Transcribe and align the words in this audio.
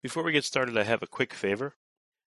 Before 0.00 0.22
we 0.22 0.30
get 0.30 0.44
started, 0.44 0.78
I 0.78 0.84
have 0.84 1.02
a 1.02 1.08
quick 1.08 1.34
favor. 1.34 1.74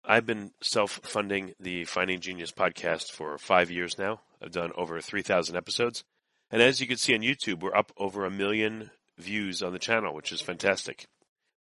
I've 0.04 0.28
been 0.28 0.52
self 0.62 1.00
funding 1.02 1.56
the 1.60 1.86
Finding 1.86 2.20
Genius 2.20 2.52
podcast 2.52 3.12
for 3.12 3.40
five 3.40 3.72
years 3.72 3.98
now. 3.98 4.22
I've 4.40 4.52
done 4.52 4.72
over 4.76 5.02
3,000 5.02 5.56
episodes. 5.56 6.04
And 6.52 6.62
as 6.62 6.80
you 6.80 6.86
can 6.86 6.98
see 6.98 7.16
on 7.16 7.22
YouTube, 7.22 7.62
we're 7.62 7.76
up 7.76 7.92
over 7.98 8.24
a 8.24 8.30
million 8.30 8.92
views 9.18 9.64
on 9.64 9.74
the 9.74 9.80
channel, 9.80 10.14
which 10.14 10.32
is 10.32 10.42
fantastic. 10.42 11.08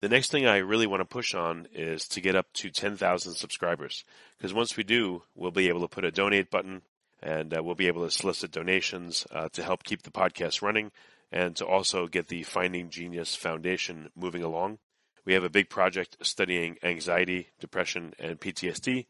The 0.03 0.11
next 0.11 0.31
thing 0.31 0.45
I 0.45 0.59
really 0.59 0.87
want 0.87 1.01
to 1.01 1.07
push 1.07 1.35
on 1.35 1.69
is 1.73 2.07
to 2.09 2.21
get 2.21 2.37
up 2.37 2.53
to 2.55 2.69
10,000 2.69 3.33
subscribers. 3.33 4.05
Because 4.37 4.53
once 4.53 4.77
we 4.77 4.85
do, 4.85 5.23
we'll 5.35 5.53
be 5.53 5.69
able 5.69 5.81
to 5.81 5.89
put 5.89 6.05
a 6.05 6.11
donate 6.11 6.51
button 6.51 6.83
and 7.23 7.57
uh, 7.57 7.63
we'll 7.63 7.75
be 7.75 7.87
able 7.87 8.05
to 8.05 8.11
solicit 8.11 8.51
donations 8.51 9.27
uh, 9.33 9.49
to 9.55 9.63
help 9.63 9.85
keep 9.85 10.03
the 10.03 10.11
podcast 10.11 10.61
running 10.61 10.93
and 11.33 11.57
to 11.57 11.65
also 11.65 12.09
get 12.09 12.29
the 12.29 12.43
Finding 12.43 12.91
Genius 12.91 13.35
Foundation 13.35 14.11
moving 14.15 14.43
along. 14.43 14.81
We 15.25 15.35
have 15.35 15.45
a 15.45 15.51
big 15.51 15.71
project 15.71 16.17
studying 16.23 16.77
anxiety, 16.83 17.49
depression, 17.59 18.15
and 18.19 18.39
PTSD, 18.39 19.07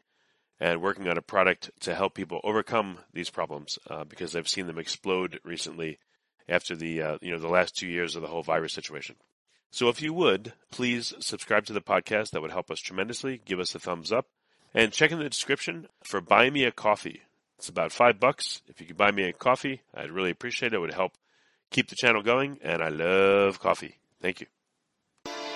and 0.59 0.81
working 0.81 1.07
on 1.07 1.17
a 1.17 1.21
product 1.21 1.71
to 1.81 1.95
help 1.95 2.13
people 2.13 2.39
overcome 2.43 2.99
these 3.13 3.29
problems 3.29 3.77
uh, 3.89 4.05
because 4.05 4.35
I've 4.35 4.47
seen 4.47 4.67
them 4.67 4.79
explode 4.79 5.39
recently 5.43 5.99
after 6.47 6.75
the 6.75 7.01
uh, 7.01 7.17
you 7.21 7.31
know 7.31 7.39
the 7.39 7.47
last 7.47 7.75
two 7.75 7.87
years 7.87 8.15
of 8.15 8.21
the 8.21 8.27
whole 8.27 8.43
virus 8.43 8.73
situation. 8.73 9.15
So 9.71 9.89
if 9.89 10.01
you 10.01 10.13
would 10.13 10.53
please 10.71 11.13
subscribe 11.19 11.65
to 11.65 11.73
the 11.73 11.81
podcast, 11.81 12.31
that 12.31 12.41
would 12.41 12.51
help 12.51 12.71
us 12.71 12.79
tremendously. 12.79 13.41
Give 13.45 13.59
us 13.59 13.75
a 13.75 13.79
thumbs 13.79 14.11
up, 14.11 14.27
and 14.73 14.93
check 14.93 15.11
in 15.11 15.19
the 15.19 15.29
description 15.29 15.87
for 16.03 16.21
buy 16.21 16.49
me 16.49 16.63
a 16.63 16.71
coffee. 16.71 17.23
It's 17.57 17.69
about 17.69 17.91
five 17.91 18.19
bucks. 18.19 18.61
If 18.67 18.79
you 18.79 18.87
could 18.87 18.97
buy 18.97 19.11
me 19.11 19.23
a 19.23 19.33
coffee, 19.33 19.81
I'd 19.93 20.11
really 20.11 20.31
appreciate 20.31 20.73
it. 20.73 20.75
It 20.75 20.79
would 20.79 20.93
help 20.93 21.13
keep 21.71 21.89
the 21.89 21.95
channel 21.95 22.21
going, 22.21 22.59
and 22.61 22.81
I 22.81 22.89
love 22.89 23.59
coffee. 23.59 23.97
Thank 24.21 24.41
you. 24.41 24.54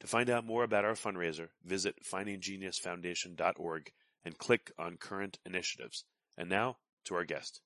To 0.00 0.06
find 0.06 0.28
out 0.28 0.44
more 0.44 0.62
about 0.62 0.84
our 0.84 0.92
fundraiser, 0.92 1.48
visit 1.64 1.96
findinggeniusfoundation.org 2.04 3.92
and 4.24 4.38
click 4.38 4.72
on 4.78 4.98
current 4.98 5.38
initiatives. 5.46 6.04
And 6.36 6.50
now 6.50 6.76
to 7.06 7.14
our 7.14 7.24
guest. 7.24 7.60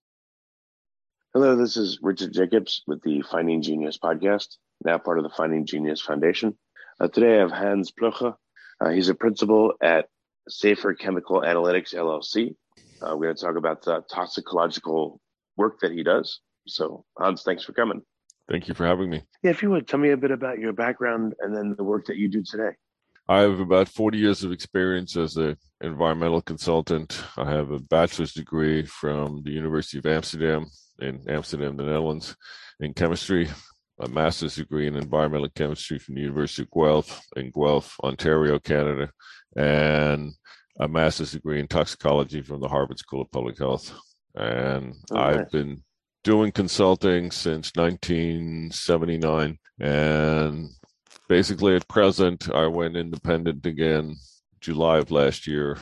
Hello, 1.34 1.56
this 1.56 1.76
is 1.76 1.98
Richard 2.02 2.32
Jacobs 2.32 2.82
with 2.86 3.02
the 3.02 3.22
Finding 3.22 3.62
Genius 3.62 3.98
podcast, 3.98 4.58
now 4.84 4.98
part 4.98 5.18
of 5.18 5.24
the 5.24 5.30
Finding 5.30 5.66
Genius 5.66 6.00
Foundation. 6.00 6.56
Uh, 7.00 7.08
today 7.08 7.36
I 7.36 7.40
have 7.40 7.52
Hans 7.52 7.92
Plugge. 7.92 8.36
Uh, 8.80 8.88
he's 8.90 9.08
a 9.08 9.14
principal 9.14 9.74
at 9.82 10.08
Safer 10.48 10.94
Chemical 10.94 11.40
Analytics 11.40 11.94
LLC. 11.94 12.54
Uh, 13.02 13.16
we're 13.16 13.26
going 13.26 13.36
to 13.36 13.44
talk 13.44 13.56
about 13.56 13.82
the 13.82 14.04
toxicological 14.12 15.20
work 15.56 15.80
that 15.80 15.92
he 15.92 16.02
does. 16.02 16.40
So, 16.66 17.04
Hans, 17.18 17.42
thanks 17.42 17.64
for 17.64 17.72
coming. 17.72 18.02
Thank 18.50 18.66
you 18.66 18.74
for 18.74 18.84
having 18.84 19.10
me. 19.10 19.22
Yeah, 19.42 19.52
if 19.52 19.62
you 19.62 19.70
would 19.70 19.86
tell 19.86 20.00
me 20.00 20.10
a 20.10 20.16
bit 20.16 20.32
about 20.32 20.58
your 20.58 20.72
background 20.72 21.34
and 21.40 21.54
then 21.56 21.74
the 21.76 21.84
work 21.84 22.06
that 22.06 22.16
you 22.16 22.28
do 22.28 22.42
today. 22.42 22.70
I 23.28 23.42
have 23.42 23.60
about 23.60 23.88
40 23.88 24.18
years 24.18 24.42
of 24.42 24.50
experience 24.50 25.16
as 25.16 25.36
an 25.36 25.56
environmental 25.80 26.42
consultant. 26.42 27.22
I 27.36 27.48
have 27.48 27.70
a 27.70 27.78
bachelor's 27.78 28.32
degree 28.32 28.84
from 28.84 29.42
the 29.44 29.52
University 29.52 29.98
of 29.98 30.06
Amsterdam 30.06 30.66
in 30.98 31.22
Amsterdam, 31.28 31.76
the 31.76 31.84
Netherlands, 31.84 32.34
in 32.80 32.92
chemistry, 32.92 33.48
a 34.00 34.08
master's 34.08 34.56
degree 34.56 34.88
in 34.88 34.96
environmental 34.96 35.48
chemistry 35.50 36.00
from 36.00 36.16
the 36.16 36.22
University 36.22 36.62
of 36.62 36.70
Guelph 36.72 37.22
in 37.36 37.52
Guelph, 37.52 37.94
Ontario, 38.02 38.58
Canada, 38.58 39.12
and 39.56 40.32
a 40.80 40.88
master's 40.88 41.30
degree 41.30 41.60
in 41.60 41.68
toxicology 41.68 42.42
from 42.42 42.60
the 42.60 42.68
Harvard 42.68 42.98
School 42.98 43.22
of 43.22 43.30
Public 43.30 43.58
Health. 43.58 43.94
And 44.34 44.94
Oh, 45.12 45.16
I've 45.16 45.50
been 45.52 45.84
doing 46.22 46.52
consulting 46.52 47.30
since 47.30 47.72
1979 47.76 49.58
and 49.80 50.68
basically 51.28 51.74
at 51.74 51.88
present 51.88 52.50
i 52.54 52.66
went 52.66 52.96
independent 52.96 53.64
again 53.64 54.14
july 54.60 54.98
of 54.98 55.10
last 55.10 55.46
year 55.46 55.78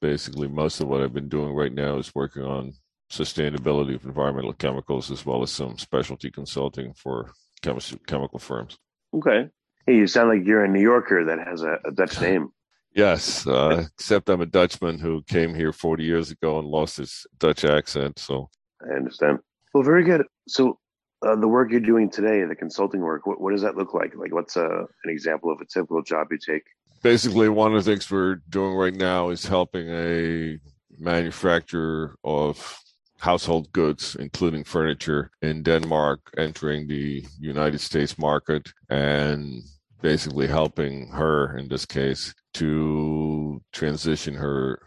basically 0.00 0.48
most 0.48 0.80
of 0.80 0.88
what 0.88 1.00
i've 1.00 1.14
been 1.14 1.28
doing 1.28 1.52
right 1.54 1.72
now 1.72 1.96
is 1.96 2.14
working 2.14 2.42
on 2.42 2.72
sustainability 3.10 3.94
of 3.94 4.04
environmental 4.04 4.52
chemicals 4.52 5.10
as 5.10 5.24
well 5.24 5.42
as 5.42 5.50
some 5.50 5.78
specialty 5.78 6.30
consulting 6.30 6.92
for 6.94 7.30
chemistry, 7.62 7.98
chemical 8.06 8.38
firms 8.38 8.78
Okay. 9.14 9.48
Hey, 9.86 9.96
you 9.96 10.06
sound 10.06 10.28
like 10.28 10.44
you're 10.44 10.64
a 10.64 10.68
New 10.68 10.82
Yorker 10.82 11.24
that 11.24 11.38
has 11.38 11.62
a, 11.62 11.78
a 11.86 11.90
Dutch 11.92 12.20
name. 12.20 12.50
yes 12.94 13.46
uh, 13.46 13.84
except 13.94 14.28
i'm 14.28 14.40
a 14.42 14.46
dutchman 14.46 14.98
who 14.98 15.22
came 15.22 15.54
here 15.54 15.72
40 15.72 16.04
years 16.04 16.30
ago 16.30 16.58
and 16.58 16.68
lost 16.68 16.96
his 16.98 17.26
dutch 17.38 17.64
accent 17.64 18.18
so 18.18 18.50
I 18.80 18.94
understand. 18.94 19.38
Well, 19.74 19.84
very 19.84 20.04
good. 20.04 20.24
So, 20.48 20.78
uh, 21.26 21.34
the 21.34 21.48
work 21.48 21.72
you're 21.72 21.80
doing 21.80 22.10
today, 22.10 22.44
the 22.44 22.54
consulting 22.54 23.00
work, 23.00 23.26
what, 23.26 23.40
what 23.40 23.50
does 23.50 23.62
that 23.62 23.76
look 23.76 23.92
like? 23.92 24.14
Like, 24.14 24.32
what's 24.32 24.56
a, 24.56 24.66
an 24.66 25.10
example 25.10 25.50
of 25.50 25.60
a 25.60 25.64
typical 25.64 26.00
job 26.02 26.28
you 26.30 26.38
take? 26.38 26.62
basically 27.02 27.48
one 27.48 27.74
of 27.74 27.84
the 27.84 27.90
things 27.90 28.10
we're 28.10 28.36
doing 28.48 28.74
right 28.74 28.94
now 28.94 29.30
is 29.30 29.46
helping 29.46 29.88
a 29.88 30.58
manufacturer 30.98 32.16
of 32.24 32.80
household 33.18 33.70
goods 33.72 34.16
including 34.18 34.64
furniture 34.64 35.30
in 35.42 35.62
denmark 35.62 36.20
entering 36.36 36.86
the 36.86 37.24
united 37.40 37.80
states 37.80 38.16
market 38.18 38.72
and 38.90 39.62
basically 40.00 40.46
helping 40.46 41.08
her 41.08 41.56
in 41.56 41.68
this 41.68 41.84
case 41.84 42.32
to 42.54 43.60
transition 43.72 44.34
her 44.34 44.80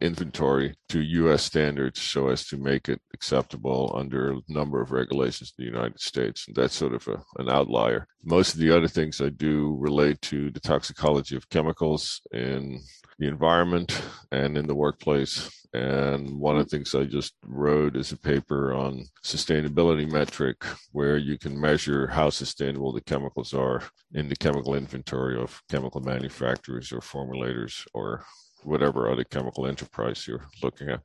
inventory 0.00 0.74
to 0.88 1.00
U.S. 1.00 1.42
standards 1.42 2.00
so 2.00 2.28
as 2.28 2.46
to 2.46 2.56
make 2.56 2.88
it 2.88 3.00
acceptable 3.14 3.92
under 3.94 4.32
a 4.32 4.40
number 4.48 4.80
of 4.80 4.92
regulations 4.92 5.52
in 5.58 5.64
the 5.64 5.70
United 5.70 6.00
States. 6.00 6.46
And 6.46 6.56
that's 6.56 6.74
sort 6.74 6.94
of 6.94 7.06
a, 7.08 7.22
an 7.40 7.48
outlier. 7.48 8.06
Most 8.24 8.54
of 8.54 8.60
the 8.60 8.74
other 8.76 8.88
things 8.88 9.20
I 9.20 9.28
do 9.30 9.76
relate 9.78 10.20
to 10.22 10.50
the 10.50 10.60
toxicology 10.60 11.36
of 11.36 11.48
chemicals 11.48 12.20
in 12.32 12.80
the 13.18 13.28
environment 13.28 14.02
and 14.30 14.56
in 14.56 14.66
the 14.66 14.74
workplace. 14.74 15.50
And 15.74 16.38
one 16.38 16.58
of 16.58 16.68
the 16.68 16.76
things 16.76 16.94
I 16.94 17.04
just 17.04 17.34
wrote 17.46 17.96
is 17.96 18.12
a 18.12 18.18
paper 18.18 18.74
on 18.74 19.06
sustainability 19.24 20.10
metric 20.10 20.64
where 20.90 21.16
you 21.16 21.38
can 21.38 21.58
measure 21.58 22.06
how 22.08 22.28
sustainable 22.28 22.92
the 22.92 23.00
chemicals 23.00 23.54
are 23.54 23.82
in 24.12 24.28
the 24.28 24.36
chemical 24.36 24.74
inventory 24.74 25.40
of 25.40 25.62
chemical 25.70 26.02
manufacturers 26.02 26.92
or 26.92 27.00
formulators 27.00 27.86
or 27.94 28.24
whatever 28.64 29.10
other 29.10 29.24
chemical 29.24 29.66
enterprise 29.66 30.26
you're 30.26 30.46
looking 30.62 30.88
at. 30.88 31.00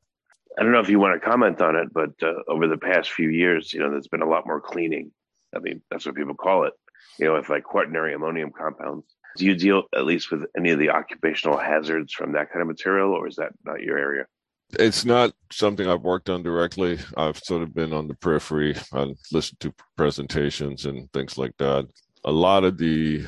I 0.57 0.63
don't 0.63 0.71
know 0.71 0.79
if 0.79 0.89
you 0.89 0.99
want 0.99 1.21
to 1.21 1.27
comment 1.27 1.61
on 1.61 1.75
it, 1.75 1.93
but 1.93 2.11
uh, 2.23 2.33
over 2.47 2.67
the 2.67 2.77
past 2.77 3.11
few 3.11 3.29
years, 3.29 3.73
you 3.73 3.79
know, 3.79 3.91
there's 3.91 4.07
been 4.07 4.23
a 4.23 4.29
lot 4.29 4.47
more 4.47 4.59
cleaning. 4.59 5.11
I 5.55 5.59
mean, 5.59 5.81
that's 5.91 6.05
what 6.05 6.15
people 6.15 6.33
call 6.33 6.63
it. 6.63 6.73
You 7.19 7.27
know, 7.27 7.33
with 7.33 7.49
like 7.49 7.63
quaternary 7.63 8.13
ammonium 8.13 8.51
compounds. 8.51 9.05
Do 9.37 9.45
you 9.45 9.55
deal 9.55 9.83
at 9.95 10.05
least 10.05 10.31
with 10.31 10.45
any 10.57 10.71
of 10.71 10.79
the 10.79 10.89
occupational 10.89 11.57
hazards 11.57 12.11
from 12.13 12.31
that 12.33 12.51
kind 12.51 12.61
of 12.61 12.67
material, 12.67 13.11
or 13.11 13.27
is 13.27 13.35
that 13.35 13.51
not 13.63 13.81
your 13.81 13.97
area? 13.97 14.25
It's 14.79 15.05
not 15.05 15.33
something 15.51 15.87
I've 15.87 16.01
worked 16.01 16.29
on 16.29 16.43
directly. 16.43 16.99
I've 17.15 17.37
sort 17.37 17.61
of 17.61 17.73
been 17.73 17.93
on 17.93 18.07
the 18.07 18.15
periphery. 18.15 18.75
I 18.91 19.13
listened 19.31 19.59
to 19.61 19.73
presentations 19.95 20.85
and 20.85 21.11
things 21.13 21.37
like 21.37 21.55
that. 21.57 21.87
A 22.25 22.31
lot 22.31 22.63
of 22.63 22.77
the 22.77 23.25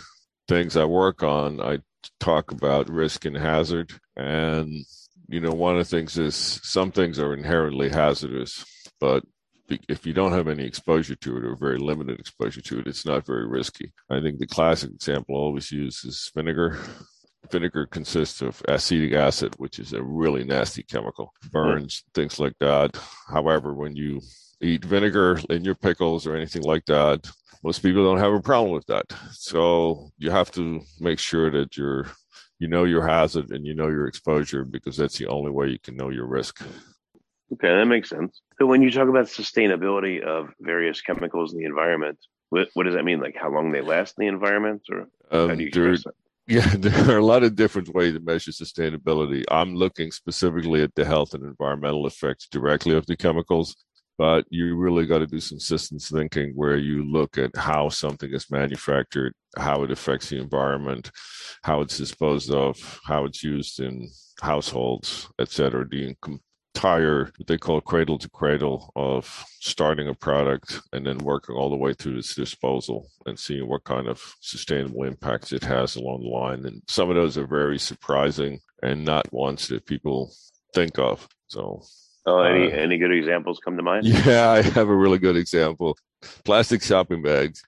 things 0.47 0.75
I 0.75 0.83
work 0.83 1.23
on, 1.23 1.61
I 1.61 1.79
talk 2.19 2.51
about 2.51 2.89
risk 2.89 3.25
and 3.25 3.37
hazard. 3.37 3.91
And, 4.15 4.85
you 5.27 5.39
know, 5.39 5.51
one 5.51 5.77
of 5.77 5.89
the 5.89 5.95
things 5.97 6.17
is 6.17 6.35
some 6.35 6.91
things 6.91 7.19
are 7.19 7.33
inherently 7.33 7.89
hazardous, 7.89 8.65
but 8.99 9.23
if 9.87 10.05
you 10.05 10.13
don't 10.13 10.31
have 10.31 10.47
any 10.47 10.65
exposure 10.65 11.15
to 11.15 11.37
it 11.37 11.45
or 11.45 11.55
very 11.55 11.77
limited 11.77 12.19
exposure 12.19 12.61
to 12.61 12.79
it, 12.79 12.87
it's 12.87 13.05
not 13.05 13.25
very 13.25 13.47
risky. 13.47 13.93
I 14.09 14.19
think 14.19 14.39
the 14.39 14.47
classic 14.47 14.91
example 14.91 15.35
I 15.35 15.39
always 15.39 15.71
use 15.71 16.03
is 16.03 16.31
vinegar. 16.35 16.79
Vinegar 17.51 17.85
consists 17.85 18.41
of 18.41 18.61
acetic 18.67 19.13
acid, 19.13 19.53
which 19.57 19.79
is 19.79 19.93
a 19.93 20.03
really 20.03 20.43
nasty 20.43 20.83
chemical, 20.83 21.33
burns, 21.51 22.03
things 22.13 22.39
like 22.39 22.53
that. 22.59 22.99
However, 23.27 23.73
when 23.73 23.95
you 23.95 24.21
eat 24.61 24.83
vinegar 24.83 25.39
in 25.49 25.63
your 25.63 25.75
pickles 25.75 26.27
or 26.27 26.35
anything 26.35 26.63
like 26.63 26.85
that, 26.85 27.29
most 27.63 27.79
people 27.79 28.03
don't 28.03 28.19
have 28.19 28.33
a 28.33 28.41
problem 28.41 28.73
with 28.73 28.85
that. 28.87 29.05
So 29.31 30.11
you 30.17 30.31
have 30.31 30.51
to 30.51 30.81
make 30.99 31.19
sure 31.19 31.51
that 31.51 31.77
you're 31.77 32.07
you 32.59 32.67
know 32.67 32.83
your 32.83 33.05
hazard 33.05 33.51
and 33.51 33.65
you 33.65 33.73
know 33.73 33.87
your 33.87 34.07
exposure 34.07 34.65
because 34.65 34.97
that's 34.97 35.17
the 35.17 35.27
only 35.27 35.51
way 35.51 35.67
you 35.67 35.79
can 35.79 35.95
know 35.95 36.09
your 36.09 36.27
risk. 36.27 36.61
Okay, 37.53 37.69
that 37.69 37.85
makes 37.85 38.09
sense. 38.09 38.41
So 38.59 38.65
when 38.65 38.81
you 38.81 38.91
talk 38.91 39.07
about 39.07 39.25
sustainability 39.25 40.21
of 40.21 40.49
various 40.59 41.01
chemicals 41.01 41.53
in 41.53 41.59
the 41.59 41.65
environment, 41.65 42.19
what, 42.49 42.67
what 42.73 42.83
does 42.83 42.95
that 42.95 43.05
mean? 43.05 43.21
Like 43.21 43.35
how 43.35 43.51
long 43.51 43.71
they 43.71 43.81
last 43.81 44.15
in 44.17 44.25
the 44.25 44.27
environment, 44.27 44.83
or 44.91 45.07
um, 45.31 45.49
how 45.49 45.55
do 45.55 45.63
you 45.63 45.71
there, 45.71 45.95
Yeah, 46.47 46.67
there 46.77 47.11
are 47.11 47.19
a 47.19 47.25
lot 47.25 47.43
of 47.43 47.55
different 47.55 47.93
ways 47.93 48.13
to 48.13 48.19
measure 48.19 48.51
sustainability. 48.51 49.43
I'm 49.51 49.75
looking 49.75 50.11
specifically 50.11 50.81
at 50.81 50.95
the 50.95 51.05
health 51.05 51.35
and 51.35 51.43
environmental 51.43 52.07
effects 52.07 52.47
directly 52.49 52.95
of 52.95 53.05
the 53.05 53.15
chemicals 53.15 53.75
but 54.19 54.43
you 54.49 54.75
really 54.75 55.05
got 55.05 55.19
to 55.19 55.25
do 55.25 55.39
some 55.39 55.61
systems 55.61 56.09
thinking 56.09 56.51
where 56.53 56.75
you 56.75 57.09
look 57.09 57.37
at 57.37 57.55
how 57.55 57.87
something 57.87 58.29
is 58.33 58.51
manufactured, 58.51 59.33
how 59.57 59.81
it 59.83 59.91
affects 59.91 60.27
the 60.27 60.37
environment, 60.37 61.09
how 61.63 61.79
it's 61.79 61.97
disposed 61.97 62.53
of, 62.53 62.99
how 63.05 63.23
it's 63.23 63.45
used 63.45 63.79
in 63.79 64.09
households, 64.41 65.29
etc. 65.39 65.87
The 65.89 66.13
entire 66.75 67.31
what 67.37 67.47
they 67.47 67.57
call 67.57 67.79
cradle 67.79 68.17
to 68.17 68.29
cradle 68.29 68.91
of 68.97 69.45
starting 69.61 70.09
a 70.09 70.13
product 70.13 70.81
and 70.91 71.07
then 71.07 71.19
working 71.19 71.55
all 71.55 71.69
the 71.69 71.77
way 71.77 71.93
through 71.93 72.17
its 72.17 72.35
disposal 72.35 73.09
and 73.25 73.39
seeing 73.39 73.69
what 73.69 73.85
kind 73.85 74.09
of 74.09 74.21
sustainable 74.41 75.03
impacts 75.03 75.53
it 75.53 75.63
has 75.63 75.95
along 75.95 76.23
the 76.23 76.27
line. 76.27 76.65
And 76.65 76.81
some 76.89 77.09
of 77.09 77.15
those 77.15 77.37
are 77.37 77.47
very 77.47 77.79
surprising 77.79 78.59
and 78.83 79.05
not 79.05 79.31
ones 79.31 79.69
that 79.69 79.85
people 79.85 80.33
think 80.75 80.99
of. 80.99 81.25
So 81.47 81.83
Oh, 82.25 82.41
any 82.41 82.71
uh, 82.71 82.75
any 82.75 82.97
good 82.97 83.11
examples 83.11 83.59
come 83.63 83.77
to 83.77 83.83
mind? 83.83 84.05
Yeah, 84.05 84.49
I 84.51 84.61
have 84.61 84.89
a 84.89 84.95
really 84.95 85.17
good 85.17 85.37
example. 85.37 85.97
Plastic 86.43 86.81
shopping 86.83 87.21
bags. 87.21 87.63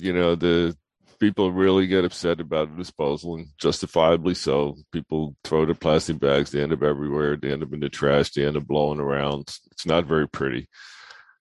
You 0.00 0.12
know, 0.12 0.34
the 0.34 0.76
people 1.18 1.52
really 1.52 1.86
get 1.86 2.04
upset 2.04 2.40
about 2.40 2.76
disposal, 2.76 3.36
and 3.36 3.48
justifiably 3.58 4.34
so. 4.34 4.76
People 4.92 5.36
throw 5.44 5.66
the 5.66 5.74
plastic 5.74 6.18
bags; 6.18 6.50
they 6.50 6.62
end 6.62 6.72
up 6.72 6.82
everywhere. 6.82 7.36
They 7.36 7.52
end 7.52 7.62
up 7.62 7.72
in 7.72 7.80
the 7.80 7.88
trash. 7.88 8.30
They 8.30 8.46
end 8.46 8.56
up 8.56 8.66
blowing 8.66 9.00
around. 9.00 9.54
It's 9.72 9.86
not 9.86 10.06
very 10.06 10.28
pretty. 10.28 10.68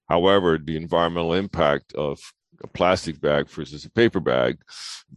However, 0.08 0.58
the 0.58 0.78
environmental 0.78 1.34
impact 1.34 1.94
of 1.94 2.20
a 2.64 2.68
plastic 2.68 3.20
bag 3.20 3.50
versus 3.50 3.86
a 3.86 3.92
paper 3.92 4.20
bag. 4.20 4.58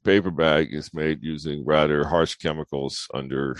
Paper 0.04 0.30
bag 0.30 0.72
is 0.72 0.94
made 0.94 1.22
using 1.22 1.64
rather 1.64 2.04
harsh 2.06 2.36
chemicals 2.36 3.06
under 3.14 3.56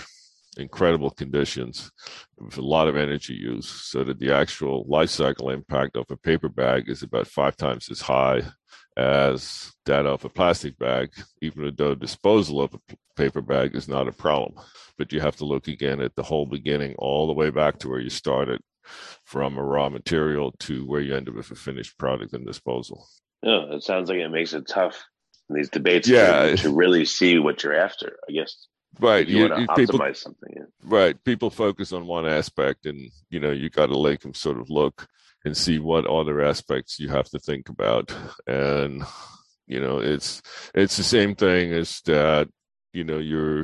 incredible 0.59 1.09
conditions 1.11 1.91
with 2.37 2.57
a 2.57 2.61
lot 2.61 2.87
of 2.87 2.95
energy 2.95 3.33
use 3.33 3.67
so 3.67 4.03
that 4.03 4.19
the 4.19 4.33
actual 4.33 4.85
life 4.87 5.09
cycle 5.09 5.49
impact 5.49 5.95
of 5.95 6.05
a 6.09 6.17
paper 6.17 6.49
bag 6.49 6.89
is 6.89 7.03
about 7.03 7.27
five 7.27 7.55
times 7.55 7.89
as 7.89 8.01
high 8.01 8.41
as 8.97 9.71
that 9.85 10.05
of 10.05 10.25
a 10.25 10.29
plastic 10.29 10.77
bag, 10.77 11.09
even 11.41 11.73
though 11.77 11.95
disposal 11.95 12.61
of 12.61 12.73
a 12.73 12.95
paper 13.15 13.41
bag 13.41 13.75
is 13.75 13.87
not 13.87 14.07
a 14.07 14.11
problem. 14.11 14.53
But 14.97 15.13
you 15.13 15.21
have 15.21 15.37
to 15.37 15.45
look 15.45 15.67
again 15.67 16.01
at 16.01 16.15
the 16.15 16.23
whole 16.23 16.45
beginning, 16.45 16.95
all 16.97 17.27
the 17.27 17.33
way 17.33 17.49
back 17.49 17.79
to 17.79 17.89
where 17.89 18.01
you 18.01 18.09
started 18.09 18.59
from 19.23 19.57
a 19.57 19.63
raw 19.63 19.89
material 19.89 20.53
to 20.59 20.85
where 20.85 21.01
you 21.01 21.15
end 21.15 21.29
up 21.29 21.35
with 21.35 21.51
a 21.51 21.55
finished 21.55 21.97
product 21.97 22.33
and 22.33 22.45
disposal. 22.45 23.07
Oh, 23.43 23.67
yeah, 23.69 23.75
it 23.75 23.83
sounds 23.83 24.09
like 24.09 24.19
it 24.19 24.29
makes 24.29 24.53
it 24.53 24.67
tough 24.67 25.05
in 25.49 25.55
these 25.55 25.69
debates 25.69 26.07
yeah. 26.07 26.47
to, 26.47 26.57
to 26.57 26.75
really 26.75 27.05
see 27.05 27.39
what 27.39 27.63
you're 27.63 27.75
after, 27.75 28.17
I 28.27 28.33
guess 28.33 28.67
right 28.99 29.27
you, 29.27 29.43
you 29.43 29.49
want 29.49 29.67
to 29.67 29.75
people, 29.75 29.99
optimize 29.99 30.17
something 30.17 30.53
yeah. 30.55 30.63
right 30.83 31.23
people 31.23 31.49
focus 31.49 31.93
on 31.93 32.07
one 32.07 32.27
aspect 32.27 32.85
and 32.85 33.11
you 33.29 33.39
know 33.39 33.51
you 33.51 33.69
got 33.69 33.87
to 33.87 34.03
make 34.03 34.21
them 34.21 34.33
sort 34.33 34.59
of 34.59 34.69
look 34.69 35.07
and 35.45 35.55
see 35.55 35.79
what 35.79 36.05
other 36.07 36.41
aspects 36.41 36.99
you 36.99 37.07
have 37.07 37.29
to 37.29 37.39
think 37.39 37.69
about 37.69 38.13
and 38.47 39.03
you 39.67 39.79
know 39.79 39.99
it's 39.99 40.41
it's 40.73 40.97
the 40.97 41.03
same 41.03 41.35
thing 41.35 41.71
as 41.71 42.01
that 42.05 42.49
you 42.93 43.03
know 43.03 43.19
your 43.19 43.63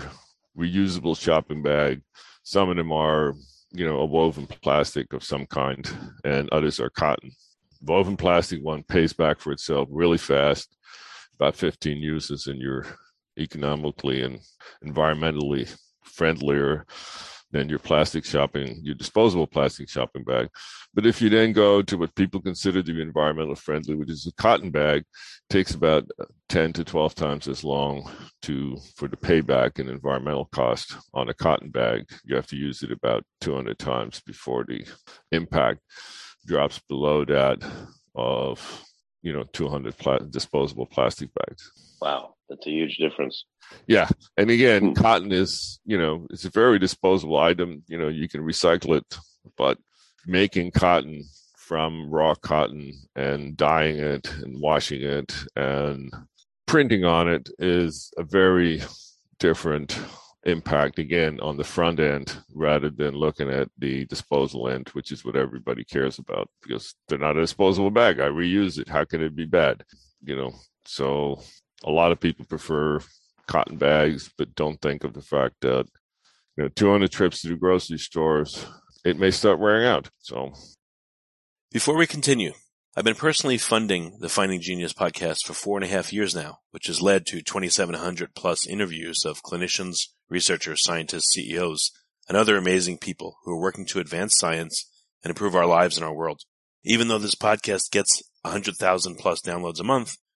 reusable 0.57 1.19
shopping 1.19 1.61
bag 1.61 2.01
some 2.43 2.69
of 2.69 2.77
them 2.77 2.91
are 2.91 3.33
you 3.71 3.85
know 3.85 3.99
a 3.99 4.05
woven 4.05 4.47
plastic 4.61 5.11
of 5.11 5.23
some 5.23 5.45
kind 5.47 5.89
and 6.23 6.47
others 6.51 6.79
are 6.79 6.89
cotton 6.91 7.31
woven 7.81 8.15
plastic 8.15 8.63
one 8.63 8.83
pays 8.83 9.11
back 9.11 9.39
for 9.39 9.51
itself 9.51 9.87
really 9.91 10.17
fast 10.17 10.75
about 11.35 11.55
15 11.55 11.97
uses 11.97 12.47
and 12.47 12.61
you're 12.61 12.85
economically 13.37 14.21
and 14.21 14.39
environmentally 14.83 15.73
friendlier 16.03 16.85
than 17.51 17.69
your 17.69 17.79
plastic 17.79 18.25
shopping, 18.25 18.79
your 18.83 18.95
disposable 18.95 19.47
plastic 19.47 19.89
shopping 19.89 20.23
bag. 20.23 20.49
But 20.93 21.05
if 21.05 21.21
you 21.21 21.29
then 21.29 21.53
go 21.53 21.81
to 21.81 21.97
what 21.97 22.15
people 22.15 22.41
consider 22.41 22.83
to 22.83 22.93
be 22.93 23.01
environmental 23.01 23.55
friendly, 23.55 23.95
which 23.95 24.09
is 24.09 24.27
a 24.27 24.33
cotton 24.33 24.71
bag, 24.71 25.05
takes 25.49 25.73
about 25.73 26.09
10 26.49 26.73
to 26.73 26.83
12 26.83 27.15
times 27.15 27.47
as 27.47 27.63
long 27.63 28.11
to 28.41 28.77
for 28.95 29.07
the 29.07 29.15
payback 29.15 29.79
and 29.79 29.89
environmental 29.89 30.45
cost 30.51 30.97
on 31.13 31.29
a 31.29 31.33
cotton 31.33 31.69
bag. 31.69 32.05
You 32.25 32.35
have 32.35 32.47
to 32.47 32.57
use 32.57 32.83
it 32.83 32.91
about 32.91 33.23
200 33.41 33.79
times 33.79 34.21
before 34.21 34.65
the 34.65 34.85
impact 35.31 35.79
drops 36.45 36.79
below 36.89 37.25
that 37.25 37.63
of 38.15 38.83
you 39.21 39.33
know 39.33 39.43
200 39.53 39.97
pla- 39.97 40.19
disposable 40.19 40.85
plastic 40.85 41.29
bags. 41.33 41.71
Wow. 42.01 42.34
That's 42.49 42.67
a 42.67 42.71
huge 42.71 42.97
difference. 42.97 43.45
Yeah. 43.87 44.07
And 44.37 44.49
again, 44.49 44.87
hmm. 44.87 44.93
cotton 44.93 45.31
is, 45.31 45.79
you 45.85 45.97
know, 45.97 46.27
it's 46.29 46.45
a 46.45 46.51
very 46.51 46.79
disposable 46.79 47.37
item. 47.37 47.83
You 47.87 47.97
know, 47.97 48.07
you 48.07 48.29
can 48.29 48.41
recycle 48.41 48.97
it, 48.97 49.17
but 49.57 49.77
making 50.25 50.71
cotton 50.71 51.23
from 51.57 52.09
raw 52.11 52.35
cotton 52.35 52.93
and 53.15 53.57
dyeing 53.57 53.97
it 53.97 54.31
and 54.43 54.61
washing 54.61 55.01
it 55.01 55.33
and 55.55 56.13
printing 56.67 57.03
on 57.03 57.27
it 57.27 57.49
is 57.57 58.11
a 58.17 58.23
very 58.23 58.81
different 59.39 59.99
impact 60.43 60.99
again 60.99 61.39
on 61.41 61.57
the 61.57 61.63
front 61.63 61.99
end 61.99 62.37
rather 62.53 62.91
than 62.91 63.15
looking 63.15 63.49
at 63.49 63.67
the 63.79 64.05
disposal 64.05 64.69
end, 64.69 64.87
which 64.89 65.11
is 65.11 65.25
what 65.25 65.35
everybody 65.35 65.83
cares 65.83 66.19
about 66.19 66.47
because 66.61 66.93
they're 67.07 67.17
not 67.17 67.37
a 67.37 67.41
disposable 67.41 67.89
bag. 67.89 68.19
I 68.19 68.27
reuse 68.27 68.77
it. 68.77 68.87
How 68.87 69.03
can 69.05 69.21
it 69.21 69.35
be 69.35 69.45
bad? 69.45 69.83
You 70.23 70.35
know, 70.35 70.53
so 70.85 71.41
a 71.83 71.91
lot 71.91 72.11
of 72.11 72.19
people 72.19 72.45
prefer 72.45 72.99
cotton 73.47 73.77
bags, 73.77 74.31
but 74.37 74.55
don't 74.55 74.81
think 74.81 75.03
of 75.03 75.13
the 75.13 75.21
fact 75.21 75.55
that 75.61 75.87
you 76.57 76.63
know 76.63 76.69
200 76.69 77.11
trips 77.11 77.41
to 77.41 77.49
the 77.49 77.55
grocery 77.55 77.97
stores, 77.97 78.65
it 79.03 79.19
may 79.19 79.31
start 79.31 79.59
wearing 79.59 79.85
out. 79.85 80.09
So, 80.19 80.53
before 81.71 81.95
we 81.95 82.07
continue, 82.07 82.53
I've 82.95 83.03
been 83.03 83.15
personally 83.15 83.57
funding 83.57 84.17
the 84.21 84.29
Finding 84.29 84.61
Genius 84.61 84.93
podcast 84.93 85.45
for 85.45 85.53
four 85.53 85.77
and 85.77 85.83
a 85.83 85.89
half 85.89 86.13
years 86.13 86.33
now, 86.33 86.59
which 86.71 86.87
has 86.87 87.01
led 87.01 87.25
to 87.27 87.41
2,700 87.41 88.33
plus 88.33 88.65
interviews 88.65 89.25
of 89.25 89.43
clinicians, 89.43 89.97
researchers, 90.29 90.81
scientists, 90.83 91.33
CEOs 91.33 91.91
and 92.27 92.37
other 92.37 92.57
amazing 92.57 92.97
people 92.97 93.37
who 93.43 93.51
are 93.51 93.59
working 93.59 93.85
to 93.85 93.99
advance 93.99 94.35
science 94.37 94.89
and 95.23 95.29
improve 95.29 95.55
our 95.55 95.65
lives 95.65 95.97
and 95.97 96.05
our 96.05 96.13
world. 96.13 96.41
Even 96.83 97.07
though 97.07 97.17
this 97.17 97.35
podcast 97.35 97.91
gets 97.91 98.23
100,000 98.41 99.15
plus 99.15 99.41
downloads 99.41 99.79
a 99.79 99.83
month, 99.83 100.17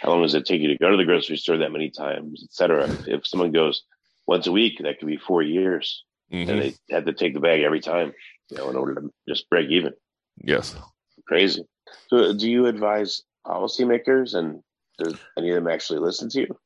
how 0.00 0.10
long 0.10 0.22
does 0.22 0.34
it 0.34 0.46
take 0.46 0.60
you 0.60 0.68
to 0.68 0.78
go 0.78 0.90
to 0.90 0.96
the 0.96 1.04
grocery 1.04 1.36
store 1.36 1.56
that 1.58 1.72
many 1.72 1.90
times, 1.90 2.42
et 2.44 2.52
cetera? 2.52 2.88
If 3.06 3.26
someone 3.26 3.52
goes 3.52 3.82
once 4.26 4.46
a 4.46 4.52
week, 4.52 4.78
that 4.82 4.98
could 4.98 5.08
be 5.08 5.16
four 5.16 5.42
years, 5.42 6.04
Mhm. 6.32 6.48
and 6.48 6.62
they 6.62 6.74
have 6.90 7.04
to 7.06 7.12
take 7.12 7.34
the 7.34 7.40
bag 7.40 7.62
every 7.62 7.80
time, 7.80 8.12
you 8.50 8.58
know, 8.58 8.70
in 8.70 8.76
order 8.76 8.94
to 8.96 9.10
just 9.28 9.48
break 9.50 9.70
even. 9.70 9.92
Yes. 10.44 10.76
Crazy. 11.26 11.64
So, 12.08 12.32
do 12.32 12.48
you 12.50 12.66
advise 12.66 13.22
policymakers, 13.46 14.34
and 14.34 14.62
does 14.98 15.14
any 15.36 15.50
of 15.50 15.56
them 15.56 15.68
actually 15.72 16.00
listen 16.00 16.28
to 16.30 16.40
you? 16.40 16.58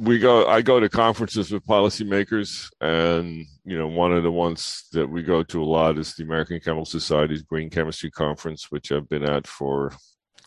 we 0.00 0.16
go 0.20 0.46
i 0.46 0.62
go 0.62 0.78
to 0.78 0.88
conferences 0.88 1.50
with 1.50 1.66
policymakers 1.66 2.70
and 2.80 3.44
you 3.64 3.76
know 3.76 3.88
one 3.88 4.12
of 4.12 4.22
the 4.22 4.30
ones 4.30 4.84
that 4.92 5.08
we 5.08 5.24
go 5.24 5.42
to 5.42 5.60
a 5.60 5.64
lot 5.64 5.98
is 5.98 6.14
the 6.14 6.22
american 6.22 6.60
chemical 6.60 6.84
society's 6.84 7.42
green 7.42 7.68
chemistry 7.68 8.08
conference 8.08 8.70
which 8.70 8.92
i've 8.92 9.08
been 9.08 9.24
at 9.24 9.44
for 9.44 9.92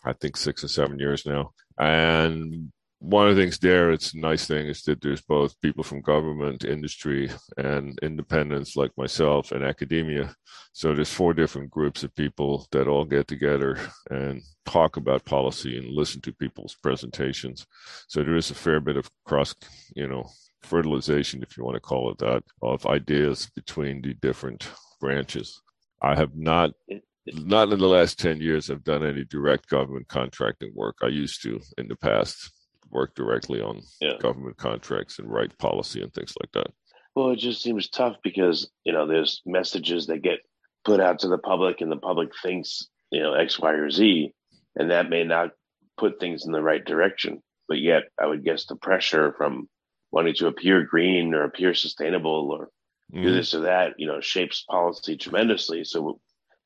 i 0.06 0.12
think 0.14 0.38
six 0.38 0.64
or 0.64 0.68
seven 0.68 0.98
years 0.98 1.26
now 1.26 1.52
and 1.78 2.72
one 3.02 3.28
of 3.28 3.34
the 3.34 3.42
things 3.42 3.58
there 3.58 3.90
it's 3.90 4.14
a 4.14 4.18
nice 4.18 4.46
thing 4.46 4.68
is 4.68 4.82
that 4.82 5.00
there's 5.00 5.22
both 5.22 5.60
people 5.60 5.82
from 5.82 6.00
government 6.00 6.64
industry 6.64 7.28
and 7.58 7.98
independents 8.00 8.76
like 8.76 8.92
myself 8.96 9.50
and 9.50 9.64
academia. 9.64 10.32
So 10.72 10.94
there's 10.94 11.12
four 11.12 11.34
different 11.34 11.68
groups 11.68 12.04
of 12.04 12.14
people 12.14 12.68
that 12.70 12.86
all 12.86 13.04
get 13.04 13.26
together 13.26 13.76
and 14.10 14.40
talk 14.66 14.98
about 14.98 15.24
policy 15.24 15.76
and 15.78 15.88
listen 15.88 16.20
to 16.20 16.32
people's 16.32 16.76
presentations. 16.80 17.66
So 18.06 18.22
there 18.22 18.36
is 18.36 18.52
a 18.52 18.54
fair 18.54 18.78
bit 18.78 18.96
of 18.96 19.10
cross, 19.24 19.52
you 19.96 20.06
know, 20.06 20.30
fertilization, 20.62 21.42
if 21.42 21.56
you 21.56 21.64
want 21.64 21.74
to 21.74 21.80
call 21.80 22.12
it 22.12 22.18
that, 22.18 22.44
of 22.62 22.86
ideas 22.86 23.50
between 23.56 24.00
the 24.00 24.14
different 24.14 24.68
branches. 25.00 25.60
I 26.00 26.14
have 26.14 26.36
not, 26.36 26.70
not 27.26 27.72
in 27.72 27.78
the 27.78 27.86
last 27.86 28.18
10 28.18 28.40
years, 28.40 28.70
i've 28.70 28.84
done 28.84 29.04
any 29.04 29.24
direct 29.24 29.68
government 29.68 30.08
contracting 30.08 30.72
work. 30.74 30.96
I 31.02 31.08
used 31.08 31.42
to 31.42 31.60
in 31.78 31.88
the 31.88 31.96
past 31.96 32.50
work 32.90 33.14
directly 33.14 33.60
on 33.60 33.80
Yeah. 34.00 34.18
government 34.18 34.56
contracts 34.58 35.18
and 35.18 35.30
write 35.30 35.56
policy 35.58 36.02
and 36.02 36.12
things 36.12 36.34
like 36.40 36.52
that. 36.52 36.72
Well, 37.14 37.30
it 37.30 37.36
just 37.36 37.62
seems 37.62 37.88
tough 37.88 38.16
because 38.22 38.70
you 38.84 38.92
know 38.92 39.06
there's 39.06 39.42
messages 39.46 40.06
that 40.06 40.22
get 40.22 40.40
put 40.84 41.00
out 41.00 41.20
to 41.20 41.28
the 41.28 41.38
public, 41.38 41.80
and 41.80 41.92
the 41.92 41.96
public 41.96 42.30
thinks 42.42 42.88
you 43.10 43.22
know 43.22 43.34
X, 43.34 43.58
Y, 43.60 43.70
or 43.72 43.90
Z, 43.90 44.32
and 44.76 44.90
that 44.90 45.10
may 45.10 45.22
not 45.24 45.50
put 45.98 46.18
things 46.18 46.44
in 46.46 46.52
the 46.52 46.62
right 46.62 46.84
direction. 46.84 47.42
But 47.68 47.78
yet, 47.80 48.04
I 48.20 48.26
would 48.26 48.44
guess 48.44 48.66
the 48.66 48.76
pressure 48.76 49.34
from 49.36 49.68
wanting 50.10 50.34
to 50.36 50.46
appear 50.48 50.82
green 50.84 51.32
or 51.34 51.44
appear 51.44 51.74
sustainable 51.74 52.50
or 52.50 52.70
do 53.12 53.18
Mhm. 53.28 53.32
this 53.34 53.54
or 53.54 53.60
that, 53.60 53.94
you 53.98 54.06
know, 54.06 54.20
shapes 54.20 54.64
policy 54.68 55.16
tremendously. 55.16 55.84
So, 55.84 56.18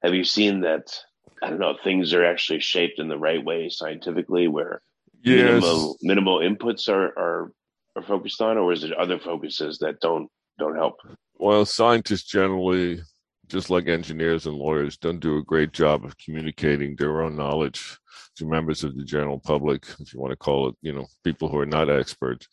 have 0.02 0.14
you 0.14 0.24
seen 0.24 0.60
that? 0.60 0.94
I 1.42 1.50
don't 1.50 1.58
know. 1.58 1.76
Things 1.82 2.14
are 2.14 2.24
actually 2.24 2.60
shaped 2.60 2.98
in 2.98 3.08
the 3.08 3.18
right 3.18 3.44
way 3.44 3.68
scientifically, 3.68 4.48
where 4.48 4.82
Yes. 5.22 5.44
minimal 5.44 5.96
minimal 6.02 6.38
inputs 6.38 6.88
are, 6.88 7.06
are 7.18 7.52
are 7.96 8.02
focused 8.02 8.40
on, 8.40 8.58
or 8.58 8.72
is 8.72 8.84
it 8.84 8.92
other 8.92 9.18
focuses 9.18 9.78
that 9.78 10.00
don't 10.00 10.28
don't 10.58 10.76
help? 10.76 10.96
Well, 11.38 11.64
scientists 11.64 12.24
generally, 12.24 13.00
just 13.48 13.68
like 13.70 13.88
engineers 13.88 14.46
and 14.46 14.54
lawyers, 14.56 14.96
don't 14.96 15.20
do 15.20 15.36
a 15.38 15.42
great 15.44 15.72
job 15.72 16.04
of 16.04 16.16
communicating 16.18 16.96
their 16.96 17.22
own 17.22 17.36
knowledge 17.36 17.96
to 18.36 18.46
members 18.46 18.84
of 18.84 18.96
the 18.96 19.04
general 19.04 19.40
public, 19.40 19.86
if 19.98 20.12
you 20.12 20.20
want 20.20 20.30
to 20.30 20.36
call 20.36 20.68
it, 20.68 20.74
you 20.82 20.92
know, 20.92 21.06
people 21.24 21.48
who 21.48 21.58
are 21.58 21.66
not 21.66 21.90
experts. 21.90 22.46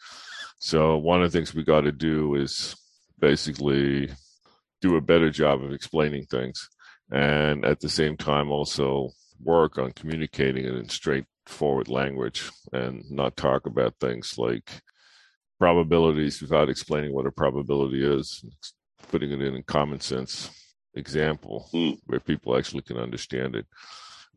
So 0.60 0.98
one 0.98 1.22
of 1.22 1.32
the 1.32 1.38
things 1.38 1.54
we 1.54 1.64
got 1.64 1.82
to 1.82 1.92
do 1.92 2.36
is 2.36 2.76
basically 3.20 4.10
do 4.82 4.96
a 4.96 5.02
better 5.02 5.30
job 5.30 5.62
of 5.64 5.74
explaining 5.74 6.26
things, 6.26 6.70
and 7.12 7.66
at 7.66 7.80
the 7.80 7.90
same 7.90 8.18
time 8.18 8.52
also 8.52 9.10
work 9.42 9.78
on 9.78 9.92
communicating 9.92 10.66
it 10.66 10.74
in 10.74 10.88
straightforward 10.90 11.90
language 11.90 12.50
and 12.72 13.04
not 13.12 13.36
talk 13.36 13.66
about 13.66 13.96
things 14.00 14.38
like 14.38 14.70
probabilities 15.60 16.42
without 16.42 16.70
explaining 16.70 17.14
what 17.14 17.26
a 17.26 17.32
probability 17.32 18.04
is, 18.04 18.44
putting 19.12 19.32
it 19.32 19.42
in 19.42 19.56
a 19.56 19.64
common 19.64 20.00
sense 20.00 20.50
example 20.96 21.70
Mm. 21.74 21.98
where 22.06 22.20
people 22.20 22.58
actually 22.58 22.84
can 22.84 22.98
understand 22.98 23.56
it. 23.56 23.66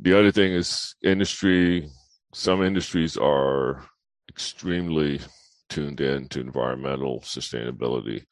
The 0.00 0.18
other 0.18 0.32
thing 0.32 0.52
is 0.52 0.94
industry, 1.02 1.88
some 2.32 2.62
industries 2.62 3.16
are 3.16 3.84
extremely 4.28 5.20
tuned 5.68 6.00
in 6.00 6.28
to 6.28 6.40
environmental 6.40 7.20
sustainability. 7.20 8.24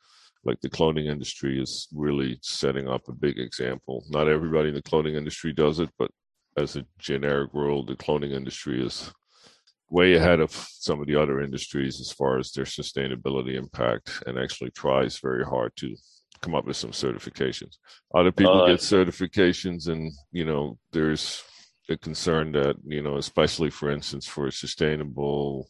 Like 0.45 0.61
the 0.61 0.69
clothing 0.69 1.07
industry 1.07 1.61
is 1.61 1.89
really 1.93 2.39
setting 2.43 2.89
up 2.89 3.09
a 3.09 3.13
big 3.13 3.39
example. 3.39 4.05
Not 4.11 4.29
everybody 4.29 4.69
in 4.69 4.75
the 4.75 4.83
clothing 4.83 5.15
industry 5.15 5.53
does 5.53 5.81
it, 5.81 5.91
but 5.99 6.11
as 6.57 6.77
a 6.77 6.85
generic 6.99 7.51
rule, 7.55 7.85
the 7.85 7.97
clothing 7.97 8.33
industry 8.33 8.85
is 8.85 9.13
way 9.91 10.15
ahead 10.15 10.41
of 10.41 10.51
some 10.51 11.01
of 11.01 11.07
the 11.07 11.17
other 11.17 11.41
industries 11.41 12.01
as 12.01 12.11
far 12.13 12.39
as 12.39 12.51
their 12.53 12.65
sustainability 12.65 13.55
impact 13.55 14.23
and 14.27 14.39
actually 14.39 14.71
tries 14.71 15.19
very 15.19 15.45
hard 15.45 15.73
to 15.77 15.95
come 16.41 16.55
up 16.55 16.67
with 16.67 16.77
some 16.77 16.91
certifications. 16.91 17.77
Other 18.15 18.33
people 18.33 18.63
Uh, 18.63 18.67
get 18.67 18.81
certifications 18.81 19.89
and, 19.89 20.13
you 20.33 20.45
know, 20.45 20.79
there's 20.93 21.43
a 21.89 21.97
concern 21.97 22.53
that, 22.53 22.77
you 22.87 23.03
know, 23.03 23.17
especially 23.19 23.71
for 23.71 23.91
instance 23.91 24.27
for 24.27 24.51
sustainable 24.51 25.69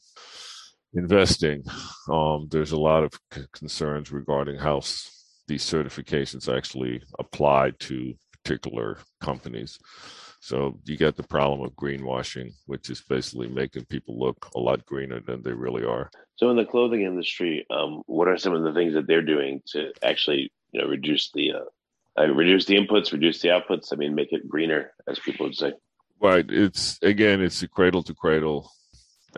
investing, 0.95 1.65
um, 2.11 2.49
there's 2.51 2.73
a 2.73 2.79
lot 2.79 3.05
of 3.05 3.13
c- 3.33 3.43
concerns 3.53 4.13
regarding 4.13 4.59
how 4.59 4.79
s- 4.79 5.43
these 5.47 5.65
certifications 5.65 6.55
actually 6.55 7.03
apply 7.19 7.73
to 7.81 8.15
particular 8.43 8.99
companies. 9.21 9.79
So 10.41 10.79
you 10.85 10.97
get 10.99 11.17
the 11.17 11.23
problem 11.23 11.63
of 11.63 11.75
greenwashing, 11.75 12.53
which 12.67 12.91
is 12.91 13.01
basically 13.01 13.49
making 13.49 13.87
people 13.87 14.19
look 14.19 14.51
a 14.55 14.61
lot 14.61 14.85
greener 14.85 15.21
than 15.21 15.43
they 15.43 15.53
really 15.53 15.85
are. 15.85 16.11
So, 16.37 16.51
in 16.51 16.57
the 16.57 16.67
clothing 16.67 17.03
industry, 17.03 17.65
um, 17.71 18.03
what 18.07 18.29
are 18.29 18.37
some 18.37 18.55
of 18.55 18.63
the 18.63 18.75
things 18.75 18.93
that 18.95 19.07
they're 19.07 19.23
doing 19.23 19.63
to 19.69 19.93
actually, 20.03 20.53
you 20.73 20.83
know, 20.83 20.89
reduce 20.89 21.31
the 21.33 21.53
uh, 21.53 22.21
uh, 22.21 22.27
reduce 22.27 22.67
the 22.67 22.77
inputs, 22.77 23.13
reduce 23.13 23.41
the 23.41 23.49
outputs? 23.49 23.93
I 23.93 23.97
mean, 23.97 24.15
make 24.15 24.33
it 24.33 24.47
greener, 24.49 24.93
as 25.09 25.19
people 25.19 25.47
would 25.47 25.57
say. 25.57 25.73
Right. 26.21 26.45
It's 26.49 26.99
again, 27.03 27.41
it's 27.41 27.63
a 27.63 27.69
cradle 27.69 28.03
to 28.03 28.15
cradle 28.15 28.71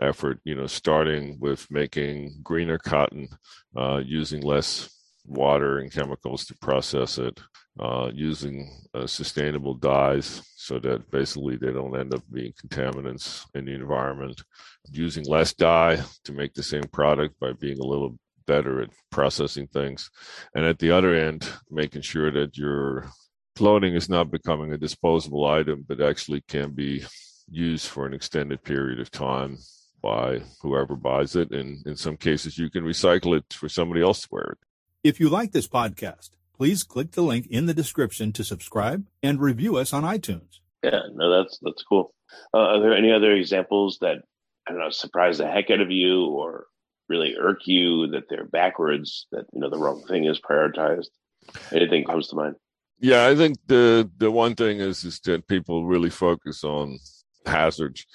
effort, 0.01 0.39
you 0.43 0.55
know, 0.55 0.67
starting 0.67 1.37
with 1.39 1.69
making 1.71 2.39
greener 2.43 2.77
cotton, 2.77 3.27
uh, 3.75 4.01
using 4.03 4.41
less 4.41 4.89
water 5.25 5.79
and 5.79 5.91
chemicals 5.91 6.45
to 6.45 6.55
process 6.57 7.17
it, 7.17 7.39
uh, 7.79 8.09
using 8.13 8.71
uh, 8.93 9.05
sustainable 9.05 9.73
dyes 9.73 10.41
so 10.55 10.79
that 10.79 11.09
basically 11.11 11.57
they 11.57 11.71
don't 11.71 11.97
end 11.97 12.13
up 12.13 12.23
being 12.31 12.53
contaminants 12.53 13.43
in 13.53 13.65
the 13.65 13.73
environment, 13.73 14.41
using 14.91 15.25
less 15.25 15.53
dye 15.53 16.01
to 16.23 16.31
make 16.31 16.53
the 16.53 16.63
same 16.63 16.83
product 16.91 17.39
by 17.39 17.51
being 17.53 17.79
a 17.79 17.85
little 17.85 18.17
better 18.47 18.81
at 18.81 18.89
processing 19.11 19.67
things. 19.67 20.09
And 20.55 20.65
at 20.65 20.79
the 20.79 20.91
other 20.91 21.13
end, 21.13 21.47
making 21.69 22.01
sure 22.01 22.31
that 22.31 22.57
your 22.57 23.09
clothing 23.55 23.93
is 23.93 24.09
not 24.09 24.31
becoming 24.31 24.71
a 24.71 24.77
disposable 24.77 25.45
item, 25.45 25.85
but 25.87 26.01
actually 26.01 26.41
can 26.47 26.71
be 26.71 27.03
used 27.49 27.87
for 27.87 28.05
an 28.05 28.13
extended 28.13 28.63
period 28.63 28.99
of 28.99 29.11
time 29.11 29.57
by 30.07 30.41
whoever 30.61 30.95
buys 30.95 31.35
it. 31.35 31.51
And 31.51 31.85
in 31.85 31.97
some 31.97 32.15
cases, 32.15 32.57
you 32.57 32.69
can 32.69 32.85
recycle 32.85 33.35
it 33.37 33.53
for 33.53 33.67
somebody 33.67 34.01
else 34.01 34.21
to 34.21 34.27
wear 34.31 34.53
it. 34.53 34.57
If 35.03 35.19
you 35.19 35.27
like 35.27 35.51
this 35.51 35.67
podcast, 35.67 36.29
please 36.55 36.83
click 36.83 37.11
the 37.11 37.21
link 37.21 37.45
in 37.47 37.65
the 37.65 37.73
description 37.73 38.31
to 38.33 38.43
subscribe 38.45 39.05
and 39.21 39.41
review 39.41 39.75
us 39.75 39.91
on 39.91 40.03
iTunes. 40.03 40.59
Yeah, 40.81 41.01
no, 41.13 41.37
that's 41.37 41.59
that's 41.61 41.83
cool. 41.83 42.13
Uh, 42.53 42.57
are 42.57 42.81
there 42.81 42.95
any 42.95 43.11
other 43.11 43.33
examples 43.33 43.97
that 43.99 44.19
I 44.65 44.71
don't 44.71 44.79
know 44.79 44.89
surprise 44.89 45.39
the 45.39 45.47
heck 45.47 45.69
out 45.69 45.81
of 45.81 45.91
you 45.91 46.25
or 46.27 46.67
really 47.09 47.35
irk 47.37 47.61
you 47.65 48.07
that 48.11 48.29
they're 48.29 48.45
backwards? 48.45 49.27
That 49.33 49.45
you 49.51 49.59
know 49.59 49.69
the 49.69 49.77
wrong 49.77 50.05
thing 50.07 50.23
is 50.23 50.39
prioritized. 50.39 51.09
Anything 51.73 52.05
comes 52.05 52.29
to 52.29 52.35
mind? 52.37 52.55
Yeah, 52.99 53.27
I 53.27 53.35
think 53.35 53.57
the 53.67 54.09
the 54.17 54.31
one 54.31 54.55
thing 54.55 54.79
is 54.79 55.03
is 55.03 55.19
that 55.25 55.47
people 55.47 55.85
really 55.85 56.09
focus 56.09 56.63
on 56.63 56.99
hazards. 57.45 58.05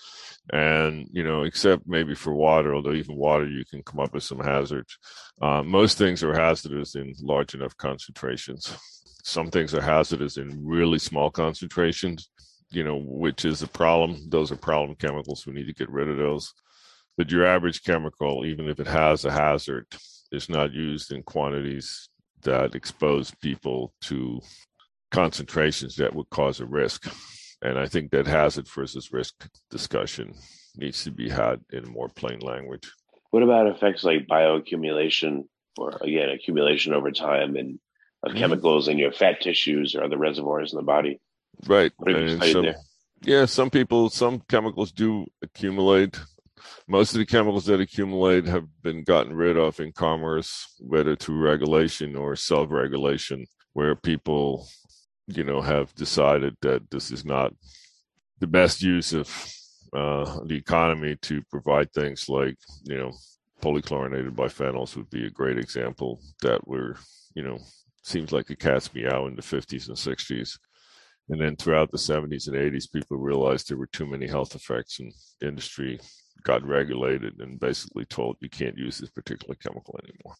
And, 0.51 1.09
you 1.13 1.23
know, 1.23 1.45
except 1.45 1.87
maybe 1.87 2.15
for 2.15 2.35
water, 2.35 2.75
although 2.75 2.95
even 2.95 3.17
water, 3.17 3.47
you 3.47 3.65
can 3.65 3.83
come 3.83 4.01
up 4.01 4.13
with 4.13 4.25
some 4.25 4.41
hazards. 4.41 4.99
Uh, 5.41 5.63
most 5.63 5.99
things 5.99 6.23
are 6.23 6.35
hazardous 6.35 6.97
in 6.97 7.15
large 7.21 7.55
enough 7.55 7.77
concentrations. 7.77 8.77
Some 9.25 9.51
things 9.51 9.73
are 9.73 9.81
hazardous 9.81 10.37
in 10.37 10.67
really 10.67 10.99
small 10.99 11.31
concentrations, 11.31 12.29
you 12.71 12.83
know, 12.83 12.99
which 12.99 13.45
is 13.45 13.63
a 13.63 13.69
problem. 13.69 14.19
Those 14.29 14.51
are 14.51 14.57
problem 14.57 14.97
chemicals. 14.97 15.47
We 15.47 15.53
need 15.53 15.67
to 15.67 15.75
get 15.75 15.91
rid 15.91 16.09
of 16.09 16.17
those. 16.17 16.53
But 17.17 17.31
your 17.31 17.47
average 17.47 17.85
chemical, 17.85 18.45
even 18.45 18.69
if 18.69 18.81
it 18.81 18.89
has 18.89 19.25
a 19.25 19.31
hazard, 19.31 19.87
is 20.33 20.49
not 20.49 20.73
used 20.73 21.13
in 21.13 21.23
quantities 21.23 22.09
that 22.43 22.75
expose 22.75 23.33
people 23.41 23.93
to 24.03 24.41
concentrations 25.13 25.95
that 25.97 26.15
would 26.15 26.29
cause 26.31 26.59
a 26.61 26.67
risk. 26.67 27.07
And 27.63 27.79
I 27.79 27.87
think 27.87 28.11
that 28.11 28.27
hazard 28.27 28.69
versus 28.69 29.13
risk 29.13 29.49
discussion 29.71 30.35
needs 30.77 31.05
to 31.05 31.13
be 31.13 31.29
had 31.29 31.61
in 31.73 31.89
more 31.89 32.09
plain 32.09 32.41
language. 32.41 32.91
What 33.31 33.45
about 33.45 33.69
effects 33.69 34.03
like 34.05 34.27
bioaccumulation 34.27 35.45
or 35.79 35.97
again 36.01 36.29
accumulation 36.29 36.93
over 36.93 37.13
time 37.13 37.57
and 37.57 37.79
of 38.23 38.31
mm-hmm. 38.31 38.39
chemicals 38.39 38.89
in 38.89 38.99
your 38.99 39.13
fat 39.13 39.41
tissues 39.41 39.95
or 39.95 40.03
other 40.03 40.19
reservoirs 40.19 40.73
in 40.73 40.77
the 40.77 40.83
body? 40.83 41.21
Right. 41.67 41.93
Some, 42.51 42.75
yeah, 43.23 43.45
some 43.45 43.71
people, 43.71 44.11
some 44.11 44.43
chemicals 44.49 44.91
do 44.91 45.27
accumulate. 45.43 46.19
Most 46.89 47.13
of 47.13 47.19
the 47.19 47.27
chemicals 47.27 47.67
that 47.67 47.81
accumulate 47.81 48.47
have 48.47 48.67
been 48.83 49.05
gotten 49.05 49.35
rid 49.35 49.57
of 49.57 49.79
in 49.79 49.93
commerce, 49.93 50.75
whether 50.81 51.15
through 51.15 51.43
regulation 51.43 52.17
or 52.17 52.35
self 52.35 52.71
regulation, 52.71 53.47
where 53.73 53.95
people 53.95 54.67
you 55.37 55.45
know, 55.45 55.61
have 55.61 55.95
decided 55.95 56.57
that 56.63 56.91
this 56.91 57.11
is 57.11 57.25
not 57.25 57.53
the 58.41 58.47
best 58.47 58.83
use 58.83 59.13
of 59.13 59.29
uh, 59.93 60.41
the 60.47 60.57
economy 60.57 61.17
to 61.23 61.43
provide 61.51 61.93
things 61.93 62.29
like, 62.29 62.57
you 62.85 62.99
know, 62.99 63.13
polychlorinated 63.63 64.35
biphenyls 64.35 64.97
would 64.97 65.11
be 65.11 65.27
a 65.27 65.31
great 65.31 65.59
example 65.59 66.21
that 66.43 66.67
were, 66.67 66.97
you 67.35 67.43
know, 67.43 67.59
seems 68.03 68.33
like 68.33 68.51
a 68.51 68.57
cat's 68.57 68.93
meow 68.95 69.27
in 69.27 69.37
the 69.37 69.43
50s 69.43 69.89
and 69.89 69.97
60s. 69.97 70.59
And 71.29 71.41
then 71.41 71.57
throughout 71.57 71.91
the 71.93 71.99
70s 71.99 72.49
and 72.49 72.57
80s, 72.57 72.93
people 72.93 73.17
realized 73.17 73.69
there 73.69 73.77
were 73.77 73.87
too 73.87 74.07
many 74.07 74.27
health 74.27 74.55
effects, 74.55 74.99
and 74.99 75.13
industry 75.41 76.01
got 76.43 76.67
regulated 76.67 77.41
and 77.41 77.61
basically 77.61 78.05
told 78.07 78.37
you 78.41 78.51
can't 78.51 78.77
use 78.77 78.99
this 78.99 79.11
particular 79.11 79.55
chemical 79.55 79.99
anymore. 80.03 80.35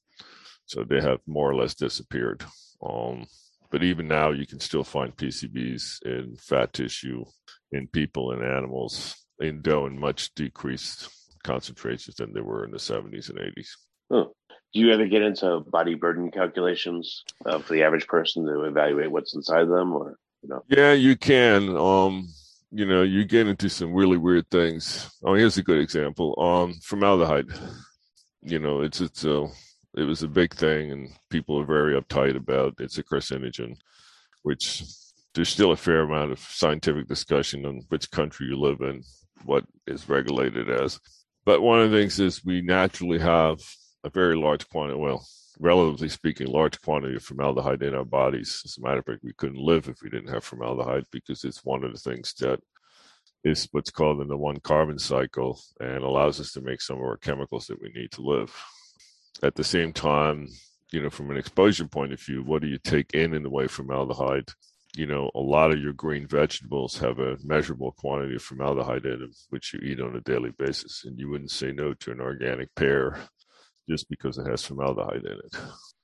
So 0.67 0.83
they 0.83 1.01
have 1.01 1.21
more 1.27 1.51
or 1.51 1.55
less 1.55 1.75
disappeared. 1.75 2.45
Um, 2.85 3.27
but 3.73 3.83
even 3.83 4.07
now, 4.07 4.31
you 4.31 4.47
can 4.47 4.61
still 4.61 4.85
find 4.85 5.17
PCBs 5.17 6.03
in 6.05 6.37
fat 6.37 6.75
tissue, 6.75 7.25
in 7.73 7.89
people 7.89 8.33
and 8.33 8.45
animals, 8.45 9.17
in 9.41 9.63
dough 9.63 9.87
in 9.87 9.99
much 9.99 10.33
decreased 10.35 11.09
concentrations 11.43 12.17
than 12.17 12.35
they 12.35 12.43
were 12.43 12.65
in 12.65 12.71
the 12.71 12.77
70s 12.77 13.31
and 13.31 13.39
80s. 13.39 13.69
Huh. 14.13 14.27
Do 14.75 14.81
you 14.81 14.93
ever 14.93 15.07
get 15.07 15.23
into 15.23 15.61
body 15.61 15.95
burden 15.95 16.31
calculations 16.31 17.25
uh, 17.47 17.59
for 17.61 17.73
the 17.73 17.83
average 17.83 18.07
person 18.07 18.47
to 18.47 18.65
evaluate 18.65 19.11
what's 19.11 19.35
inside 19.35 19.65
them, 19.65 19.93
or 19.93 20.17
you 20.43 20.51
know? 20.51 20.63
Yeah, 20.69 20.93
you 20.93 21.17
can. 21.17 21.75
Um, 21.75 22.29
you 22.71 22.87
know, 22.87 23.03
you 23.03 23.25
get 23.25 23.49
into 23.49 23.69
some 23.69 23.93
really 23.93 24.17
weird 24.17 24.49
things. 24.51 25.11
Oh, 25.25 25.35
here's 25.35 25.59
a 25.59 25.63
good 25.63 25.79
example. 25.79 26.35
Um, 26.41 26.75
formaldehyde. 26.83 27.49
You 28.41 28.59
know, 28.59 28.81
it's 28.81 29.01
it's 29.01 29.25
a 29.25 29.49
it 29.95 30.05
was 30.05 30.23
a 30.23 30.29
big 30.29 30.55
thing, 30.55 30.91
and 30.91 31.11
people 31.29 31.59
are 31.61 31.67
very 31.67 32.01
uptight 32.01 32.37
about 32.37 32.75
it's 32.81 32.99
a 32.99 33.03
carcinogen, 33.03 33.77
which 34.43 34.83
there's 35.35 35.49
still 35.49 35.73
a 35.73 35.77
fair 35.77 36.01
amount 36.01 36.33
of 36.33 36.39
scientific 36.39 37.09
discussion 37.09 37.67
on 37.67 37.83
which 37.89 38.11
country 38.11 38.47
you 38.47 38.59
live 38.59 38.81
in, 38.81 39.03
what 39.45 39.65
is 39.87 40.09
regulated 40.09 40.71
as. 40.71 40.99
But 41.45 41.63
one 41.63 41.81
of 41.81 41.91
the 41.91 41.99
things 41.99 42.21
is 42.21 42.45
we 42.45 42.63
naturally 42.63 43.19
have 43.19 43.61
a 44.05 44.11
very 44.11 44.37
large 44.37 44.69
quantity, 44.69 44.99
well, 44.99 45.27
relatively 45.59 46.09
speaking, 46.09 46.47
large 46.47 46.81
quantity 46.81 47.17
of 47.17 47.23
formaldehyde 47.23 47.83
in 47.83 47.95
our 47.95 48.05
bodies. 48.05 48.63
As 48.65 48.79
a 48.79 48.81
matter 48.81 49.01
of 49.01 49.05
fact, 49.05 49.23
we 49.23 49.33
couldn't 49.35 49.59
live 49.59 49.89
if 49.89 50.03
we 50.03 50.11
didn't 50.11 50.33
have 50.33 50.45
formaldehyde 50.45 51.05
because 51.11 51.45
it's 51.45 51.65
one 51.65 51.85
of 51.85 51.93
the 51.93 51.99
things 51.99 52.33
that 52.41 52.61
is 53.45 53.69
what's 53.73 53.91
called 53.91 54.21
in 54.21 54.29
the 54.29 54.37
one 54.37 54.61
carbon 54.61 54.99
cycle 54.99 55.61
and 55.81 56.03
allows 56.05 56.41
us 56.41 56.53
to 56.53 56.61
make 56.61 56.81
some 56.81 56.97
of 56.97 57.03
our 57.03 57.17
chemicals 57.17 57.67
that 57.67 57.81
we 57.81 57.91
need 57.91 58.11
to 58.13 58.23
live 58.23 58.55
at 59.43 59.55
the 59.55 59.65
same 59.65 59.93
time, 59.93 60.49
you 60.91 61.03
know, 61.03 61.11
from 61.11 61.31
an 61.31 61.37
exposure 61.37 61.87
point 61.87 62.13
of 62.13 62.21
view, 62.21 62.43
what 62.43 62.63
do 62.63 62.69
you 62.69 62.79
take 62.79 63.15
in 63.15 63.35
in 63.35 63.43
the 63.43 63.51
way 63.51 63.65
of 63.65 63.71
formaldehyde? 63.71 64.51
You 64.95 65.07
know, 65.07 65.31
a 65.35 65.41
lot 65.41 65.73
of 65.73 65.81
your 65.81 65.95
green 65.95 66.27
vegetables 66.27 66.99
have 66.99 67.19
a 67.19 67.39
measurable 67.43 67.93
quantity 67.93 68.37
of 68.37 68.43
formaldehyde 68.43 69.07
in 69.07 69.21
them, 69.21 69.33
which 69.49 69.73
you 69.73 69.81
eat 69.81 70.01
on 70.01 70.15
a 70.17 70.21
daily 70.21 70.51
basis. 70.51 71.05
And 71.07 71.19
you 71.19 71.31
wouldn't 71.31 71.51
say 71.51 71.73
no 71.73 71.95
to 71.95 72.13
an 72.13 72.21
organic 72.21 72.75
pear 72.75 73.19
just 73.89 74.09
because 74.11 74.37
it 74.37 74.47
has 74.47 74.65
formaldehyde 74.65 75.25
in 75.25 75.33
it. 75.33 75.57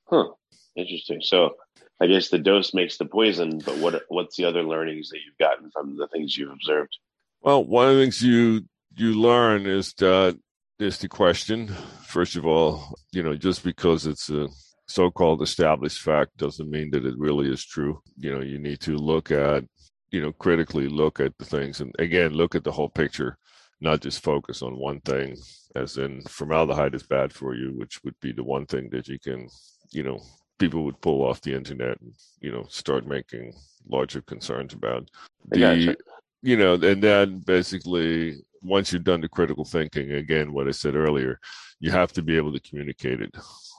Huh. 0.06 0.28
Interesting. 0.74 1.20
So 1.22 1.56
I 2.00 2.06
guess 2.06 2.28
the 2.28 2.38
dose 2.38 2.72
makes 2.72 2.96
the 2.96 3.04
poison, 3.04 3.58
but 3.58 3.76
what 3.78 4.02
what's 4.08 4.36
the 4.36 4.44
other 4.44 4.62
learnings 4.62 5.10
that 5.10 5.18
you've 5.24 5.38
gotten 5.38 5.70
from 5.70 5.96
the 5.96 6.06
things 6.08 6.36
you've 6.36 6.52
observed? 6.52 6.96
Well, 7.42 7.64
one 7.64 7.88
of 7.88 7.96
the 7.96 8.02
things 8.02 8.22
you 8.22 8.62
you 8.96 9.14
learn 9.14 9.66
is 9.66 9.92
that 9.94 10.38
is 10.78 10.98
the 10.98 11.08
question. 11.08 11.68
First 12.06 12.36
of 12.36 12.46
all, 12.46 12.94
you 13.12 13.22
know, 13.22 13.34
just 13.34 13.64
because 13.64 14.06
it's 14.06 14.30
a 14.30 14.48
so-called 14.86 15.42
established 15.42 16.00
fact 16.00 16.36
doesn't 16.36 16.70
mean 16.70 16.90
that 16.90 17.04
it 17.04 17.18
really 17.18 17.50
is 17.50 17.64
true. 17.64 18.00
You 18.16 18.34
know, 18.34 18.42
you 18.42 18.58
need 18.58 18.80
to 18.80 18.96
look 18.96 19.30
at, 19.30 19.64
you 20.10 20.22
know, 20.22 20.32
critically 20.32 20.88
look 20.88 21.20
at 21.20 21.36
the 21.38 21.44
things 21.44 21.80
and 21.80 21.94
again, 21.98 22.32
look 22.32 22.54
at 22.54 22.64
the 22.64 22.72
whole 22.72 22.88
picture, 22.88 23.36
not 23.80 24.00
just 24.00 24.22
focus 24.22 24.62
on 24.62 24.78
one 24.78 25.00
thing, 25.00 25.36
as 25.74 25.98
in 25.98 26.22
formaldehyde 26.22 26.94
is 26.94 27.02
bad 27.02 27.32
for 27.32 27.54
you, 27.54 27.72
which 27.76 28.02
would 28.04 28.18
be 28.20 28.32
the 28.32 28.44
one 28.44 28.66
thing 28.66 28.88
that 28.90 29.08
you 29.08 29.18
can, 29.18 29.48
you 29.90 30.02
know, 30.02 30.20
people 30.58 30.84
would 30.84 31.00
pull 31.00 31.22
off 31.22 31.40
the 31.42 31.54
internet 31.54 32.00
and, 32.00 32.12
you 32.40 32.50
know, 32.50 32.64
start 32.68 33.06
making 33.06 33.52
larger 33.88 34.22
concerns 34.22 34.72
about. 34.72 35.08
The, 35.50 35.96
you 36.42 36.56
know, 36.56 36.74
and 36.74 37.02
then 37.02 37.40
basically 37.40 38.36
once 38.62 38.92
you've 38.92 39.04
done 39.04 39.20
the 39.20 39.28
critical 39.28 39.64
thinking, 39.64 40.12
again, 40.12 40.52
what 40.52 40.68
I 40.68 40.72
said 40.72 40.94
earlier, 40.94 41.38
you 41.80 41.90
have 41.90 42.12
to 42.12 42.22
be 42.22 42.36
able 42.36 42.52
to 42.52 42.60
communicate 42.60 43.20
it. 43.20 43.36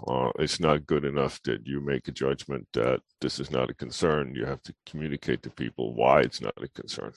Uh, 0.08 0.32
it's 0.39 0.60
not 0.60 0.86
good 0.86 1.04
enough 1.04 1.42
that 1.44 1.65
you 1.65 1.82
make 1.82 2.08
a 2.08 2.12
judgment 2.12 2.68
that 2.74 3.02
this 3.20 3.39
is 3.39 3.52
not 3.52 3.70
a 3.70 3.74
concern. 3.74 4.34
You 4.36 4.46
have 4.46 4.62
to 4.63 4.74
communicate 4.86 5.44
to 5.44 5.50
people 5.50 5.94
why 5.94 6.22
it's 6.22 6.42
not 6.42 6.54
a 6.62 6.68
concern. 6.70 7.13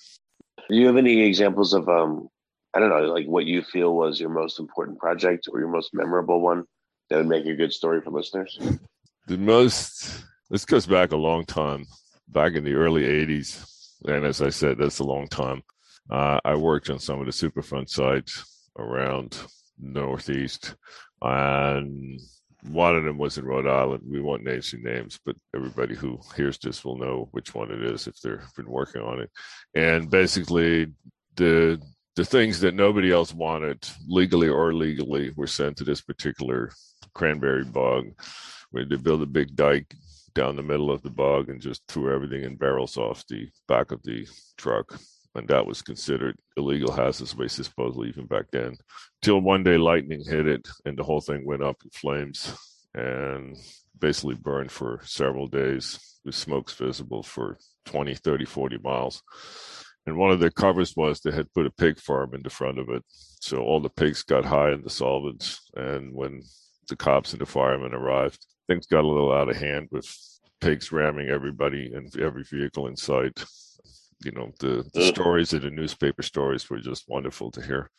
Do 0.68 0.76
you 0.76 0.86
have 0.86 0.96
any 0.96 1.22
examples 1.22 1.72
of, 1.72 1.88
um, 1.88 2.28
I 2.74 2.80
don't 2.80 2.88
know, 2.88 3.12
like 3.12 3.26
what 3.26 3.46
you 3.46 3.62
feel 3.62 3.94
was 3.94 4.18
your 4.18 4.30
most 4.30 4.58
important 4.58 4.98
project 4.98 5.48
or 5.52 5.60
your 5.60 5.68
most 5.68 5.94
memorable 5.94 6.40
one 6.40 6.64
that 7.10 7.16
would 7.16 7.28
make 7.28 7.46
a 7.46 7.54
good 7.54 7.72
story 7.72 8.00
for 8.00 8.10
listeners? 8.10 8.58
The 9.28 9.38
most, 9.38 10.24
this 10.50 10.64
goes 10.64 10.86
back 10.86 11.12
a 11.12 11.16
long 11.16 11.44
time, 11.44 11.86
back 12.28 12.54
in 12.54 12.64
the 12.64 12.74
early 12.74 13.04
80s. 13.04 13.68
And 14.04 14.24
as 14.24 14.42
I 14.42 14.50
said, 14.50 14.78
that's 14.78 14.98
a 14.98 15.04
long 15.04 15.28
time. 15.28 15.62
Uh, 16.10 16.40
I 16.44 16.54
worked 16.56 16.90
on 16.90 16.98
some 16.98 17.20
of 17.20 17.26
the 17.26 17.32
Superfund 17.32 17.88
sites 17.88 18.44
around 18.78 19.38
Northeast, 19.78 20.74
and 21.20 22.20
one 22.70 22.96
of 22.96 23.04
them 23.04 23.18
was 23.18 23.38
in 23.38 23.44
Rhode 23.44 23.66
Island. 23.66 24.02
We 24.06 24.20
won't 24.20 24.44
name 24.44 24.62
some 24.62 24.82
names, 24.82 25.18
but 25.24 25.36
everybody 25.54 25.94
who 25.94 26.20
hears 26.36 26.58
this 26.58 26.84
will 26.84 26.98
know 26.98 27.28
which 27.32 27.54
one 27.54 27.70
it 27.70 27.82
is 27.82 28.06
if 28.06 28.20
they've 28.20 28.38
been 28.56 28.70
working 28.70 29.02
on 29.02 29.20
it. 29.20 29.30
And 29.74 30.10
basically, 30.10 30.92
the 31.36 31.80
the 32.14 32.24
things 32.24 32.60
that 32.60 32.74
nobody 32.74 33.10
else 33.10 33.32
wanted, 33.32 33.88
legally 34.06 34.48
or 34.48 34.70
illegally, 34.70 35.32
were 35.34 35.46
sent 35.46 35.78
to 35.78 35.84
this 35.84 36.02
particular 36.02 36.70
cranberry 37.14 37.64
bog, 37.64 38.10
where 38.70 38.84
they 38.84 38.96
built 38.96 39.22
a 39.22 39.26
big 39.26 39.56
dike 39.56 39.94
down 40.34 40.56
the 40.56 40.62
middle 40.62 40.90
of 40.90 41.02
the 41.02 41.10
bog 41.10 41.48
and 41.48 41.60
just 41.60 41.82
threw 41.88 42.14
everything 42.14 42.42
in 42.44 42.56
barrels 42.56 42.96
off 42.96 43.26
the 43.28 43.48
back 43.66 43.92
of 43.92 44.02
the 44.02 44.26
truck 44.56 44.98
and 45.34 45.48
that 45.48 45.66
was 45.66 45.82
considered 45.82 46.36
illegal 46.56 46.92
hazardous 46.92 47.34
waste 47.34 47.56
disposal 47.56 48.04
even 48.04 48.26
back 48.26 48.46
then. 48.52 48.76
Till 49.22 49.40
one 49.40 49.62
day 49.62 49.78
lightning 49.78 50.22
hit 50.24 50.46
it, 50.46 50.68
and 50.84 50.96
the 50.96 51.04
whole 51.04 51.20
thing 51.20 51.44
went 51.46 51.62
up 51.62 51.76
in 51.84 51.90
flames 51.90 52.54
and 52.94 53.56
basically 53.98 54.34
burned 54.34 54.70
for 54.70 55.00
several 55.04 55.46
days 55.46 55.98
with 56.24 56.34
smokes 56.34 56.74
visible 56.74 57.22
for 57.22 57.58
20, 57.86 58.14
30, 58.14 58.44
40 58.44 58.78
miles. 58.78 59.22
And 60.06 60.16
one 60.16 60.32
of 60.32 60.40
their 60.40 60.50
covers 60.50 60.96
was 60.96 61.20
they 61.20 61.30
had 61.30 61.52
put 61.52 61.66
a 61.66 61.70
pig 61.70 61.98
farm 61.98 62.34
in 62.34 62.42
the 62.42 62.50
front 62.50 62.78
of 62.78 62.88
it. 62.88 63.04
So 63.40 63.58
all 63.58 63.80
the 63.80 63.88
pigs 63.88 64.22
got 64.22 64.44
high 64.44 64.72
in 64.72 64.82
the 64.82 64.90
solvents. 64.90 65.60
And 65.76 66.12
when 66.12 66.42
the 66.88 66.96
cops 66.96 67.32
and 67.32 67.40
the 67.40 67.46
firemen 67.46 67.94
arrived, 67.94 68.44
things 68.66 68.86
got 68.86 69.04
a 69.04 69.08
little 69.08 69.32
out 69.32 69.48
of 69.48 69.56
hand 69.56 69.88
with 69.92 70.12
pigs 70.60 70.92
ramming 70.92 71.28
everybody 71.28 71.92
and 71.94 72.14
every 72.20 72.44
vehicle 72.44 72.88
in 72.88 72.96
sight 72.96 73.44
you 74.24 74.32
know 74.32 74.52
the, 74.60 74.88
the 74.94 75.02
stories 75.02 75.52
in 75.52 75.62
the 75.62 75.70
newspaper 75.70 76.22
stories 76.22 76.68
were 76.68 76.78
just 76.78 77.08
wonderful 77.08 77.50
to 77.52 77.62
hear. 77.62 77.90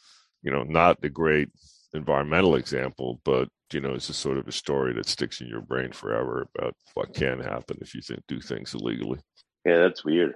You 0.41 0.51
know 0.51 0.63
not 0.63 1.01
the 1.01 1.09
great 1.09 1.49
environmental 1.93 2.55
example 2.55 3.21
but 3.23 3.47
you 3.71 3.79
know 3.79 3.93
it's 3.93 4.07
just 4.07 4.19
sort 4.19 4.37
of 4.37 4.47
a 4.47 4.51
story 4.51 4.93
that 4.93 5.07
sticks 5.07 5.41
in 5.41 5.47
your 5.47 5.61
brain 5.61 5.91
forever 5.91 6.47
about 6.57 6.75
what 6.95 7.13
can 7.13 7.39
happen 7.39 7.77
if 7.81 7.93
you 7.93 8.01
think, 8.01 8.21
do 8.27 8.39
things 8.39 8.73
illegally. 8.73 9.19
Yeah 9.65 9.77
that's 9.77 10.03
weird. 10.03 10.35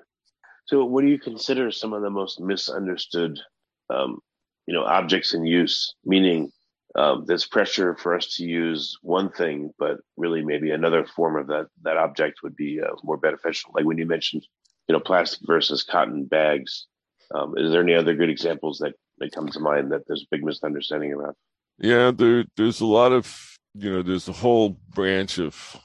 So 0.65 0.84
what 0.86 1.02
do 1.02 1.08
you 1.08 1.19
consider 1.19 1.71
some 1.71 1.93
of 1.93 2.02
the 2.02 2.10
most 2.10 2.39
misunderstood 2.39 3.39
um, 3.89 4.19
you 4.65 4.73
know 4.73 4.84
objects 4.84 5.34
in 5.34 5.45
use, 5.45 5.95
meaning 6.06 6.52
um, 6.95 7.26
there's 7.26 7.45
pressure 7.45 7.95
for 7.95 8.15
us 8.15 8.36
to 8.36 8.43
use 8.43 8.97
one 9.02 9.32
thing, 9.32 9.71
but 9.78 10.00
really 10.17 10.43
maybe 10.43 10.71
another 10.71 11.06
form 11.06 11.38
of 11.38 11.47
that 11.47 11.67
that 11.84 11.97
object 11.97 12.39
would 12.43 12.56
be 12.56 12.82
uh, 12.82 12.95
more 13.04 13.17
beneficial. 13.17 13.71
Like 13.73 13.86
when 13.86 13.97
you 13.97 14.06
mentioned, 14.06 14.45
you 14.88 14.93
know, 14.93 15.00
plastic 15.00 15.41
versus 15.45 15.84
cotton 15.84 16.26
bags. 16.26 16.88
Um, 17.34 17.56
is 17.58 17.71
there 17.71 17.82
any 17.82 17.93
other 17.93 18.15
good 18.15 18.30
examples 18.30 18.80
that 18.80 18.93
that 19.19 19.34
come 19.34 19.47
to 19.50 19.60
mind 19.60 19.91
that 19.91 20.04
there's 20.08 20.23
a 20.23 20.28
big 20.32 20.43
misunderstanding 20.43 21.13
around? 21.13 21.36
Yeah, 21.78 22.12
there 22.12 22.45
there's 22.56 22.82
a 22.82 22.86
lot 22.86 23.12
of 23.12 23.58
you 23.73 23.91
know 23.91 24.02
there's 24.02 24.28
a 24.28 24.34
whole 24.34 24.78
branch 24.89 25.39
of 25.39 25.76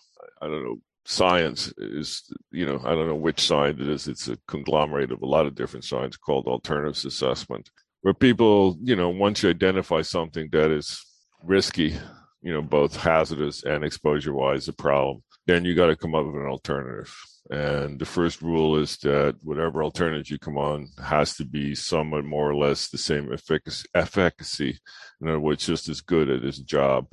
I 0.41 0.47
don't 0.47 0.65
know 0.65 0.77
science 1.05 1.73
is 1.79 2.33
you 2.53 2.65
know 2.65 2.81
I 2.85 2.95
don't 2.95 3.09
know 3.09 3.17
which 3.17 3.41
science 3.41 3.81
it 3.81 3.89
is. 3.89 4.09
It's 4.09 4.29
a 4.29 4.39
conglomerate 4.47 5.13
of 5.13 5.23
a 5.23 5.27
lot 5.27 5.47
of 5.47 5.55
different 5.55 5.85
science 5.85 6.17
called 6.17 6.47
alternatives 6.47 7.05
assessment, 7.05 7.71
where 8.03 8.15
people 8.15 8.79
you 8.83 8.97
know 8.97 9.11
once 9.11 9.43
you 9.43 9.51
identify 9.51 10.03
something 10.03 10.49
that 10.53 10.71
is 10.71 11.05
risky, 11.43 11.97
you 12.41 12.53
know 12.53 12.63
both 12.63 12.97
hazardous 12.97 13.65
and 13.65 13.85
exposure 13.85 14.33
wise 14.33 14.69
a 14.69 14.73
problem, 14.73 15.23
then 15.47 15.65
you 15.65 15.75
got 15.75 15.87
to 15.87 15.97
come 15.97 16.15
up 16.15 16.27
with 16.27 16.37
an 16.37 16.47
alternative. 16.47 17.15
And 17.51 17.99
the 17.99 18.07
first 18.07 18.41
rule 18.41 18.79
is 18.79 18.97
that 18.99 19.37
whatever 19.43 19.83
alternative 19.83 20.31
you 20.31 20.39
come 20.39 20.57
on 20.57 20.89
has 21.05 21.35
to 21.37 21.45
be 21.45 21.75
somewhat 21.75 22.25
more 22.25 22.49
or 22.49 22.55
less 22.55 22.89
the 22.89 22.99
same 22.99 23.33
efficacy, 23.33 23.87
efficacy. 23.95 24.79
In 25.21 25.29
other 25.29 25.41
words, 25.41 25.67
just 25.67 25.89
as 25.89 26.01
good 26.01 26.31
at 26.31 26.45
its 26.45 26.59
job 26.59 27.09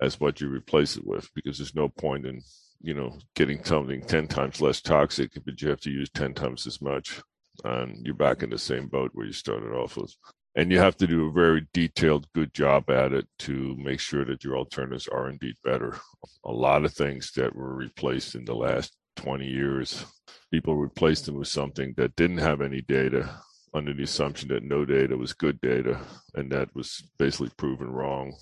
as 0.00 0.18
what 0.18 0.40
you 0.40 0.48
replace 0.48 0.96
it 0.96 1.06
with, 1.06 1.28
because 1.34 1.58
there's 1.58 1.74
no 1.74 1.88
point 1.88 2.26
in 2.26 2.42
you 2.80 2.94
know 2.94 3.18
getting 3.34 3.64
something 3.64 4.02
10 4.02 4.26
times 4.28 4.60
less 4.60 4.82
toxic 4.82 5.32
but 5.46 5.60
you 5.62 5.70
have 5.70 5.80
to 5.80 5.90
use 5.90 6.10
10 6.10 6.34
times 6.34 6.66
as 6.66 6.80
much. 6.80 7.20
And 7.62 8.04
you're 8.04 8.14
back 8.14 8.42
in 8.42 8.50
the 8.50 8.58
same 8.58 8.88
boat 8.88 9.10
where 9.14 9.26
you 9.26 9.32
started 9.32 9.72
off 9.72 9.96
with 9.96 10.14
and 10.56 10.70
you 10.70 10.78
have 10.78 10.96
to 10.96 11.06
do 11.06 11.26
a 11.26 11.32
very 11.32 11.66
detailed 11.72 12.26
good 12.32 12.54
job 12.54 12.90
at 12.90 13.12
it 13.12 13.26
to 13.38 13.76
make 13.78 14.00
sure 14.00 14.24
that 14.24 14.44
your 14.44 14.56
alternatives 14.56 15.08
are 15.08 15.28
indeed 15.28 15.56
better 15.64 15.98
a 16.44 16.52
lot 16.52 16.84
of 16.84 16.92
things 16.92 17.32
that 17.32 17.54
were 17.54 17.74
replaced 17.74 18.34
in 18.34 18.44
the 18.44 18.54
last 18.54 18.96
20 19.16 19.46
years, 19.46 20.04
people 20.50 20.76
replaced 20.76 21.26
them 21.26 21.36
with 21.36 21.48
something 21.48 21.94
that 21.96 22.16
didn't 22.16 22.38
have 22.38 22.60
any 22.60 22.80
data 22.82 23.38
under 23.72 23.92
the 23.92 24.02
assumption 24.02 24.48
that 24.48 24.62
no 24.62 24.84
data 24.84 25.16
was 25.16 25.32
good 25.32 25.60
data. 25.60 25.98
And 26.34 26.50
that 26.52 26.74
was 26.74 27.02
basically 27.18 27.50
proven 27.56 27.90
wrong 27.90 28.34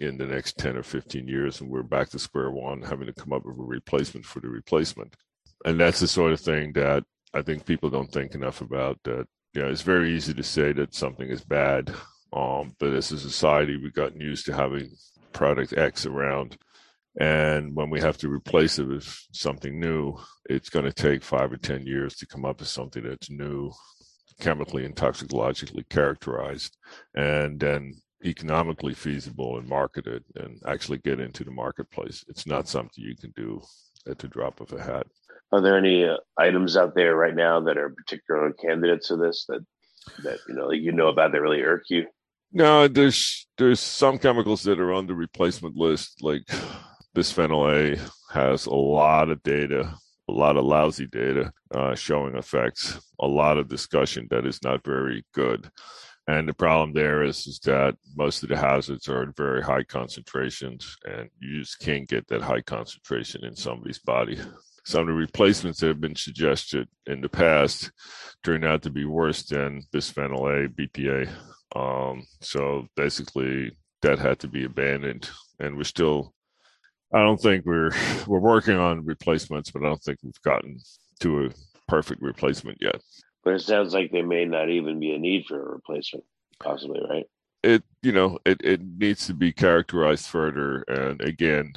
in 0.00 0.16
the 0.16 0.26
next 0.26 0.58
10 0.58 0.76
or 0.76 0.82
15 0.82 1.28
years. 1.28 1.60
And 1.60 1.70
we're 1.70 1.82
back 1.82 2.08
to 2.10 2.18
square 2.18 2.50
one, 2.50 2.82
having 2.82 3.06
to 3.06 3.12
come 3.12 3.32
up 3.32 3.44
with 3.44 3.58
a 3.58 3.62
replacement 3.62 4.26
for 4.26 4.40
the 4.40 4.48
replacement. 4.48 5.14
And 5.64 5.78
that's 5.78 6.00
the 6.00 6.08
sort 6.08 6.32
of 6.32 6.40
thing 6.40 6.72
that 6.72 7.04
I 7.34 7.42
think 7.42 7.66
people 7.66 7.90
don't 7.90 8.10
think 8.10 8.34
enough 8.34 8.60
about 8.60 8.98
that. 9.04 9.26
You 9.54 9.62
know, 9.62 9.68
it's 9.68 9.82
very 9.82 10.14
easy 10.14 10.34
to 10.34 10.42
say 10.42 10.72
that 10.72 10.94
something 10.94 11.28
is 11.28 11.42
bad. 11.42 11.92
Um, 12.32 12.76
but 12.78 12.92
as 12.92 13.10
a 13.10 13.18
society, 13.18 13.76
we've 13.76 13.92
gotten 13.92 14.20
used 14.20 14.46
to 14.46 14.54
having 14.54 14.90
product 15.32 15.76
X 15.76 16.06
around 16.06 16.56
and 17.18 17.74
when 17.74 17.90
we 17.90 18.00
have 18.00 18.18
to 18.18 18.32
replace 18.32 18.78
it 18.78 18.86
with 18.86 19.26
something 19.32 19.80
new, 19.80 20.16
it's 20.48 20.70
going 20.70 20.84
to 20.84 20.92
take 20.92 21.22
five 21.22 21.52
or 21.52 21.56
10 21.56 21.86
years 21.86 22.14
to 22.16 22.26
come 22.26 22.44
up 22.44 22.60
with 22.60 22.68
something 22.68 23.02
that's 23.02 23.30
new, 23.30 23.72
chemically 24.40 24.84
and 24.84 24.96
toxicologically 24.96 25.84
characterized, 25.90 26.76
and 27.14 27.58
then 27.58 27.94
economically 28.24 28.94
feasible 28.94 29.58
and 29.58 29.68
marketed 29.68 30.22
and 30.36 30.60
actually 30.66 30.98
get 30.98 31.20
into 31.20 31.42
the 31.42 31.50
marketplace. 31.50 32.24
It's 32.28 32.46
not 32.46 32.68
something 32.68 33.02
you 33.02 33.16
can 33.16 33.32
do 33.34 33.60
at 34.06 34.18
the 34.18 34.28
drop 34.28 34.60
of 34.60 34.72
a 34.72 34.82
hat. 34.82 35.06
Are 35.52 35.60
there 35.60 35.76
any 35.76 36.04
uh, 36.04 36.16
items 36.38 36.76
out 36.76 36.94
there 36.94 37.16
right 37.16 37.34
now 37.34 37.60
that 37.60 37.76
are 37.76 37.90
particular 37.90 38.52
candidates 38.52 39.08
to 39.08 39.16
this 39.16 39.46
that 39.48 39.64
that 40.22 40.38
you 40.48 40.54
know 40.54 40.70
you 40.70 40.92
know 40.92 41.08
about 41.08 41.32
that 41.32 41.40
really 41.40 41.62
irk 41.62 41.84
you? 41.88 42.06
No, 42.52 42.88
there's 42.88 43.46
there's 43.58 43.80
some 43.80 44.18
chemicals 44.18 44.62
that 44.64 44.80
are 44.80 44.92
on 44.92 45.06
the 45.06 45.14
replacement 45.14 45.76
list, 45.76 46.22
like 46.22 46.42
bisphenol 47.16 47.96
A 47.96 47.98
has 48.32 48.66
a 48.66 48.74
lot 48.74 49.30
of 49.30 49.42
data, 49.42 49.94
a 50.28 50.32
lot 50.32 50.56
of 50.56 50.64
lousy 50.64 51.06
data 51.06 51.52
uh, 51.74 51.94
showing 51.94 52.36
effects, 52.36 53.00
a 53.20 53.26
lot 53.26 53.58
of 53.58 53.68
discussion 53.68 54.26
that 54.30 54.46
is 54.46 54.62
not 54.62 54.84
very 54.84 55.24
good. 55.34 55.70
And 56.28 56.48
the 56.48 56.54
problem 56.54 56.92
there 56.92 57.24
is, 57.24 57.46
is 57.48 57.58
that 57.60 57.96
most 58.14 58.44
of 58.44 58.50
the 58.50 58.56
hazards 58.56 59.08
are 59.08 59.22
at 59.22 59.36
very 59.36 59.62
high 59.62 59.82
concentrations, 59.82 60.96
and 61.04 61.28
you 61.40 61.60
just 61.60 61.80
can't 61.80 62.08
get 62.08 62.28
that 62.28 62.42
high 62.42 62.60
concentration 62.60 63.44
in 63.44 63.56
somebody's 63.56 63.98
body. 63.98 64.38
Some 64.84 65.02
of 65.02 65.06
the 65.08 65.12
replacements 65.12 65.80
that 65.80 65.88
have 65.88 66.00
been 66.00 66.16
suggested 66.16 66.88
in 67.06 67.20
the 67.20 67.28
past 67.28 67.90
turned 68.42 68.64
out 68.64 68.82
to 68.82 68.90
be 68.90 69.04
worse 69.04 69.42
than 69.42 69.82
bisphenol 69.92 70.64
A, 70.64 70.68
BPA. 70.68 71.28
Um, 71.76 72.24
so 72.40 72.86
basically, 72.96 73.72
that 74.02 74.18
had 74.18 74.38
to 74.40 74.48
be 74.48 74.64
abandoned, 74.64 75.30
and 75.58 75.76
we're 75.76 75.84
still 75.84 76.34
I 77.12 77.18
don't 77.22 77.40
think 77.40 77.66
we're 77.66 77.90
we're 78.26 78.40
working 78.40 78.76
on 78.76 79.04
replacements, 79.04 79.70
but 79.70 79.82
I 79.82 79.86
don't 79.86 80.02
think 80.02 80.18
we've 80.22 80.42
gotten 80.42 80.78
to 81.20 81.46
a 81.46 81.50
perfect 81.88 82.22
replacement 82.22 82.78
yet. 82.80 83.00
But 83.44 83.54
it 83.54 83.60
sounds 83.60 83.94
like 83.94 84.10
there 84.10 84.26
may 84.26 84.44
not 84.44 84.68
even 84.68 85.00
be 85.00 85.14
a 85.14 85.18
need 85.18 85.46
for 85.46 85.60
a 85.60 85.72
replacement, 85.72 86.24
possibly, 86.62 87.00
right? 87.08 87.26
It 87.62 87.82
you 88.02 88.12
know 88.12 88.38
it 88.44 88.60
it 88.62 88.80
needs 88.82 89.26
to 89.26 89.34
be 89.34 89.52
characterized 89.52 90.26
further 90.26 90.82
and 90.88 91.20
again 91.20 91.74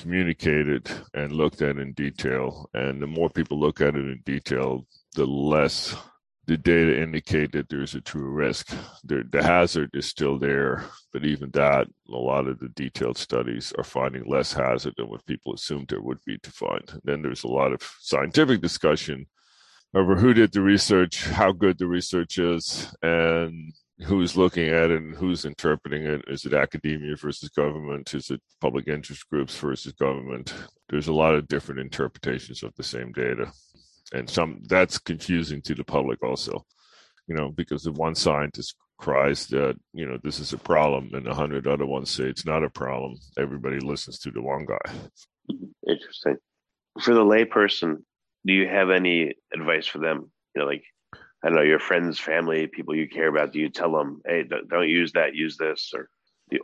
communicated 0.00 0.90
and 1.14 1.32
looked 1.32 1.62
at 1.62 1.78
in 1.78 1.92
detail. 1.92 2.70
And 2.74 3.00
the 3.00 3.06
more 3.06 3.30
people 3.30 3.60
look 3.60 3.80
at 3.80 3.94
it 3.94 4.04
in 4.04 4.22
detail, 4.24 4.86
the 5.14 5.26
less 5.26 5.94
the 6.46 6.56
data 6.56 7.00
indicate 7.00 7.52
that 7.52 7.68
there's 7.68 7.94
a 7.94 8.00
true 8.00 8.28
risk. 8.28 8.74
The, 9.04 9.22
the, 9.30 9.42
hazard 9.42 9.90
is 9.94 10.06
still 10.06 10.36
there, 10.36 10.84
but 11.12 11.24
even 11.24 11.50
that, 11.50 11.86
a 12.08 12.16
lot 12.16 12.48
of 12.48 12.58
the 12.58 12.70
detailed 12.70 13.18
studies 13.18 13.72
are 13.78 13.84
finding 13.84 14.28
less 14.28 14.52
hazard 14.52 14.94
than 14.96 15.08
what 15.08 15.24
people 15.26 15.54
assumed 15.54 15.88
there 15.88 16.00
would 16.00 16.18
be 16.26 16.38
to 16.38 16.50
find. 16.50 16.82
then 17.04 17.22
there's 17.22 17.44
a 17.44 17.48
lot 17.48 17.72
of 17.72 17.82
scientific 18.00 18.60
discussion 18.60 19.26
over 19.94 20.16
who 20.16 20.34
did 20.34 20.52
the 20.52 20.60
research, 20.60 21.24
how 21.24 21.52
good 21.52 21.78
the 21.78 21.86
research 21.86 22.38
is, 22.38 22.92
and 23.02 23.72
who's 24.04 24.36
looking 24.36 24.68
at 24.68 24.90
it 24.90 25.02
and 25.02 25.14
who's 25.14 25.44
interpreting 25.44 26.04
it. 26.04 26.24
Is 26.28 26.44
it 26.44 26.54
academia 26.54 27.16
versus 27.16 27.48
government? 27.50 28.14
Is 28.14 28.30
it 28.30 28.40
public 28.60 28.88
interest 28.88 29.28
groups 29.28 29.56
versus 29.58 29.92
government? 29.92 30.54
There's 30.88 31.08
a 31.08 31.12
lot 31.12 31.34
of 31.34 31.48
different 31.48 31.80
interpretations 31.80 32.62
of 32.62 32.74
the 32.76 32.82
same 32.82 33.12
data 33.12 33.52
and 34.12 34.28
some 34.28 34.60
that's 34.66 34.98
confusing 34.98 35.62
to 35.62 35.74
the 35.74 35.84
public 35.84 36.22
also 36.22 36.64
you 37.26 37.34
know 37.34 37.50
because 37.50 37.86
if 37.86 37.94
one 37.94 38.14
scientist 38.14 38.74
cries 38.98 39.46
that 39.46 39.76
you 39.92 40.06
know 40.06 40.18
this 40.22 40.38
is 40.38 40.52
a 40.52 40.58
problem 40.58 41.10
and 41.14 41.26
a 41.26 41.34
hundred 41.34 41.66
other 41.66 41.86
ones 41.86 42.10
say 42.10 42.24
it's 42.24 42.44
not 42.44 42.64
a 42.64 42.70
problem 42.70 43.16
everybody 43.38 43.80
listens 43.80 44.18
to 44.18 44.30
the 44.30 44.42
one 44.42 44.66
guy 44.66 44.92
interesting 45.88 46.36
for 47.00 47.14
the 47.14 47.24
layperson 47.24 47.96
do 48.46 48.52
you 48.52 48.68
have 48.68 48.90
any 48.90 49.32
advice 49.54 49.86
for 49.86 49.98
them 49.98 50.30
you 50.54 50.60
know 50.60 50.66
like 50.66 50.84
i 51.42 51.48
don't 51.48 51.56
know 51.56 51.62
your 51.62 51.78
friends 51.78 52.18
family 52.18 52.66
people 52.66 52.94
you 52.94 53.08
care 53.08 53.28
about 53.28 53.52
do 53.52 53.58
you 53.58 53.68
tell 53.68 53.92
them 53.92 54.20
hey 54.26 54.44
don't 54.68 54.88
use 54.88 55.12
that 55.12 55.34
use 55.34 55.56
this 55.56 55.92
or 55.94 56.08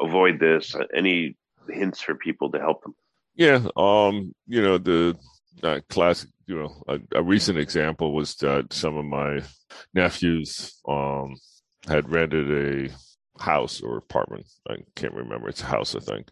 avoid 0.01 0.39
this 0.39 0.75
any 0.95 1.37
hints 1.69 2.01
for 2.01 2.15
people 2.15 2.51
to 2.51 2.59
help 2.59 2.83
them 2.83 2.95
yeah 3.35 3.61
um 3.77 4.33
you 4.47 4.63
know 4.63 4.79
the 4.79 5.17
uh, 5.63 5.81
classic, 5.89 6.31
you 6.47 6.57
know, 6.57 6.83
a, 6.89 6.99
a, 7.19 7.23
recent 7.23 7.59
example 7.59 8.15
was 8.15 8.35
that 8.37 8.73
some 8.73 8.97
of 8.97 9.05
my 9.05 9.41
nephews 9.95 10.81
um, 10.89 11.37
had 11.89 12.11
rented 12.11 12.89
a 12.89 13.43
house 13.43 13.81
or 13.81 13.97
apartment. 13.97 14.47
I 14.69 14.77
can't 14.95 15.15
remember. 15.15 15.49
It's 15.49 15.63
a 15.63 15.67
house, 15.67 15.95
I 15.95 16.01
think, 16.01 16.29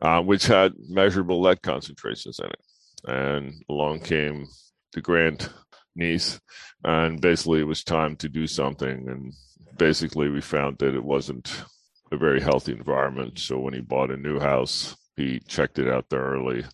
uh, 0.00 0.22
which 0.22 0.46
had 0.46 0.74
measurable 0.88 1.40
lead 1.40 1.62
concentrations 1.62 2.38
in 2.38 2.46
it. 2.46 2.60
And 3.04 3.54
along 3.68 4.00
came 4.00 4.46
the 4.92 5.00
grand 5.00 5.50
niece, 5.94 6.40
and 6.84 7.20
basically 7.20 7.60
it 7.60 7.66
was 7.66 7.84
time 7.84 8.16
to 8.16 8.28
do 8.28 8.46
something. 8.46 9.08
And 9.08 9.32
basically, 9.76 10.28
we 10.28 10.40
found 10.40 10.78
that 10.78 10.94
it 10.94 11.04
wasn't 11.04 11.64
a 12.10 12.16
very 12.16 12.40
healthy 12.40 12.72
environment. 12.72 13.38
So 13.38 13.58
when 13.58 13.74
he 13.74 13.80
bought 13.80 14.10
a 14.10 14.16
new 14.16 14.38
house, 14.38 14.96
he 15.16 15.40
checked 15.40 15.78
it 15.78 15.88
out 15.88 16.06
thoroughly 16.08 16.64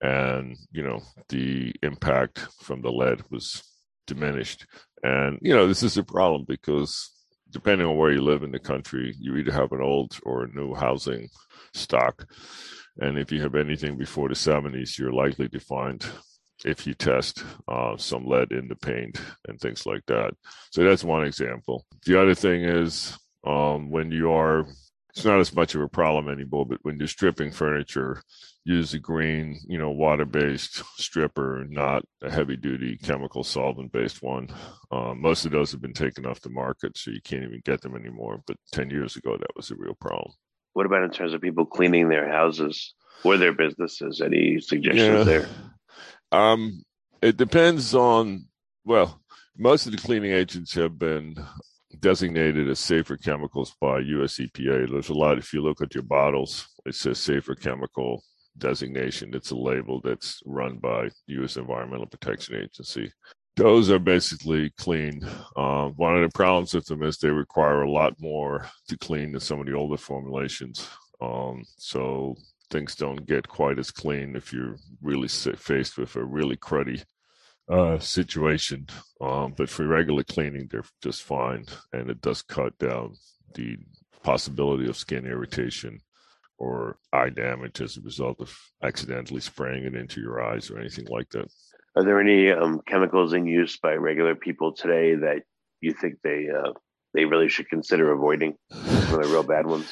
and 0.00 0.56
you 0.70 0.82
know 0.82 1.02
the 1.28 1.74
impact 1.82 2.46
from 2.60 2.82
the 2.82 2.90
lead 2.90 3.22
was 3.30 3.62
diminished 4.06 4.66
and 5.02 5.38
you 5.42 5.54
know 5.54 5.66
this 5.66 5.82
is 5.82 5.96
a 5.96 6.02
problem 6.02 6.44
because 6.46 7.12
depending 7.50 7.86
on 7.86 7.96
where 7.96 8.12
you 8.12 8.20
live 8.20 8.42
in 8.42 8.52
the 8.52 8.58
country 8.58 9.14
you 9.18 9.36
either 9.36 9.52
have 9.52 9.72
an 9.72 9.80
old 9.82 10.18
or 10.22 10.44
a 10.44 10.52
new 10.54 10.74
housing 10.74 11.28
stock 11.74 12.26
and 12.98 13.18
if 13.18 13.32
you 13.32 13.40
have 13.42 13.54
anything 13.54 13.96
before 13.96 14.28
the 14.28 14.34
70s 14.34 14.98
you're 14.98 15.12
likely 15.12 15.48
to 15.48 15.60
find 15.60 16.06
if 16.64 16.86
you 16.86 16.94
test 16.94 17.44
uh, 17.68 17.96
some 17.96 18.26
lead 18.26 18.52
in 18.52 18.68
the 18.68 18.76
paint 18.76 19.20
and 19.46 19.60
things 19.60 19.86
like 19.86 20.04
that 20.06 20.32
so 20.70 20.82
that's 20.82 21.04
one 21.04 21.24
example 21.24 21.84
the 22.06 22.20
other 22.20 22.34
thing 22.34 22.64
is 22.64 23.16
um, 23.46 23.90
when 23.90 24.10
you 24.10 24.30
are 24.30 24.66
it's 25.18 25.24
not 25.24 25.40
as 25.40 25.54
much 25.54 25.74
of 25.74 25.80
a 25.80 25.88
problem 25.88 26.28
anymore. 26.28 26.64
But 26.64 26.78
when 26.82 26.98
you're 26.98 27.08
stripping 27.08 27.50
furniture, 27.50 28.22
use 28.64 28.94
a 28.94 29.00
green, 29.00 29.58
you 29.66 29.76
know, 29.76 29.90
water-based 29.90 30.82
stripper, 30.96 31.66
not 31.68 32.04
a 32.22 32.30
heavy-duty 32.30 32.98
chemical 32.98 33.42
solvent-based 33.42 34.22
one. 34.22 34.48
Um, 34.92 35.20
most 35.20 35.44
of 35.44 35.50
those 35.50 35.72
have 35.72 35.80
been 35.80 35.92
taken 35.92 36.24
off 36.24 36.40
the 36.40 36.50
market, 36.50 36.96
so 36.96 37.10
you 37.10 37.20
can't 37.20 37.42
even 37.42 37.62
get 37.64 37.80
them 37.80 37.96
anymore. 37.96 38.42
But 38.46 38.58
ten 38.72 38.90
years 38.90 39.16
ago, 39.16 39.36
that 39.36 39.56
was 39.56 39.72
a 39.72 39.76
real 39.76 39.96
problem. 40.00 40.32
What 40.74 40.86
about 40.86 41.02
in 41.02 41.10
terms 41.10 41.34
of 41.34 41.40
people 41.40 41.66
cleaning 41.66 42.08
their 42.08 42.30
houses 42.30 42.94
or 43.24 43.36
their 43.36 43.52
businesses? 43.52 44.20
Any 44.20 44.60
suggestions 44.60 45.18
yeah. 45.18 45.24
there? 45.24 45.48
Um, 46.32 46.84
it 47.22 47.36
depends 47.36 47.94
on 47.94 48.46
well, 48.84 49.20
most 49.56 49.84
of 49.84 49.92
the 49.92 49.98
cleaning 49.98 50.32
agents 50.32 50.72
have 50.74 50.98
been 50.98 51.36
designated 52.00 52.70
as 52.70 52.78
safer 52.78 53.18
chemicals 53.18 53.74
by 53.80 53.98
US 53.98 54.38
EPA. 54.38 54.90
There's 54.90 55.10
a 55.10 55.14
lot, 55.14 55.36
if 55.36 55.52
you 55.52 55.62
look 55.62 55.82
at 55.82 55.94
your 55.94 56.04
bottles, 56.04 56.66
it 56.86 56.94
says 56.94 57.18
safer 57.18 57.54
chemical 57.54 58.22
designation. 58.56 59.34
It's 59.34 59.50
a 59.50 59.56
label 59.56 60.00
that's 60.02 60.40
run 60.46 60.78
by 60.78 61.10
US 61.26 61.56
Environmental 61.56 62.06
Protection 62.06 62.56
Agency. 62.56 63.12
Those 63.56 63.90
are 63.90 63.98
basically 63.98 64.70
clean. 64.78 65.26
Uh, 65.54 65.88
one 65.88 66.16
of 66.16 66.22
the 66.22 66.34
problems 66.34 66.72
with 66.72 66.86
them 66.86 67.02
is 67.02 67.18
they 67.18 67.30
require 67.30 67.82
a 67.82 67.90
lot 67.90 68.14
more 68.20 68.68
to 68.88 68.96
clean 68.96 69.32
than 69.32 69.40
some 69.40 69.60
of 69.60 69.66
the 69.66 69.74
older 69.74 69.96
formulations. 69.96 70.88
Um, 71.20 71.64
so 71.76 72.36
things 72.70 72.94
don't 72.94 73.26
get 73.26 73.48
quite 73.48 73.78
as 73.78 73.90
clean 73.90 74.36
if 74.36 74.52
you're 74.52 74.76
really 75.02 75.28
faced 75.28 75.98
with 75.98 76.16
a 76.16 76.24
really 76.24 76.56
cruddy 76.56 77.04
uh, 77.68 77.98
situation. 77.98 78.86
Um, 79.20 79.54
but 79.56 79.68
for 79.68 79.86
regular 79.86 80.24
cleaning, 80.24 80.68
they're 80.70 80.84
just 81.02 81.22
fine, 81.22 81.66
and 81.92 82.10
it 82.10 82.20
does 82.20 82.42
cut 82.42 82.78
down 82.78 83.16
the 83.54 83.76
possibility 84.22 84.88
of 84.88 84.96
skin 84.96 85.26
irritation 85.26 86.00
or 86.58 86.98
eye 87.12 87.30
damage 87.30 87.80
as 87.80 87.96
a 87.96 88.00
result 88.00 88.40
of 88.40 88.56
accidentally 88.82 89.40
spraying 89.40 89.84
it 89.84 89.94
into 89.94 90.20
your 90.20 90.42
eyes 90.42 90.70
or 90.70 90.78
anything 90.78 91.06
like 91.08 91.28
that. 91.30 91.48
Are 91.94 92.04
there 92.04 92.20
any 92.20 92.50
um, 92.50 92.80
chemicals 92.86 93.32
in 93.32 93.46
use 93.46 93.78
by 93.78 93.94
regular 93.94 94.34
people 94.34 94.72
today 94.72 95.14
that 95.14 95.42
you 95.80 95.92
think 95.92 96.16
they 96.22 96.48
uh, 96.48 96.72
they 97.14 97.24
really 97.24 97.48
should 97.48 97.68
consider 97.68 98.12
avoiding? 98.12 98.56
Some 98.70 99.14
of 99.14 99.22
the 99.22 99.28
real 99.28 99.42
bad 99.42 99.66
ones. 99.66 99.90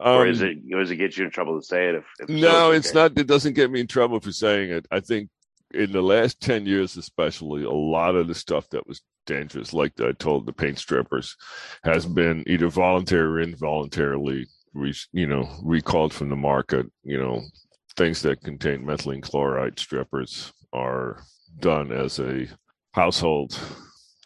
Um, 0.00 0.16
or 0.16 0.26
is 0.26 0.42
um, 0.42 0.48
it 0.48 0.70
does 0.70 0.90
it 0.90 0.96
get 0.96 1.16
you 1.16 1.24
in 1.24 1.30
trouble 1.30 1.60
to 1.60 1.64
say 1.64 1.88
it? 1.88 1.96
If, 1.96 2.04
if 2.20 2.28
no, 2.28 2.50
so, 2.50 2.70
it's, 2.72 2.90
okay. 2.90 2.98
not. 2.98 3.18
It 3.18 3.26
doesn't 3.26 3.54
get 3.54 3.70
me 3.70 3.80
in 3.80 3.86
trouble 3.86 4.20
for 4.20 4.32
saying 4.32 4.70
it. 4.70 4.86
I 4.90 5.00
think 5.00 5.28
in 5.72 5.92
the 5.92 6.02
last 6.02 6.40
10 6.40 6.66
years 6.66 6.96
especially 6.96 7.62
a 7.62 7.70
lot 7.70 8.16
of 8.16 8.26
the 8.26 8.34
stuff 8.34 8.68
that 8.70 8.86
was 8.86 9.02
dangerous 9.26 9.72
like 9.72 9.92
i 10.00 10.12
told 10.12 10.44
the 10.44 10.52
paint 10.52 10.78
strippers 10.78 11.36
has 11.84 12.06
been 12.06 12.42
either 12.46 12.68
voluntary 12.68 13.22
or 13.22 13.40
involuntarily 13.40 14.46
re, 14.74 14.92
you 15.12 15.26
know 15.26 15.48
recalled 15.62 16.12
from 16.12 16.28
the 16.28 16.36
market 16.36 16.86
you 17.04 17.18
know 17.18 17.42
things 17.96 18.22
that 18.22 18.42
contain 18.42 18.84
methylene 18.84 19.22
chloride 19.22 19.78
strippers 19.78 20.52
are 20.72 21.22
done 21.60 21.92
as 21.92 22.18
a 22.18 22.48
household 22.92 23.58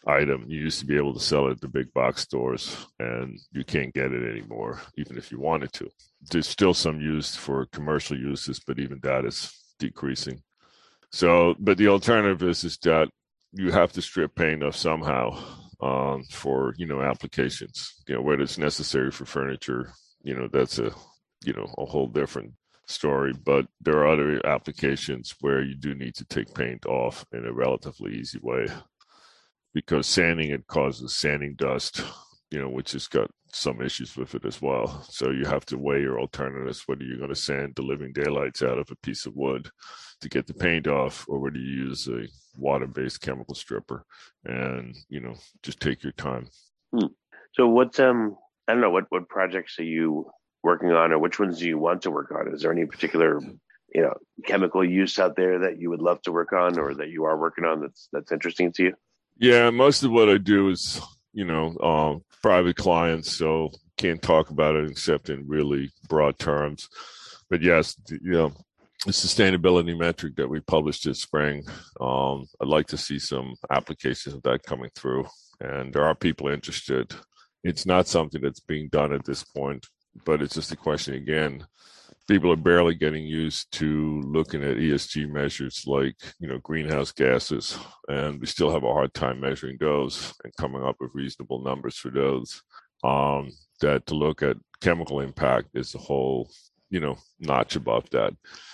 item 0.07 0.45
you 0.47 0.59
used 0.59 0.79
to 0.79 0.85
be 0.85 0.97
able 0.97 1.13
to 1.13 1.19
sell 1.19 1.47
it 1.47 1.51
at 1.51 1.61
the 1.61 1.67
big 1.67 1.91
box 1.93 2.21
stores 2.21 2.77
and 2.99 3.39
you 3.51 3.63
can't 3.63 3.93
get 3.93 4.11
it 4.11 4.29
anymore 4.29 4.81
even 4.97 5.17
if 5.17 5.31
you 5.31 5.39
wanted 5.39 5.71
to 5.73 5.89
there's 6.31 6.47
still 6.47 6.73
some 6.73 6.99
used 6.99 7.37
for 7.37 7.65
commercial 7.67 8.17
uses 8.17 8.59
but 8.59 8.79
even 8.79 8.99
that 9.01 9.25
is 9.25 9.51
decreasing 9.79 10.41
so, 11.15 11.55
but 11.59 11.77
the 11.77 11.87
alternative 11.87 12.43
is 12.43 12.65
is 12.65 12.77
that 12.79 13.09
you 13.53 13.71
have 13.71 13.93
to 13.93 14.01
strip 14.01 14.35
paint 14.35 14.63
off 14.63 14.75
somehow 14.75 15.41
um, 15.81 16.23
for 16.29 16.73
you 16.77 16.85
know 16.85 17.01
applications. 17.01 18.03
You 18.05 18.15
know 18.15 18.21
whether 18.21 18.43
it's 18.43 18.57
necessary 18.57 19.11
for 19.11 19.25
furniture. 19.25 19.93
You 20.23 20.35
know 20.35 20.49
that's 20.51 20.77
a 20.77 20.91
you 21.45 21.53
know 21.53 21.73
a 21.77 21.85
whole 21.85 22.07
different 22.07 22.51
story. 22.87 23.31
But 23.31 23.65
there 23.79 23.99
are 23.99 24.07
other 24.07 24.45
applications 24.45 25.33
where 25.39 25.61
you 25.61 25.75
do 25.75 25.95
need 25.95 26.15
to 26.15 26.25
take 26.25 26.53
paint 26.53 26.85
off 26.85 27.25
in 27.31 27.45
a 27.45 27.53
relatively 27.53 28.15
easy 28.15 28.39
way 28.41 28.67
because 29.75 30.07
sanding 30.07 30.49
it 30.49 30.65
causes 30.65 31.15
sanding 31.15 31.53
dust. 31.53 32.01
You 32.51 32.61
know, 32.61 32.69
which 32.69 32.93
has 32.93 33.07
got 33.07 33.29
some 33.51 33.81
issues 33.81 34.15
with 34.15 34.35
it 34.35 34.45
as 34.45 34.61
well. 34.61 35.03
So 35.09 35.31
you 35.31 35.45
have 35.45 35.65
to 35.65 35.77
weigh 35.77 36.01
your 36.01 36.19
alternatives 36.19 36.83
whether 36.85 37.03
you're 37.03 37.17
going 37.17 37.29
to 37.29 37.35
sand 37.35 37.73
the 37.75 37.81
living 37.81 38.13
daylights 38.13 38.61
out 38.61 38.77
of 38.77 38.89
a 38.91 38.95
piece 38.97 39.25
of 39.25 39.35
wood 39.35 39.69
to 40.21 40.29
get 40.29 40.47
the 40.47 40.53
paint 40.53 40.87
off 40.87 41.25
or 41.27 41.39
whether 41.39 41.57
you 41.57 41.85
use 41.85 42.07
a 42.07 42.27
water-based 42.57 43.21
chemical 43.21 43.55
stripper 43.55 44.05
and 44.45 44.95
you 45.09 45.19
know 45.19 45.35
just 45.61 45.79
take 45.79 46.03
your 46.03 46.13
time 46.13 46.47
hmm. 46.91 47.07
so 47.53 47.67
what's 47.67 47.99
um 47.99 48.37
i 48.67 48.71
don't 48.71 48.81
know 48.81 48.89
what 48.89 49.05
what 49.09 49.27
projects 49.27 49.77
are 49.79 49.83
you 49.83 50.29
working 50.63 50.91
on 50.91 51.11
or 51.11 51.19
which 51.19 51.39
ones 51.39 51.59
do 51.59 51.67
you 51.67 51.77
want 51.77 52.01
to 52.01 52.11
work 52.11 52.31
on 52.31 52.53
is 52.53 52.61
there 52.61 52.71
any 52.71 52.85
particular 52.85 53.39
you 53.93 54.01
know 54.01 54.13
chemical 54.45 54.85
use 54.85 55.19
out 55.19 55.35
there 55.35 55.59
that 55.59 55.79
you 55.79 55.89
would 55.89 56.01
love 56.01 56.21
to 56.21 56.31
work 56.31 56.53
on 56.53 56.79
or 56.79 56.93
that 56.93 57.09
you 57.09 57.25
are 57.25 57.37
working 57.37 57.65
on 57.65 57.81
that's 57.81 58.07
that's 58.13 58.31
interesting 58.31 58.71
to 58.71 58.83
you 58.83 58.93
yeah 59.37 59.69
most 59.69 60.03
of 60.03 60.11
what 60.11 60.29
i 60.29 60.37
do 60.37 60.69
is 60.69 61.01
you 61.33 61.45
know 61.45 61.75
um, 61.79 62.21
private 62.41 62.75
clients 62.75 63.31
so 63.31 63.69
can't 63.97 64.21
talk 64.21 64.49
about 64.49 64.75
it 64.75 64.89
except 64.89 65.29
in 65.29 65.47
really 65.47 65.89
broad 66.09 66.37
terms 66.37 66.87
but 67.49 67.61
yes 67.61 67.95
you 68.09 68.31
know 68.31 68.53
the 69.05 69.11
sustainability 69.11 69.97
metric 69.97 70.35
that 70.35 70.49
we 70.49 70.59
published 70.61 71.03
this 71.03 71.21
spring. 71.21 71.63
Um, 72.01 72.47
I'd 72.59 72.67
like 72.67 72.87
to 72.87 72.97
see 72.97 73.19
some 73.19 73.55
applications 73.69 74.33
of 74.33 74.41
that 74.43 74.63
coming 74.63 74.89
through, 74.95 75.25
and 75.59 75.93
there 75.93 76.05
are 76.05 76.15
people 76.15 76.47
interested. 76.47 77.13
It's 77.63 77.85
not 77.85 78.07
something 78.07 78.41
that's 78.41 78.59
being 78.59 78.89
done 78.89 79.13
at 79.13 79.23
this 79.23 79.43
point, 79.43 79.85
but 80.25 80.41
it's 80.41 80.55
just 80.55 80.71
a 80.71 80.75
question 80.75 81.13
again. 81.13 81.65
People 82.27 82.51
are 82.51 82.57
barely 82.57 82.95
getting 82.95 83.23
used 83.23 83.71
to 83.73 84.21
looking 84.21 84.63
at 84.63 84.77
ESG 84.77 85.29
measures 85.29 85.83
like 85.85 86.15
you 86.39 86.47
know 86.47 86.57
greenhouse 86.59 87.11
gases, 87.11 87.77
and 88.07 88.39
we 88.39 88.47
still 88.47 88.71
have 88.71 88.83
a 88.83 88.93
hard 88.93 89.13
time 89.13 89.39
measuring 89.39 89.77
those 89.79 90.33
and 90.43 90.55
coming 90.55 90.83
up 90.83 90.95
with 90.99 91.11
reasonable 91.13 91.63
numbers 91.63 91.97
for 91.97 92.09
those. 92.09 92.61
Um, 93.03 93.51
that 93.81 94.07
to 94.07 94.15
look 94.15 94.41
at 94.41 94.57
chemical 94.81 95.19
impact 95.19 95.69
is 95.75 95.93
a 95.93 95.99
whole 95.99 96.49
you 96.89 96.99
know 96.99 97.17
notch 97.39 97.75
above 97.75 98.09
that. 98.11 98.33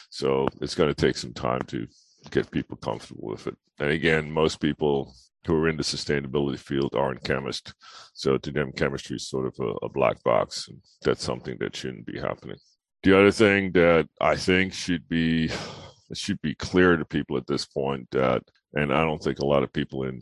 So 0.10 0.48
it's 0.62 0.76
going 0.76 0.90
to 0.94 1.06
take 1.06 1.18
some 1.18 1.34
time 1.34 1.62
to 1.68 1.88
get 2.30 2.52
people 2.52 2.78
comfortable 2.78 3.28
with 3.28 3.48
it. 3.48 3.58
And 3.80 3.90
again, 3.90 4.32
most 4.32 4.60
people 4.60 5.14
who 5.46 5.56
are 5.56 5.70
in 5.70 5.78
the 5.78 5.84
sustainability 5.84 6.60
field 6.60 6.94
aren't 6.96 7.24
chemists. 7.24 7.74
So 8.14 8.38
to 8.38 8.52
them, 8.52 8.72
chemistry 8.74 9.16
is 9.16 9.28
sort 9.28 9.48
of 9.48 9.56
a, 9.60 9.86
a 9.86 9.90
black 9.90 10.24
box. 10.24 10.70
That's 11.02 11.24
something 11.24 11.58
that 11.60 11.76
shouldn't 11.76 12.06
be 12.06 12.20
happening. 12.20 12.58
The 13.04 13.18
other 13.18 13.32
thing 13.32 13.72
that 13.72 14.08
I 14.20 14.36
think 14.36 14.74
should 14.74 15.08
be 15.08 15.50
should 16.14 16.42
be 16.42 16.56
clear 16.56 16.98
to 16.98 17.06
people 17.06 17.38
at 17.38 17.48
this 17.48 17.66
point 17.66 18.08
that, 18.12 18.44
and 18.74 18.94
I 18.94 19.02
don't 19.04 19.24
think 19.24 19.40
a 19.40 19.46
lot 19.46 19.64
of 19.64 19.72
people 19.72 20.04
in 20.04 20.22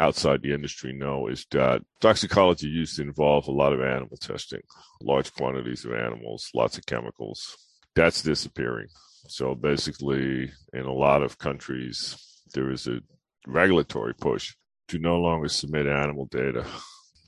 outside 0.00 0.42
the 0.42 0.52
industry 0.52 0.92
know, 0.92 1.28
is 1.28 1.46
that 1.50 1.82
toxicology 2.00 2.68
used 2.68 2.96
to 2.96 3.02
involve 3.02 3.48
a 3.48 3.52
lot 3.52 3.72
of 3.72 3.80
animal 3.80 4.16
testing, 4.16 4.60
large 5.00 5.32
quantities 5.34 5.84
of 5.84 5.92
animals, 5.92 6.50
lots 6.54 6.78
of 6.78 6.86
chemicals. 6.86 7.56
That's 7.94 8.22
disappearing. 8.22 8.88
So 9.28 9.54
basically, 9.54 10.52
in 10.72 10.84
a 10.84 10.92
lot 10.92 11.22
of 11.22 11.38
countries, 11.38 12.16
there 12.52 12.70
is 12.70 12.86
a 12.86 13.00
regulatory 13.46 14.14
push 14.14 14.54
to 14.88 14.98
no 14.98 15.16
longer 15.18 15.48
submit 15.48 15.86
animal 15.86 16.26
data, 16.26 16.66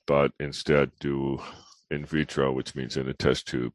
but 0.07 0.33
instead 0.41 0.91
do 1.01 1.41
in 1.91 2.05
vitro, 2.05 2.53
which 2.53 2.75
means 2.75 2.97
in 2.97 3.09
a 3.09 3.15
test 3.15 3.47
tube, 3.47 3.73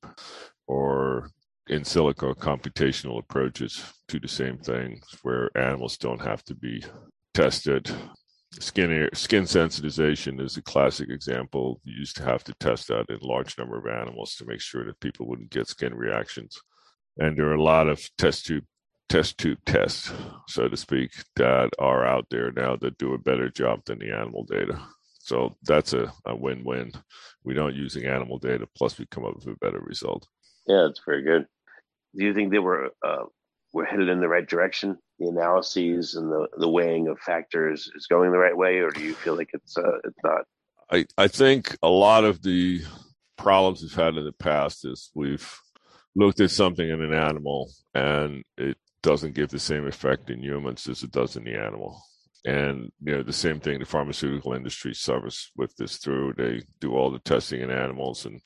or 0.71 1.29
in 1.67 1.81
silico 1.81 2.33
computational 2.33 3.19
approaches 3.19 3.83
to 4.07 4.19
the 4.19 4.27
same 4.27 4.57
thing, 4.57 5.01
where 5.23 5.55
animals 5.57 5.97
don't 5.97 6.21
have 6.21 6.43
to 6.45 6.55
be 6.55 6.83
tested. 7.33 7.89
Skin 8.59 9.09
skin 9.13 9.43
sensitization 9.43 10.41
is 10.41 10.57
a 10.57 10.61
classic 10.61 11.09
example. 11.09 11.79
You 11.83 11.93
used 11.99 12.17
to 12.17 12.23
have 12.23 12.43
to 12.45 12.53
test 12.59 12.87
that 12.87 13.09
in 13.09 13.19
large 13.21 13.57
number 13.57 13.77
of 13.77 13.87
animals 13.87 14.35
to 14.35 14.45
make 14.45 14.61
sure 14.61 14.85
that 14.85 14.99
people 14.99 15.27
wouldn't 15.27 15.51
get 15.51 15.67
skin 15.67 15.93
reactions 15.93 16.59
and 17.17 17.37
there 17.37 17.47
are 17.47 17.55
a 17.55 17.63
lot 17.63 17.87
of 17.87 18.09
test 18.17 18.45
tube 18.45 18.65
test 19.09 19.37
tube 19.37 19.59
tests, 19.65 20.11
so 20.47 20.69
to 20.69 20.77
speak, 20.77 21.11
that 21.35 21.69
are 21.79 22.05
out 22.05 22.25
there 22.29 22.51
now 22.53 22.77
that 22.77 22.97
do 22.97 23.13
a 23.13 23.17
better 23.17 23.49
job 23.49 23.81
than 23.85 23.99
the 23.99 24.11
animal 24.11 24.45
data. 24.45 24.79
So 25.19 25.57
that's 25.63 25.91
a, 25.91 26.13
a 26.25 26.33
win-win. 26.33 26.93
We 27.43 27.53
don't 27.53 27.75
using 27.75 28.05
animal 28.05 28.37
data, 28.39 28.67
plus 28.77 28.97
we 28.97 29.05
come 29.07 29.25
up 29.25 29.35
with 29.35 29.47
a 29.47 29.57
better 29.57 29.81
result. 29.81 30.25
Yeah, 30.67 30.87
it's 30.87 31.01
very 31.05 31.23
good. 31.23 31.47
Do 32.15 32.25
you 32.25 32.33
think 32.33 32.51
they 32.51 32.59
were 32.59 32.91
uh, 33.05 33.23
we're 33.73 33.85
headed 33.85 34.09
in 34.09 34.19
the 34.19 34.27
right 34.27 34.47
direction? 34.47 34.97
The 35.19 35.27
analyses 35.27 36.15
and 36.15 36.31
the, 36.31 36.47
the 36.57 36.69
weighing 36.69 37.07
of 37.07 37.19
factors 37.19 37.89
is 37.95 38.07
going 38.07 38.31
the 38.31 38.37
right 38.37 38.55
way, 38.55 38.79
or 38.79 38.89
do 38.89 39.01
you 39.01 39.13
feel 39.13 39.35
like 39.35 39.49
it's 39.53 39.77
uh, 39.77 39.99
it's 40.03 40.19
not? 40.23 40.41
I 40.91 41.05
I 41.17 41.27
think 41.27 41.77
a 41.81 41.89
lot 41.89 42.23
of 42.23 42.41
the 42.41 42.81
problems 43.37 43.81
we've 43.81 43.93
had 43.93 44.17
in 44.17 44.25
the 44.25 44.31
past 44.33 44.85
is 44.85 45.09
we've 45.15 45.59
looked 46.15 46.39
at 46.41 46.51
something 46.51 46.87
in 46.87 47.01
an 47.01 47.13
animal 47.13 47.71
and 47.95 48.43
it 48.57 48.77
doesn't 49.01 49.33
give 49.33 49.49
the 49.49 49.59
same 49.59 49.87
effect 49.87 50.29
in 50.29 50.43
humans 50.43 50.87
as 50.87 51.01
it 51.03 51.11
does 51.11 51.35
in 51.35 51.43
the 51.43 51.55
animal. 51.55 52.01
And 52.45 52.91
you 53.01 53.15
know 53.15 53.23
the 53.23 53.33
same 53.33 53.59
thing 53.59 53.79
the 53.79 53.85
pharmaceutical 53.85 54.53
industry 54.53 54.93
suffers 54.95 55.51
with 55.55 55.75
this 55.75 55.97
through. 55.97 56.33
They 56.33 56.63
do 56.79 56.93
all 56.93 57.11
the 57.11 57.19
testing 57.19 57.61
in 57.61 57.69
animals 57.69 58.25
and 58.25 58.41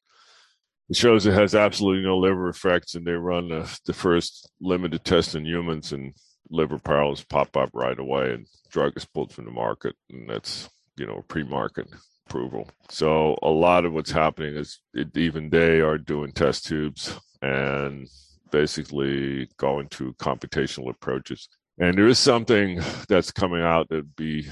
it 0.89 0.95
shows 0.95 1.25
it 1.25 1.33
has 1.33 1.55
absolutely 1.55 2.03
no 2.03 2.17
liver 2.17 2.49
effects, 2.49 2.95
and 2.95 3.05
they 3.05 3.13
run 3.13 3.49
the, 3.49 3.79
the 3.85 3.93
first 3.93 4.51
limited 4.61 5.03
test 5.03 5.35
in 5.35 5.45
humans, 5.45 5.91
and 5.91 6.13
liver 6.49 6.79
parallels 6.79 7.23
pop 7.23 7.55
up 7.57 7.69
right 7.73 7.97
away, 7.99 8.33
and 8.33 8.47
drug 8.69 8.93
is 8.95 9.05
pulled 9.05 9.31
from 9.31 9.45
the 9.45 9.51
market, 9.51 9.95
and 10.09 10.29
that's 10.29 10.69
you 10.97 11.05
know 11.05 11.23
pre-market 11.27 11.87
approval. 12.27 12.69
So 12.89 13.37
a 13.41 13.49
lot 13.49 13.85
of 13.85 13.93
what's 13.93 14.11
happening 14.11 14.55
is 14.55 14.79
it, 14.93 15.15
even 15.17 15.49
they 15.49 15.79
are 15.81 15.97
doing 15.97 16.31
test 16.31 16.65
tubes 16.65 17.17
and 17.41 18.07
basically 18.51 19.49
going 19.57 19.87
to 19.89 20.13
computational 20.13 20.89
approaches. 20.89 21.47
And 21.77 21.97
there 21.97 22.07
is 22.07 22.19
something 22.19 22.81
that's 23.09 23.31
coming 23.31 23.61
out 23.61 23.89
that'd 23.89 24.15
be 24.15 24.47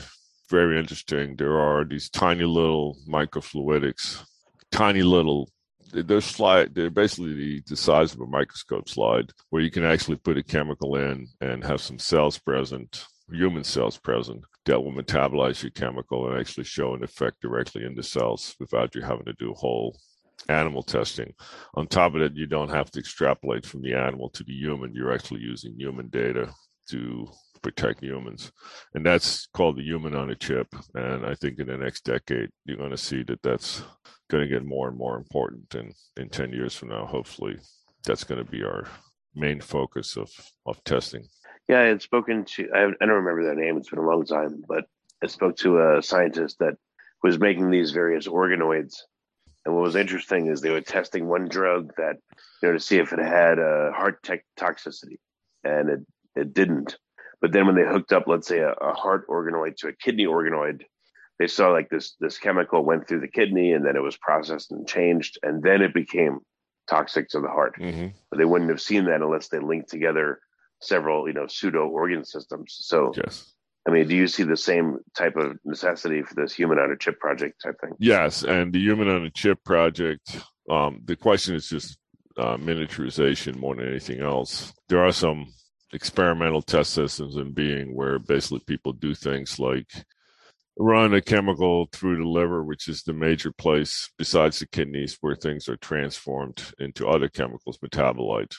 very 0.49 0.77
interesting. 0.77 1.35
There 1.35 1.57
are 1.57 1.85
these 1.85 2.09
tiny 2.09 2.43
little 2.43 2.97
microfluidics, 3.07 4.23
tiny 4.71 5.01
little 5.01 5.49
they're 5.93 6.21
slide 6.21 6.73
they're 6.73 6.89
basically 6.89 7.61
the, 7.67 7.75
size 7.75 8.13
of 8.13 8.21
a 8.21 8.25
microscope 8.25 8.89
slide 8.89 9.31
where 9.49 9.61
you 9.61 9.71
can 9.71 9.85
actually 9.85 10.17
put 10.17 10.37
a 10.37 10.43
chemical 10.43 10.95
in 10.95 11.27
and 11.41 11.63
have 11.63 11.81
some 11.81 11.99
cells 11.99 12.37
present 12.37 13.05
human 13.31 13.63
cells 13.63 13.97
present 13.97 14.43
that 14.65 14.81
will 14.81 14.91
metabolize 14.91 15.61
your 15.61 15.71
chemical 15.71 16.29
and 16.29 16.39
actually 16.39 16.63
show 16.63 16.93
an 16.93 17.03
effect 17.03 17.41
directly 17.41 17.83
in 17.83 17.95
the 17.95 18.03
cells 18.03 18.55
without 18.59 18.93
you 18.95 19.01
having 19.01 19.25
to 19.25 19.33
do 19.33 19.53
whole 19.53 19.97
animal 20.49 20.83
testing. 20.83 21.33
On 21.75 21.87
top 21.87 22.15
of 22.15 22.21
it, 22.21 22.33
you 22.35 22.45
don't 22.45 22.69
have 22.69 22.91
to 22.91 22.99
extrapolate 22.99 23.65
from 23.65 23.81
the 23.81 23.93
animal 23.93 24.29
to 24.31 24.43
the 24.43 24.53
human. 24.53 24.93
You're 24.93 25.13
actually 25.13 25.41
using 25.41 25.75
human 25.77 26.09
data 26.09 26.53
to 26.89 27.27
protect 27.63 28.03
humans. 28.03 28.51
And 28.93 29.03
that's 29.03 29.47
called 29.47 29.77
the 29.77 29.83
human 29.83 30.13
on 30.15 30.29
a 30.29 30.35
chip. 30.35 30.67
And 30.93 31.25
I 31.25 31.33
think 31.33 31.57
in 31.57 31.67
the 31.67 31.77
next 31.77 32.03
decade, 32.03 32.49
you're 32.65 32.77
going 32.77 32.91
to 32.91 32.97
see 32.97 33.23
that 33.23 33.41
that's 33.41 33.81
going 34.29 34.43
to 34.43 34.49
get 34.49 34.65
more 34.65 34.87
and 34.89 34.97
more 34.97 35.17
important. 35.17 35.73
And 35.73 35.93
in 36.17 36.29
10 36.29 36.51
years 36.51 36.75
from 36.75 36.89
now, 36.89 37.05
hopefully, 37.05 37.57
that's 38.05 38.23
going 38.23 38.43
to 38.43 38.51
be 38.51 38.63
our 38.63 38.87
main 39.33 39.61
focus 39.61 40.17
of, 40.17 40.29
of 40.65 40.83
testing. 40.83 41.25
Yeah, 41.67 41.79
I 41.79 41.85
had 41.85 42.01
spoken 42.01 42.45
to, 42.55 42.69
I, 42.73 42.81
don't 42.81 42.99
remember 42.99 43.43
their 43.43 43.55
name, 43.55 43.77
it's 43.77 43.89
been 43.89 43.99
a 43.99 44.07
long 44.07 44.25
time, 44.25 44.63
but 44.67 44.85
I 45.23 45.27
spoke 45.27 45.55
to 45.57 45.79
a 45.79 46.03
scientist 46.03 46.59
that 46.59 46.75
was 47.23 47.39
making 47.39 47.71
these 47.71 47.91
various 47.91 48.27
organoids. 48.27 48.95
And 49.65 49.73
what 49.73 49.83
was 49.83 49.95
interesting 49.95 50.47
is 50.47 50.59
they 50.59 50.71
were 50.71 50.81
testing 50.81 51.25
one 51.25 51.47
drug 51.47 51.93
that, 51.95 52.17
you 52.61 52.67
know, 52.67 52.73
to 52.73 52.79
see 52.79 52.97
if 52.97 53.13
it 53.13 53.19
had 53.19 53.59
a 53.59 53.93
heart 53.95 54.21
tech 54.21 54.43
toxicity, 54.59 55.19
and 55.63 55.89
it, 55.89 55.99
it 56.35 56.53
didn't. 56.53 56.97
But 57.43 57.51
then 57.51 57.65
when 57.65 57.75
they 57.75 57.85
hooked 57.85 58.13
up, 58.13 58.23
let's 58.25 58.47
say, 58.47 58.59
a, 58.59 58.71
a 58.71 58.93
heart 58.93 59.27
organoid 59.27 59.75
to 59.79 59.89
a 59.89 59.93
kidney 59.93 60.25
organoid, 60.25 60.83
they 61.39 61.47
saw 61.47 61.71
like 61.71 61.89
this 61.89 62.15
this 62.21 62.37
chemical 62.37 62.85
went 62.85 63.05
through 63.05 63.19
the 63.19 63.27
kidney 63.27 63.73
and 63.73 63.85
then 63.85 63.97
it 63.97 64.01
was 64.01 64.15
processed 64.15 64.71
and 64.71 64.87
changed, 64.87 65.39
and 65.43 65.61
then 65.61 65.81
it 65.81 65.93
became 65.93 66.39
toxic 66.89 67.27
to 67.29 67.41
the 67.41 67.49
heart. 67.49 67.75
Mm-hmm. 67.77 68.07
But 68.29 68.37
they 68.39 68.45
wouldn't 68.45 68.69
have 68.69 68.81
seen 68.81 69.05
that 69.05 69.21
unless 69.21 69.49
they 69.49 69.59
linked 69.59 69.89
together 69.89 70.39
several, 70.79 71.27
you 71.27 71.33
know, 71.33 71.47
pseudo 71.47 71.85
organ 71.85 72.23
systems. 72.23 72.77
So, 72.79 73.11
yes. 73.17 73.51
I 73.85 73.91
mean, 73.91 74.07
do 74.07 74.15
you 74.15 74.27
see 74.27 74.43
the 74.43 74.55
same 74.55 74.99
type 75.13 75.35
of 75.35 75.57
necessity 75.65 76.21
for 76.21 76.35
this 76.35 76.53
human 76.53 76.79
on 76.79 76.91
a 76.91 76.97
chip 76.97 77.19
project 77.19 77.61
type 77.61 77.75
thing? 77.81 77.91
Yes, 77.99 78.43
and 78.43 78.71
the 78.71 78.79
human 78.79 79.09
on 79.09 79.25
a 79.25 79.29
chip 79.29 79.61
project. 79.65 80.39
Um, 80.69 81.01
the 81.03 81.17
question 81.17 81.55
is 81.55 81.67
just 81.67 81.97
uh, 82.37 82.55
miniaturization 82.55 83.57
more 83.57 83.75
than 83.75 83.89
anything 83.89 84.21
else. 84.21 84.71
There 84.87 85.03
are 85.03 85.11
some 85.11 85.47
experimental 85.93 86.61
test 86.61 86.93
systems 86.93 87.37
in 87.37 87.53
being 87.53 87.95
where 87.95 88.19
basically 88.19 88.61
people 88.67 88.93
do 88.93 89.13
things 89.13 89.59
like 89.59 89.87
run 90.77 91.13
a 91.13 91.21
chemical 91.21 91.87
through 91.91 92.17
the 92.17 92.27
liver, 92.27 92.63
which 92.63 92.87
is 92.87 93.03
the 93.03 93.13
major 93.13 93.51
place 93.51 94.09
besides 94.17 94.59
the 94.59 94.67
kidneys 94.67 95.17
where 95.21 95.35
things 95.35 95.69
are 95.69 95.77
transformed 95.77 96.73
into 96.79 97.07
other 97.07 97.29
chemicals, 97.29 97.77
metabolites 97.77 98.55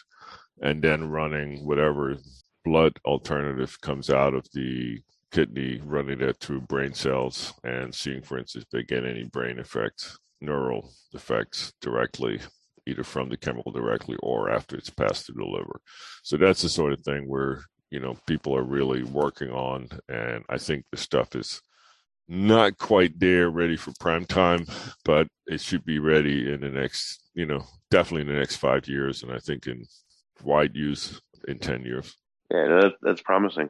and 0.62 0.82
then 0.82 1.10
running 1.10 1.66
whatever 1.66 2.16
blood 2.64 2.98
alternative 3.04 3.80
comes 3.80 4.10
out 4.10 4.34
of 4.34 4.46
the 4.52 4.98
kidney, 5.32 5.80
running 5.84 6.20
it 6.20 6.36
through 6.40 6.60
brain 6.60 6.94
cells 6.94 7.52
and 7.64 7.94
seeing, 7.94 8.22
for 8.22 8.38
instance, 8.38 8.64
if 8.64 8.70
they 8.70 8.82
get 8.82 9.04
any 9.04 9.24
brain 9.24 9.58
effects, 9.58 10.18
neural 10.40 10.92
effects 11.12 11.72
directly, 11.80 12.40
either 12.86 13.04
from 13.04 13.28
the 13.28 13.36
chemical 13.36 13.72
directly 13.72 14.16
or 14.22 14.50
after 14.50 14.76
it's 14.76 14.90
passed 14.90 15.26
through 15.26 15.36
the 15.36 15.44
liver. 15.44 15.80
So 16.22 16.36
that's 16.36 16.62
the 16.62 16.68
sort 16.68 16.92
of 16.92 17.00
thing 17.00 17.28
where, 17.28 17.62
you 17.90 18.00
know, 18.00 18.16
people 18.26 18.56
are 18.56 18.64
really 18.64 19.02
working 19.04 19.50
on. 19.50 19.88
And 20.08 20.44
I 20.48 20.58
think 20.58 20.84
the 20.90 20.96
stuff 20.96 21.34
is 21.34 21.60
not 22.28 22.78
quite 22.78 23.18
there 23.18 23.50
ready 23.50 23.76
for 23.76 23.92
prime 24.00 24.24
time, 24.24 24.66
but 25.04 25.28
it 25.46 25.60
should 25.60 25.84
be 25.84 25.98
ready 25.98 26.52
in 26.52 26.60
the 26.60 26.70
next, 26.70 27.28
you 27.34 27.46
know, 27.46 27.64
definitely 27.90 28.22
in 28.22 28.28
the 28.28 28.40
next 28.40 28.56
five 28.56 28.88
years. 28.88 29.22
And 29.22 29.32
I 29.32 29.38
think 29.38 29.66
in 29.66 29.84
wide 30.42 30.74
use 30.74 31.20
in 31.48 31.58
10 31.58 31.82
years. 31.82 32.16
Yeah, 32.50 32.66
no, 32.66 32.80
that, 32.82 32.92
that's 33.02 33.22
promising. 33.22 33.68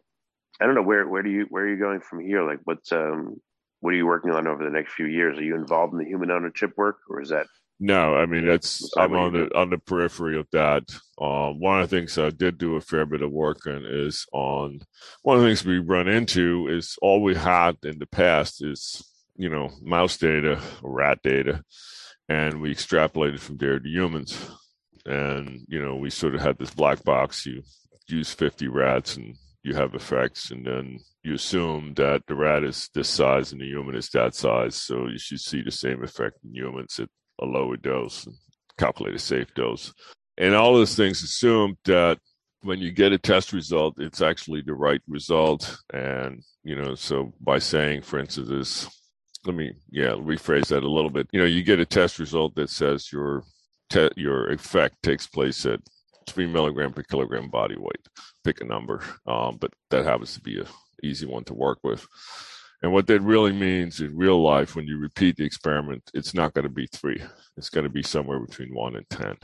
I 0.61 0.67
don't 0.67 0.75
know 0.75 0.83
where 0.83 1.07
where 1.09 1.23
do 1.23 1.31
you 1.31 1.47
where 1.49 1.65
are 1.65 1.69
you 1.69 1.79
going 1.79 2.01
from 2.01 2.21
here? 2.21 2.47
Like, 2.47 2.61
what's 2.65 2.93
um, 2.93 3.41
what 3.81 3.93
are 3.93 3.97
you 3.97 4.07
working 4.07 4.31
on 4.31 4.47
over 4.47 4.63
the 4.63 4.71
next 4.71 4.93
few 4.95 5.07
years? 5.07 5.39
Are 5.39 5.43
you 5.43 5.57
involved 5.57 5.93
in 5.93 5.99
the 5.99 6.05
human 6.05 6.31
on 6.31 6.45
a 6.45 6.51
chip 6.53 6.73
work, 6.77 6.99
or 7.09 7.21
is 7.21 7.31
that? 7.31 7.47
No, 7.81 8.15
I 8.15 8.27
mean 8.27 8.47
that's 8.47 8.89
I'm 8.97 9.15
on 9.15 9.33
the 9.33 9.57
on 9.57 9.71
the 9.71 9.79
periphery 9.79 10.39
of 10.39 10.47
that. 10.53 10.85
Um, 11.21 11.59
one 11.59 11.81
of 11.81 11.91
the 11.91 11.97
things 11.97 12.17
I 12.17 12.31
did 12.31 12.57
do 12.57 12.77
a 12.77 12.81
fair 12.81 13.05
bit 13.05 13.23
of 13.23 13.33
work 13.33 13.67
on 13.67 13.85
is 13.85 14.27
on 14.33 14.81
one 15.23 15.37
of 15.37 15.43
the 15.43 15.49
things 15.49 15.65
we 15.65 15.79
run 15.79 16.09
into 16.09 16.69
is 16.69 16.97
all 17.03 17.23
we 17.23 17.35
had 17.35 17.77
in 17.83 17.99
the 17.99 18.07
past 18.07 18.65
is 18.65 19.05
you 19.37 19.49
know 19.51 19.71
mouse 19.83 20.17
data 20.17 20.61
or 20.83 20.93
rat 20.93 21.19
data, 21.25 21.65
and 22.29 22.61
we 22.61 22.73
extrapolated 22.73 23.41
from 23.41 23.57
there 23.57 23.81
to 23.81 23.89
humans. 23.89 24.39
And 25.05 25.67
you 25.69 25.85
know 25.85 25.97
we 25.97 26.11
sort 26.11 26.35
of 26.37 26.41
had 26.41 26.59
this 26.59 26.71
black 26.71 27.03
box 27.05 27.45
you 27.45 27.63
use 28.09 28.33
50 28.33 28.69
rats 28.69 29.17
and 29.17 29.37
you 29.63 29.75
have 29.75 29.95
effects 29.95 30.51
and 30.51 30.65
then 30.67 30.99
you 31.23 31.35
assume 31.35 31.95
that 31.95 32.23
the 32.27 32.35
rat 32.35 32.65
is 32.65 32.91
this 32.95 33.09
size 33.09 33.53
and 33.53 33.61
the 33.61 33.67
human 33.67 33.95
is 33.95 34.11
that 34.11 34.35
size 34.35 34.75
so 34.75 35.07
you 35.09 35.19
should 35.19 35.41
see 35.41 35.63
the 35.63 35.71
same 35.71 36.05
effect 36.05 36.37
in 36.45 36.55
humans. 36.55 37.01
At 37.01 37.09
a 37.41 37.45
lower 37.45 37.77
dose 37.77 38.27
calculate 38.79 39.15
a 39.15 39.19
safe 39.19 39.53
dose 39.55 39.93
and 40.39 40.55
all 40.55 40.75
those 40.75 40.97
things 40.97 41.23
assume 41.23 41.77
that 41.85 42.19
when 42.63 42.79
you 42.79 42.91
get 42.91 43.13
a 43.13 43.19
test 43.19 43.53
result 43.53 43.95
it's 43.99 44.23
actually 44.23 44.63
the 44.63 44.75
right 44.75 45.03
result 45.07 45.77
and 45.93 46.43
you 46.63 46.75
know 46.75 46.95
so 46.95 47.33
by 47.41 47.59
saying 47.59 48.03
for 48.03 48.19
instance 48.19 48.49
this 48.49 48.89
let 49.47 49.55
me 49.55 49.73
yeah 49.91 50.13
rephrase 50.13 50.69
that 50.69 50.83
a 50.83 50.91
little 50.91 51.11
bit 51.11 51.29
you 51.33 51.39
know 51.39 51.47
you 51.47 51.63
get 51.63 51.79
a 51.79 51.87
test 51.87 52.19
result 52.19 52.55
that 52.55 52.71
says 52.71 53.13
your 53.13 53.45
te- 53.91 54.11
your 54.17 54.51
effect 54.51 55.03
takes 55.03 55.27
place 55.27 55.67
at 55.67 55.81
three 56.27 56.47
milligram 56.47 56.93
per 56.93 57.03
kilogram 57.03 57.49
body 57.49 57.77
weight. 57.79 58.09
Pick 58.45 58.61
a 58.61 58.65
number, 58.65 59.03
um, 59.27 59.59
but 59.61 59.73
that 59.91 60.05
happens 60.05 60.35
to 60.35 60.41
be 60.41 60.61
a 60.61 60.67
easy 61.03 61.27
one 61.27 61.45
to 61.45 61.55
work 61.55 61.79
with. 61.83 62.07
And 62.85 62.93
what 62.93 63.07
that 63.07 63.23
really 63.23 63.55
means 63.55 64.03
in 64.03 64.15
real 64.15 64.43
life, 64.43 64.77
when 64.77 64.87
you 64.87 64.99
repeat 64.99 65.37
the 65.37 65.45
experiment, 65.45 66.03
it's 66.13 66.35
not 66.35 66.53
going 66.53 66.65
to 66.65 66.69
be 66.69 66.87
three. 66.89 67.19
It's 67.57 67.71
going 67.71 67.85
to 67.85 67.91
be 67.91 68.03
somewhere 68.03 68.39
between 68.39 68.75
one 68.75 68.97
and 68.97 69.09
ten. 69.09 69.39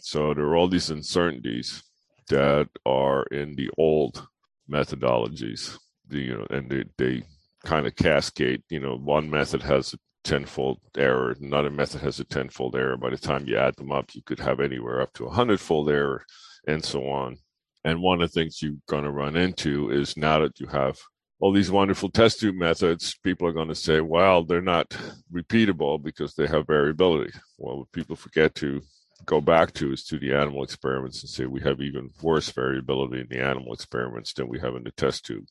So 0.00 0.32
there 0.32 0.46
are 0.46 0.56
all 0.56 0.66
these 0.66 0.88
uncertainties 0.88 1.82
that 2.30 2.70
are 2.86 3.24
in 3.24 3.54
the 3.54 3.68
old 3.76 4.26
methodologies. 4.66 5.76
The, 6.08 6.20
you 6.20 6.38
know, 6.38 6.46
and 6.48 6.70
they, 6.70 6.84
they 6.96 7.24
kind 7.66 7.86
of 7.86 7.94
cascade. 7.96 8.62
You 8.70 8.80
know, 8.80 8.96
one 8.96 9.28
method 9.28 9.62
has 9.62 9.92
a 9.92 9.98
tenfold 10.24 10.80
error. 10.96 11.36
Another 11.38 11.68
method 11.68 12.00
has 12.00 12.18
a 12.18 12.24
tenfold 12.24 12.76
error. 12.76 12.96
By 12.96 13.10
the 13.10 13.18
time 13.18 13.46
you 13.46 13.58
add 13.58 13.76
them 13.76 13.92
up, 13.92 14.14
you 14.14 14.22
could 14.22 14.40
have 14.40 14.58
anywhere 14.58 15.02
up 15.02 15.12
to 15.16 15.26
a 15.26 15.30
hundredfold 15.30 15.90
error, 15.90 16.24
and 16.66 16.82
so 16.82 17.10
on. 17.10 17.36
And 17.84 18.00
one 18.00 18.22
of 18.22 18.32
the 18.32 18.40
things 18.40 18.62
you're 18.62 18.72
going 18.88 19.04
to 19.04 19.10
run 19.10 19.36
into 19.36 19.90
is 19.90 20.16
now 20.16 20.38
that 20.38 20.58
you 20.58 20.66
have 20.68 20.96
all 21.38 21.52
these 21.52 21.70
wonderful 21.70 22.10
test 22.10 22.40
tube 22.40 22.54
methods, 22.54 23.18
people 23.22 23.46
are 23.46 23.52
going 23.52 23.68
to 23.68 23.74
say, 23.74 24.00
well, 24.00 24.44
they're 24.44 24.62
not 24.62 24.96
repeatable 25.32 26.02
because 26.02 26.34
they 26.34 26.46
have 26.46 26.66
variability. 26.66 27.32
Well, 27.58 27.78
what 27.78 27.92
people 27.92 28.16
forget 28.16 28.54
to 28.56 28.80
go 29.26 29.40
back 29.40 29.72
to 29.74 29.92
is 29.92 30.04
to 30.04 30.18
the 30.18 30.32
animal 30.32 30.62
experiments 30.62 31.22
and 31.22 31.30
say 31.30 31.46
we 31.46 31.60
have 31.60 31.80
even 31.80 32.10
worse 32.22 32.50
variability 32.50 33.20
in 33.20 33.26
the 33.28 33.40
animal 33.40 33.72
experiments 33.72 34.32
than 34.32 34.48
we 34.48 34.60
have 34.60 34.76
in 34.76 34.84
the 34.84 34.92
test 34.92 35.26
tube. 35.26 35.44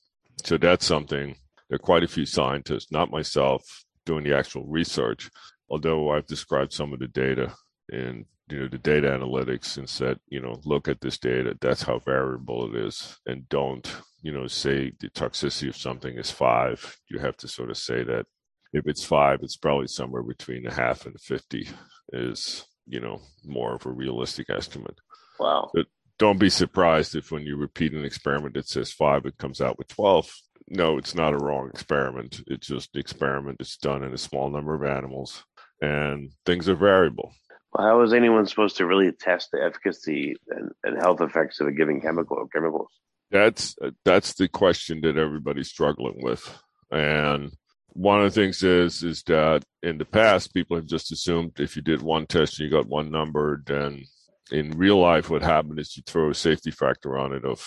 So 0.44 0.58
that's 0.58 0.86
something. 0.86 1.36
There 1.70 1.76
are 1.76 1.80
quite 1.80 2.04
a 2.04 2.08
few 2.08 2.26
scientists, 2.26 2.92
not 2.92 3.12
myself, 3.12 3.86
doing 4.06 4.24
the 4.24 4.36
actual 4.36 4.66
research. 4.66 5.30
Although 5.70 6.12
I've 6.12 6.28
described 6.28 6.74
some 6.74 6.94
of 6.94 7.00
the 7.00 7.08
data 7.08 7.54
in 7.92 8.26
you 8.48 8.60
know 8.60 8.68
the 8.68 8.78
data 8.78 9.08
analytics 9.08 9.78
and 9.78 9.90
said 9.90 10.20
you 10.30 10.40
know 10.40 10.60
look 10.66 10.88
at 10.88 11.02
this 11.02 11.18
data 11.18 11.58
that's 11.62 11.82
how 11.82 11.98
variable 12.00 12.76
it 12.76 12.86
is 12.86 13.18
and 13.26 13.48
don't 13.50 13.92
you 14.26 14.32
know 14.32 14.48
say 14.48 14.92
the 15.00 15.10
toxicity 15.10 15.70
of 15.70 15.78
something 15.78 16.18
is 16.18 16.32
five 16.32 16.98
you 17.10 17.20
have 17.20 17.38
to 17.38 17.48
sort 17.48 17.70
of 17.70 17.78
say 17.78 18.04
that 18.04 18.26
if 18.74 18.88
it's 18.88 19.06
five 19.06 19.40
it's 19.44 19.56
probably 19.56 19.88
somewhere 19.88 20.24
between 20.24 20.66
a 20.66 20.74
half 20.74 21.06
and 21.06 21.20
50 21.22 21.70
is 22.12 22.66
you 22.88 23.00
know 23.00 23.22
more 23.46 23.76
of 23.76 23.86
a 23.86 23.92
realistic 23.92 24.50
estimate 24.50 25.00
wow 25.40 25.70
but 25.74 25.86
don't 26.18 26.40
be 26.40 26.50
surprised 26.50 27.16
if 27.16 27.32
when 27.32 27.44
you 27.44 27.56
repeat 27.56 27.94
an 27.94 28.06
experiment 28.06 28.56
that 28.56 28.68
says 28.68 28.92
five 28.92 29.26
it 29.26 29.38
comes 29.38 29.62
out 29.62 29.78
with 29.78 29.88
12 29.90 30.32
no, 30.68 30.98
it's 30.98 31.14
not 31.14 31.34
a 31.34 31.38
wrong 31.38 31.70
experiment. 31.70 32.42
It's 32.48 32.68
just 32.68 32.92
the 32.92 33.00
experiment 33.00 33.62
is 33.62 33.78
done 33.78 34.04
in 34.04 34.14
a 34.14 34.18
small 34.18 34.50
number 34.50 34.74
of 34.74 34.84
animals 34.84 35.44
and 35.80 36.32
things 36.46 36.68
are 36.68 36.76
variable. 36.76 37.34
Well, 37.72 37.86
how 37.86 38.02
is 38.02 38.14
anyone 38.14 38.48
supposed 38.48 38.78
to 38.78 38.88
really 38.88 39.12
test 39.12 39.52
the 39.52 39.64
efficacy 39.64 40.36
and, 40.50 40.72
and 40.84 40.98
health 40.98 41.22
effects 41.22 41.60
of 41.60 41.68
a 41.68 41.72
given 41.72 42.02
chemical 42.02 42.38
or 42.38 42.48
chemicals? 42.48 42.90
That's 43.36 43.76
that's 44.06 44.34
the 44.34 44.48
question 44.48 45.02
that 45.02 45.18
everybody's 45.18 45.68
struggling 45.68 46.20
with, 46.24 46.44
and 46.90 47.52
one 47.90 48.22
of 48.22 48.34
the 48.34 48.42
things 48.42 48.64
is 48.64 49.04
is 49.04 49.24
that 49.24 49.64
in 49.82 49.98
the 49.98 50.06
past 50.06 50.54
people 50.54 50.76
have 50.78 50.86
just 50.86 51.12
assumed 51.12 51.52
if 51.60 51.76
you 51.76 51.82
did 51.82 52.02
one 52.02 52.26
test 52.26 52.60
and 52.60 52.70
you 52.70 52.78
got 52.78 52.88
one 52.88 53.10
number, 53.10 53.62
then 53.66 54.04
in 54.52 54.78
real 54.78 55.00
life 55.00 55.30
what 55.30 55.42
happened 55.42 55.80
is 55.80 55.96
you 55.98 56.04
throw 56.06 56.30
a 56.30 56.34
safety 56.34 56.72
factor 56.72 57.18
on 57.18 57.34
it 57.34 57.46
of 57.46 57.60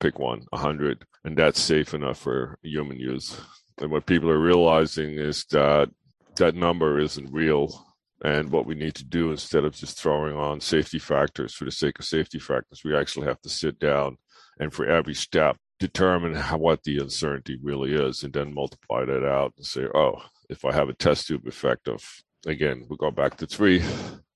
pick 0.00 0.18
one, 0.18 0.42
100, 0.50 1.04
and 1.24 1.36
that's 1.36 1.60
safe 1.60 1.94
enough 1.94 2.18
for 2.18 2.58
human 2.62 2.98
use. 2.98 3.38
And 3.78 3.90
what 3.90 4.06
people 4.06 4.30
are 4.30 4.38
realizing 4.38 5.14
is 5.14 5.44
that 5.50 5.90
that 6.36 6.54
number 6.54 6.98
isn't 6.98 7.32
real. 7.32 7.82
And 8.24 8.50
what 8.50 8.66
we 8.66 8.74
need 8.74 8.94
to 8.94 9.04
do 9.04 9.30
instead 9.30 9.64
of 9.64 9.74
just 9.74 9.98
throwing 9.98 10.36
on 10.36 10.60
safety 10.60 10.98
factors 10.98 11.52
for 11.54 11.66
the 11.66 11.70
sake 11.70 11.98
of 11.98 12.06
safety 12.06 12.38
factors, 12.38 12.82
we 12.82 12.96
actually 12.96 13.26
have 13.26 13.40
to 13.42 13.50
sit 13.50 13.78
down 13.78 14.16
and 14.58 14.72
for 14.72 14.86
every 14.86 15.14
step 15.14 15.56
determine 15.78 16.34
how, 16.34 16.56
what 16.56 16.82
the 16.84 16.98
uncertainty 16.98 17.58
really 17.62 17.94
is 17.94 18.22
and 18.22 18.32
then 18.32 18.54
multiply 18.54 19.04
that 19.04 19.26
out 19.26 19.52
and 19.56 19.66
say, 19.66 19.86
oh, 19.94 20.22
if 20.48 20.64
I 20.64 20.72
have 20.72 20.88
a 20.88 20.94
test 20.94 21.26
tube 21.26 21.46
effect 21.46 21.88
of, 21.88 22.02
again, 22.46 22.86
we 22.88 22.96
go 22.96 23.10
back 23.10 23.36
to 23.38 23.46
three, 23.46 23.82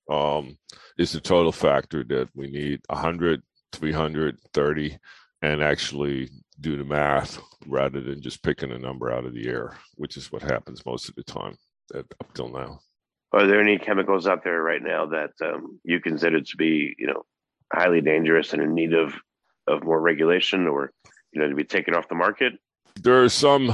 um, 0.09 0.57
is 0.97 1.11
the 1.11 1.19
total 1.19 1.51
factor 1.51 2.03
that 2.05 2.29
we 2.35 2.47
need 2.47 2.81
100, 2.89 3.41
330, 3.71 4.97
and 5.41 5.63
actually 5.63 6.29
do 6.59 6.77
the 6.77 6.83
math 6.83 7.39
rather 7.65 8.01
than 8.01 8.21
just 8.21 8.43
picking 8.43 8.71
a 8.71 8.77
number 8.77 9.11
out 9.11 9.25
of 9.25 9.33
the 9.33 9.47
air, 9.47 9.75
which 9.95 10.17
is 10.17 10.31
what 10.31 10.43
happens 10.43 10.85
most 10.85 11.09
of 11.09 11.15
the 11.15 11.23
time 11.23 11.55
up 11.95 12.33
till 12.33 12.49
now. 12.49 12.79
Are 13.33 13.47
there 13.47 13.61
any 13.61 13.77
chemicals 13.77 14.27
out 14.27 14.43
there 14.43 14.61
right 14.61 14.83
now 14.83 15.05
that 15.07 15.31
um, 15.43 15.79
you 15.83 15.99
consider 15.99 16.41
to 16.41 16.57
be, 16.57 16.93
you 16.99 17.07
know, 17.07 17.23
highly 17.73 18.01
dangerous 18.01 18.53
and 18.53 18.61
in 18.61 18.75
need 18.75 18.93
of 18.93 19.13
of 19.67 19.83
more 19.83 20.01
regulation, 20.01 20.67
or 20.67 20.91
you 21.31 21.41
know, 21.41 21.49
to 21.49 21.55
be 21.55 21.63
taken 21.63 21.95
off 21.95 22.09
the 22.09 22.15
market? 22.15 22.53
There 23.01 23.23
are 23.23 23.29
some 23.29 23.73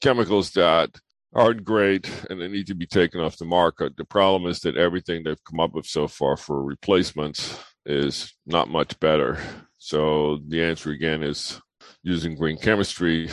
chemicals 0.00 0.50
that 0.52 0.90
aren't 1.34 1.64
great 1.64 2.08
and 2.30 2.40
they 2.40 2.48
need 2.48 2.66
to 2.68 2.74
be 2.74 2.86
taken 2.86 3.20
off 3.20 3.38
the 3.38 3.44
market. 3.44 3.96
The 3.96 4.04
problem 4.04 4.48
is 4.50 4.60
that 4.60 4.76
everything 4.76 5.22
they've 5.22 5.44
come 5.44 5.60
up 5.60 5.74
with 5.74 5.86
so 5.86 6.06
far 6.06 6.36
for 6.36 6.62
replacements 6.62 7.58
is 7.84 8.32
not 8.46 8.68
much 8.68 8.98
better. 9.00 9.38
So 9.78 10.38
the 10.48 10.62
answer 10.62 10.90
again 10.90 11.22
is 11.22 11.60
using 12.02 12.36
green 12.36 12.56
chemistry. 12.56 13.28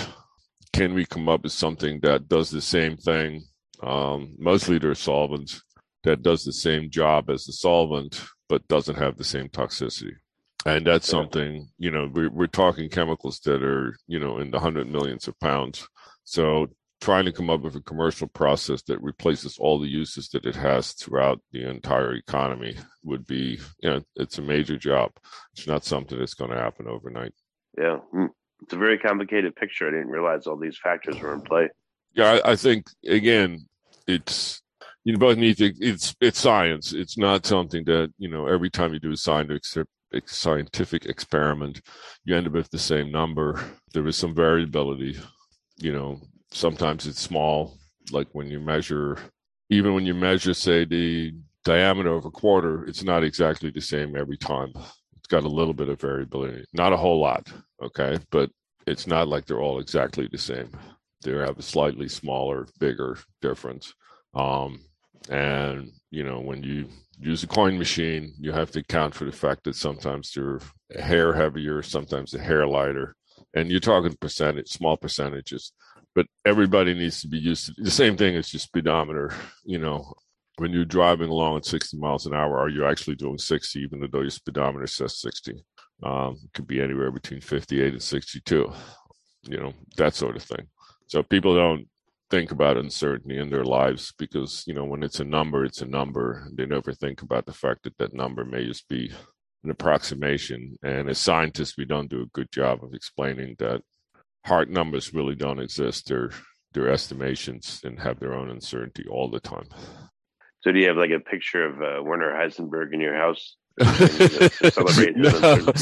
Can 0.74 0.94
we 0.94 1.06
come 1.06 1.30
up 1.30 1.44
with 1.44 1.52
something 1.52 2.00
that 2.02 2.28
does 2.28 2.50
the 2.50 2.62
same 2.62 2.98
thing? 2.98 3.44
Um, 3.84 4.36
mostly 4.38 4.80
they're 4.80 4.96
solvents 4.96 5.62
that 6.04 6.24
does 6.24 6.44
the 6.44 6.54
same 6.54 6.90
job 6.90 7.30
as 7.30 7.46
the 7.46 7.54
solvent, 7.54 8.24
but 8.50 8.68
doesn't 8.68 8.98
have 8.98 9.18
the 9.18 9.24
same 9.24 9.50
toxicity. 9.50 10.14
And 10.66 10.86
that's 10.86 11.08
something, 11.08 11.70
you 11.80 11.90
know, 11.90 12.10
we're, 12.14 12.30
we're 12.30 12.48
talking 12.48 12.88
chemicals 12.90 13.40
that 13.46 13.64
are, 13.64 13.96
you 14.08 14.20
know, 14.20 14.38
in 14.38 14.52
the 14.52 14.60
hundred 14.60 14.88
millions 14.88 15.28
of 15.28 15.40
pounds. 15.40 15.88
So 16.24 16.68
trying 17.00 17.26
to 17.26 17.32
come 17.32 17.50
up 17.50 17.62
with 17.62 17.76
a 17.76 17.82
commercial 17.82 18.28
process 18.28 18.84
that 18.84 19.02
replaces 19.02 19.58
all 19.58 19.80
the 19.80 19.88
uses 19.88 20.30
that 20.30 20.46
it 20.46 20.56
has 20.56 20.92
throughout 20.92 21.42
the 21.52 21.68
entire 21.68 22.14
economy 22.14 22.76
would 23.04 23.26
be, 23.26 23.60
you 23.80 23.90
know, 23.90 24.02
it's 24.16 24.38
a 24.38 24.42
major 24.44 24.78
job. 24.78 25.12
It's 25.54 25.66
not 25.66 25.84
something 25.84 26.20
that's 26.20 26.36
going 26.36 26.52
to 26.52 26.58
happen 26.58 26.88
overnight. 26.88 27.34
Yeah. 27.76 27.98
Hmm. 28.12 28.28
It's 28.62 28.74
a 28.74 28.78
very 28.78 29.00
complicated 29.00 29.56
picture. 29.56 29.88
I 29.88 29.92
didn't 29.92 30.10
realize 30.10 30.46
all 30.46 30.58
these 30.58 30.78
factors 30.78 31.20
were 31.20 31.34
in 31.34 31.42
play. 31.42 31.70
Yeah, 32.14 32.40
I, 32.46 32.52
I 32.52 32.56
think, 32.56 32.86
again, 33.04 33.66
it's, 34.06 34.62
you 35.04 35.18
both 35.18 35.38
need 35.40 35.58
to, 35.58 35.74
it's, 35.80 36.16
it's 36.22 36.40
science. 36.40 36.94
It's 36.94 37.18
not 37.18 37.48
something 37.48 37.84
that, 37.86 38.14
you 38.20 38.30
know, 38.30 38.46
every 38.46 38.70
time 38.70 38.94
you 38.94 39.00
do 39.00 39.14
a 39.14 39.18
scientific, 39.18 39.88
scientific 40.26 41.06
experiment, 41.06 41.82
you 42.26 42.36
end 42.36 42.48
up 42.48 42.54
with 42.54 42.70
the 42.72 42.80
same 42.80 43.12
number. 43.12 43.60
There 43.94 44.08
is 44.08 44.16
some 44.16 44.34
variability 44.34 45.20
you 45.82 45.92
know 45.92 46.20
sometimes 46.52 47.08
it's 47.08 47.20
small, 47.20 47.78
like 48.12 48.28
when 48.34 48.48
you 48.48 48.60
measure, 48.60 49.18
even 49.70 49.94
when 49.94 50.06
you 50.06 50.14
measure, 50.14 50.54
say, 50.54 50.86
the 50.86 51.34
diameter 51.64 52.14
of 52.14 52.26
a 52.26 52.32
quarter, 52.32 52.86
it's 52.86 53.04
not 53.04 53.24
exactly 53.24 53.72
the 53.72 53.82
same 53.82 54.16
every 54.16 54.38
time. 54.38 54.72
It's 55.16 55.28
got 55.28 55.44
a 55.44 55.50
little 55.50 55.74
bit 55.74 55.90
of 55.90 56.02
variability, 56.02 56.66
not 56.74 56.94
a 56.94 56.98
whole 56.98 57.20
lot, 57.20 57.52
okay, 57.82 58.20
but 58.32 58.50
it's 58.86 59.08
not 59.08 59.28
like 59.28 59.46
they're 59.46 59.62
all 59.62 59.80
exactly 59.80 60.28
the 60.32 60.38
same. 60.38 60.70
They 61.24 61.32
have 61.32 61.60
a 61.60 61.64
slightly 61.64 62.10
smaller, 62.10 62.68
bigger 62.80 63.18
difference. 63.42 63.94
Um, 64.34 64.80
and 65.30 65.92
you 66.10 66.24
know, 66.24 66.40
when 66.40 66.64
you 66.64 66.88
use 67.22 67.44
a 67.44 67.48
coin 67.48 67.78
machine, 67.78 68.34
you 68.40 68.52
have 68.52 68.72
to 68.72 68.80
account 68.80 69.16
for 69.16 69.26
the 69.26 69.32
fact 69.32 69.64
that 69.64 69.76
sometimes 69.76 70.32
they're 70.34 70.60
hair 71.00 71.34
heavier, 71.34 71.82
sometimes 71.82 72.34
a 72.34 72.40
hair 72.40 72.68
lighter, 72.68 73.16
and 73.54 73.70
you're 73.70 73.80
talking 73.80 74.16
percentage, 74.20 74.70
small 74.70 74.98
percentages 74.98 75.72
but 76.16 76.28
everybody 76.46 76.94
needs 76.94 77.22
to 77.22 77.28
be 77.28 77.38
used 77.38 77.68
to 77.68 77.74
the 77.82 77.92
same 77.92 78.18
thing 78.18 78.36
as 78.36 78.54
your 78.54 78.60
speedometer. 78.60 79.34
You 79.64 79.80
know, 79.80 80.14
when 80.58 80.72
you're 80.72 80.86
driving 80.86 81.30
along 81.30 81.58
at 81.58 81.66
60 81.66 81.98
miles 81.98 82.26
an 82.26 82.34
hour, 82.34 82.60
are 82.60 82.70
you 82.70 82.86
actually 82.86 83.16
doing 83.16 83.38
60, 83.38 83.80
even 83.80 84.08
though 84.12 84.22
your 84.22 84.30
speedometer 84.30 84.88
says 84.88 85.20
60? 85.22 85.64
Um, 86.04 86.38
it 86.44 86.54
could 86.54 86.68
be 86.68 86.82
anywhere 86.82 87.12
between 87.12 87.42
58 87.42 87.94
and 87.94 88.02
62, 88.02 88.74
you 89.44 89.58
know, 89.58 89.74
that 89.98 90.16
sort 90.16 90.36
of 90.36 90.44
thing. 90.44 90.68
So 91.08 91.24
people 91.24 91.56
don't 91.56 91.88
think 92.32 92.52
about 92.52 92.78
uncertainty 92.78 93.38
in 93.38 93.50
their 93.50 93.66
lives 93.66 94.14
because, 94.18 94.64
you 94.66 94.74
know, 94.74 94.86
when 94.86 95.04
it's 95.04 95.20
a 95.20 95.26
number, 95.26 95.66
it's 95.66 95.82
a 95.82 95.86
number. 95.86 96.48
They 96.56 96.66
never 96.66 96.94
think 96.94 97.22
about 97.22 97.46
the 97.46 97.54
fact 97.54 97.84
that 97.84 97.98
that 97.98 98.14
number 98.14 98.46
may 98.46 98.66
just 98.66 98.88
be 98.88 99.12
an 99.64 99.70
approximation. 99.70 100.78
And 100.82 101.10
as 101.10 101.20
scientists, 101.20 101.78
we 101.78 101.86
don't 101.86 102.10
do 102.10 102.22
a 102.22 102.34
good 102.34 102.52
job 102.52 102.84
of 102.84 102.94
explaining 102.94 103.58
that 103.60 103.82
hard 104.46 104.72
numbers 104.72 105.14
really 105.14 105.36
don't 105.36 105.60
exist. 105.60 106.08
They're 106.08 106.32
they're 106.74 106.90
estimations 106.90 107.82
and 107.84 108.00
have 108.00 108.20
their 108.20 108.34
own 108.34 108.50
uncertainty 108.50 109.06
all 109.10 109.30
the 109.30 109.42
time. 109.42 109.68
So, 110.62 110.72
do 110.72 110.80
you 110.80 110.88
have 110.88 110.96
like 110.96 111.12
a 111.12 111.20
picture 111.20 111.66
of 111.66 111.82
uh, 111.82 112.02
Werner 112.02 112.32
Heisenberg 112.32 112.94
in 112.94 113.02
your 113.02 113.16
house? 113.16 113.58
to 113.80 115.14
no, 115.16 115.74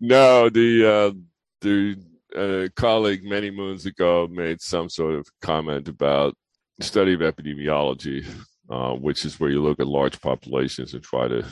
no, 0.00 0.48
the 0.48 0.88
uh, 0.88 1.12
the 1.60 1.96
uh, 2.38 2.68
colleague 2.76 3.24
many 3.24 3.50
moons 3.50 3.86
ago 3.86 4.28
made 4.30 4.60
some 4.60 4.88
sort 4.88 5.14
of 5.14 5.26
comment 5.42 5.88
about 5.88 6.34
study 6.80 7.14
of 7.14 7.20
epidemiology, 7.20 8.26
uh, 8.70 8.92
which 8.94 9.24
is 9.24 9.38
where 9.40 9.50
you 9.50 9.62
look 9.62 9.80
at 9.80 9.86
large 9.86 10.20
populations 10.20 10.94
and 10.94 11.02
try 11.02 11.28
to 11.28 11.44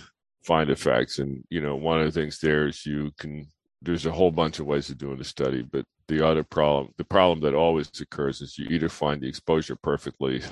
find 0.45 0.71
effects. 0.71 1.19
And 1.19 1.43
you 1.51 1.61
know, 1.61 1.77
one 1.77 2.01
of 2.01 2.07
the 2.07 2.21
things 2.21 2.39
there 2.39 2.67
is 2.67 2.87
you 2.87 3.11
can. 3.19 3.47
There's 3.83 4.07
a 4.07 4.13
whole 4.13 4.31
bunch 4.31 4.59
of 4.59 4.67
ways 4.67 4.89
of 4.89 4.97
doing 4.97 5.19
the 5.19 5.25
study, 5.25 5.63
but 5.63 5.85
the 6.09 6.27
other 6.27 6.43
problem, 6.43 6.95
the 6.97 7.05
problem 7.05 7.41
that 7.41 7.55
always 7.55 7.91
occurs 8.01 8.41
is 8.41 8.57
you 8.57 8.67
either 8.71 8.89
find 8.89 9.21
the 9.21 9.29
exposure 9.29 9.77
perfectly 9.77 10.43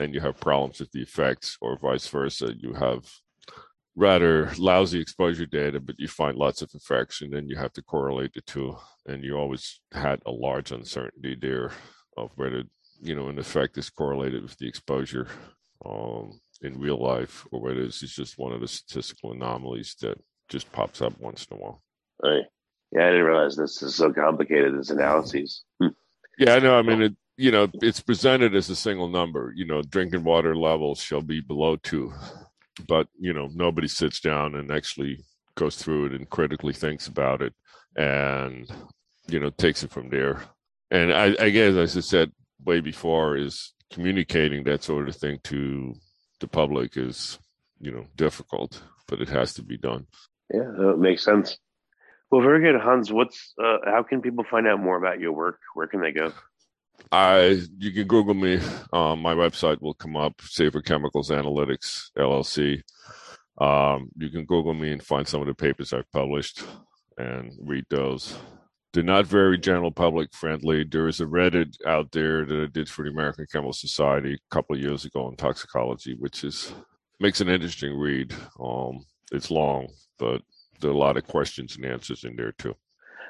and 0.00 0.14
you 0.14 0.20
have 0.20 0.40
problems 0.40 0.80
with 0.80 0.90
the 0.92 1.02
effects, 1.02 1.56
or 1.60 1.78
vice 1.78 2.08
versa. 2.08 2.54
You 2.58 2.72
have 2.72 3.04
rather 3.94 4.50
lousy 4.58 5.00
exposure 5.00 5.46
data, 5.46 5.80
but 5.80 5.98
you 5.98 6.08
find 6.08 6.36
lots 6.36 6.62
of 6.62 6.70
infection 6.72 7.34
and 7.34 7.48
you 7.48 7.56
have 7.56 7.72
to 7.74 7.82
correlate 7.82 8.32
the 8.34 8.40
two. 8.42 8.76
And 9.06 9.22
you 9.22 9.36
always 9.36 9.80
had 9.92 10.20
a 10.26 10.30
large 10.30 10.70
uncertainty 10.70 11.36
there 11.40 11.72
of 12.16 12.30
whether 12.36 12.64
you 13.00 13.14
know 13.14 13.28
an 13.28 13.38
effect 13.38 13.76
is 13.78 13.90
correlated 13.90 14.42
with 14.42 14.56
the 14.58 14.68
exposure 14.68 15.26
um, 15.84 16.40
in 16.62 16.78
real 16.78 17.02
life, 17.02 17.46
or 17.50 17.60
whether 17.60 17.84
this 17.84 18.02
is 18.02 18.14
just 18.14 18.38
one 18.38 18.52
of 18.52 18.60
the 18.60 18.68
statistical 18.68 19.32
anomalies 19.32 19.96
that 20.00 20.18
just 20.48 20.70
pops 20.70 21.02
up 21.02 21.18
once 21.18 21.46
in 21.50 21.56
a 21.56 21.60
while. 21.60 21.82
Right. 22.22 22.44
Yeah, 22.92 23.06
I 23.06 23.10
didn't 23.10 23.24
realize 23.24 23.56
this 23.56 23.82
is 23.82 23.94
so 23.94 24.12
complicated. 24.12 24.78
This 24.78 24.90
analyses. 24.90 25.64
Hmm. 25.80 25.88
Yeah, 26.38 26.54
I 26.54 26.58
know. 26.60 26.78
I 26.78 26.82
mean, 26.82 27.02
it, 27.02 27.16
you 27.36 27.50
know, 27.50 27.68
it's 27.74 28.00
presented 28.00 28.54
as 28.54 28.68
a 28.70 28.76
single 28.76 29.08
number. 29.08 29.52
You 29.56 29.64
know, 29.64 29.82
drinking 29.82 30.24
water 30.24 30.54
levels 30.54 31.00
shall 31.00 31.22
be 31.22 31.40
below 31.40 31.76
two, 31.76 32.12
but 32.88 33.08
you 33.18 33.32
know, 33.32 33.48
nobody 33.54 33.88
sits 33.88 34.20
down 34.20 34.54
and 34.54 34.70
actually 34.70 35.24
goes 35.54 35.76
through 35.76 36.06
it 36.06 36.12
and 36.12 36.30
critically 36.30 36.72
thinks 36.72 37.06
about 37.06 37.42
it, 37.42 37.54
and 37.96 38.70
you 39.28 39.38
know, 39.38 39.50
takes 39.50 39.82
it 39.82 39.90
from 39.90 40.08
there. 40.08 40.42
And 40.90 41.12
I, 41.12 41.34
I 41.40 41.50
guess, 41.50 41.74
as 41.74 41.96
I 41.96 42.00
said 42.00 42.32
way 42.64 42.80
before, 42.80 43.36
is 43.36 43.72
communicating 43.90 44.64
that 44.64 44.82
sort 44.82 45.08
of 45.08 45.16
thing 45.16 45.38
to 45.44 45.94
the 46.40 46.48
public 46.48 46.96
is, 46.96 47.38
you 47.80 47.90
know, 47.90 48.06
difficult, 48.16 48.82
but 49.06 49.20
it 49.20 49.28
has 49.28 49.54
to 49.54 49.62
be 49.62 49.76
done. 49.76 50.06
Yeah, 50.52 50.70
that 50.76 50.96
makes 50.98 51.24
sense. 51.24 51.58
Well, 52.30 52.42
very 52.42 52.60
good, 52.60 52.80
Hans. 52.80 53.12
What's 53.12 53.52
uh, 53.62 53.78
how 53.84 54.02
can 54.02 54.22
people 54.22 54.44
find 54.50 54.66
out 54.66 54.80
more 54.80 54.96
about 54.96 55.20
your 55.20 55.32
work? 55.32 55.60
Where 55.74 55.86
can 55.86 56.00
they 56.00 56.12
go? 56.12 56.32
I 57.10 57.60
you 57.78 57.92
can 57.92 58.06
Google 58.06 58.34
me. 58.34 58.60
Um, 58.92 59.20
my 59.20 59.34
website 59.34 59.80
will 59.80 59.94
come 59.94 60.16
up. 60.16 60.40
Safer 60.42 60.80
Chemicals 60.80 61.30
Analytics 61.30 62.10
LLC. 62.16 62.82
Um, 63.60 64.10
you 64.16 64.30
can 64.30 64.44
Google 64.44 64.74
me 64.74 64.92
and 64.92 65.02
find 65.02 65.26
some 65.26 65.40
of 65.40 65.46
the 65.46 65.54
papers 65.54 65.92
I've 65.92 66.10
published 66.12 66.62
and 67.18 67.52
read 67.60 67.84
those. 67.90 68.36
They're 68.92 69.02
not 69.02 69.26
very 69.26 69.58
general 69.58 69.90
public 69.90 70.34
friendly. 70.34 70.84
There 70.84 71.08
is 71.08 71.20
a 71.20 71.26
Reddit 71.26 71.76
out 71.86 72.12
there 72.12 72.44
that 72.44 72.62
I 72.62 72.66
did 72.66 72.88
for 72.88 73.04
the 73.04 73.10
American 73.10 73.46
Chemical 73.50 73.72
Society 73.72 74.34
a 74.34 74.54
couple 74.54 74.76
of 74.76 74.82
years 74.82 75.04
ago 75.04 75.24
on 75.26 75.36
toxicology, 75.36 76.14
which 76.18 76.44
is 76.44 76.72
makes 77.20 77.40
an 77.40 77.48
interesting 77.48 77.96
read. 77.96 78.34
Um, 78.60 79.04
it's 79.32 79.50
long, 79.50 79.88
but 80.18 80.42
there 80.80 80.90
are 80.90 80.94
a 80.94 80.98
lot 80.98 81.16
of 81.16 81.26
questions 81.26 81.76
and 81.76 81.86
answers 81.86 82.24
in 82.24 82.36
there 82.36 82.52
too. 82.52 82.74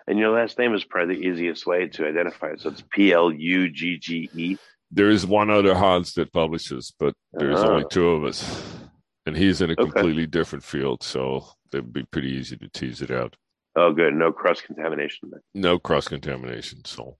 And 0.09 0.19
your 0.19 0.31
last 0.31 0.59
name 0.59 0.75
is 0.75 0.85
probably 0.85 1.17
the 1.17 1.27
easiest 1.29 1.67
way 1.67 1.87
to 1.89 2.07
identify 2.07 2.49
it. 2.49 2.61
So 2.61 2.71
it's 2.71 2.83
P 2.91 3.13
L 3.13 3.33
U 3.33 3.69
G 3.71 3.99
G 3.99 4.29
E. 4.35 4.57
There 4.91 5.09
is 5.11 5.27
one 5.27 5.49
other 5.51 5.75
Hans 5.75 6.13
that 6.15 6.33
publishes, 6.33 6.93
but 6.99 7.15
there's 7.33 7.61
Ah. 7.61 7.69
only 7.69 7.85
two 7.91 8.09
of 8.11 8.25
us, 8.25 8.79
and 9.27 9.37
he's 9.37 9.63
in 9.63 9.71
a 9.71 9.73
Okay. 9.75 9.83
completely 9.85 10.27
different 10.27 10.65
field, 10.65 11.03
so 11.03 11.45
it'd 11.73 11.93
be 11.93 12.05
pretty 12.05 12.29
easy 12.31 12.57
to 12.59 12.69
tease 12.69 13.01
it 13.01 13.11
out. 13.11 13.37
Oh, 13.75 13.93
good. 13.93 14.13
No 14.15 14.33
cross 14.33 14.61
contamination. 14.61 15.33
No 15.55 15.79
cross 15.79 16.09
contamination, 16.09 16.85
so 16.85 17.17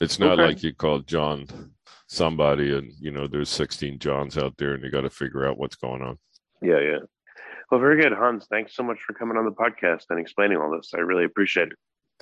it's 0.00 0.18
not 0.18 0.34
Okay. 0.38 0.42
like 0.46 0.62
you 0.62 0.72
call 0.74 1.00
John 1.00 1.46
somebody, 2.06 2.74
and 2.76 2.90
you 3.00 3.10
know 3.10 3.26
there's 3.26 3.50
16 3.50 3.98
Johns 3.98 4.38
out 4.38 4.56
there, 4.56 4.72
and 4.72 4.82
you 4.82 4.90
got 4.90 5.02
to 5.02 5.10
figure 5.10 5.44
out 5.46 5.58
what's 5.58 5.76
going 5.76 6.00
on. 6.00 6.18
Yeah, 6.62 6.80
yeah. 6.80 6.98
Well, 7.70 7.80
very 7.80 8.00
good, 8.00 8.12
Hans. 8.12 8.46
Thanks 8.46 8.74
so 8.74 8.82
much 8.82 9.00
for 9.02 9.12
coming 9.14 9.36
on 9.36 9.44
the 9.44 9.50
podcast 9.50 10.04
and 10.10 10.18
explaining 10.20 10.58
all 10.58 10.70
this. 10.70 10.92
I 10.94 11.00
really 11.00 11.24
appreciate 11.24 11.68
it. 11.72 11.78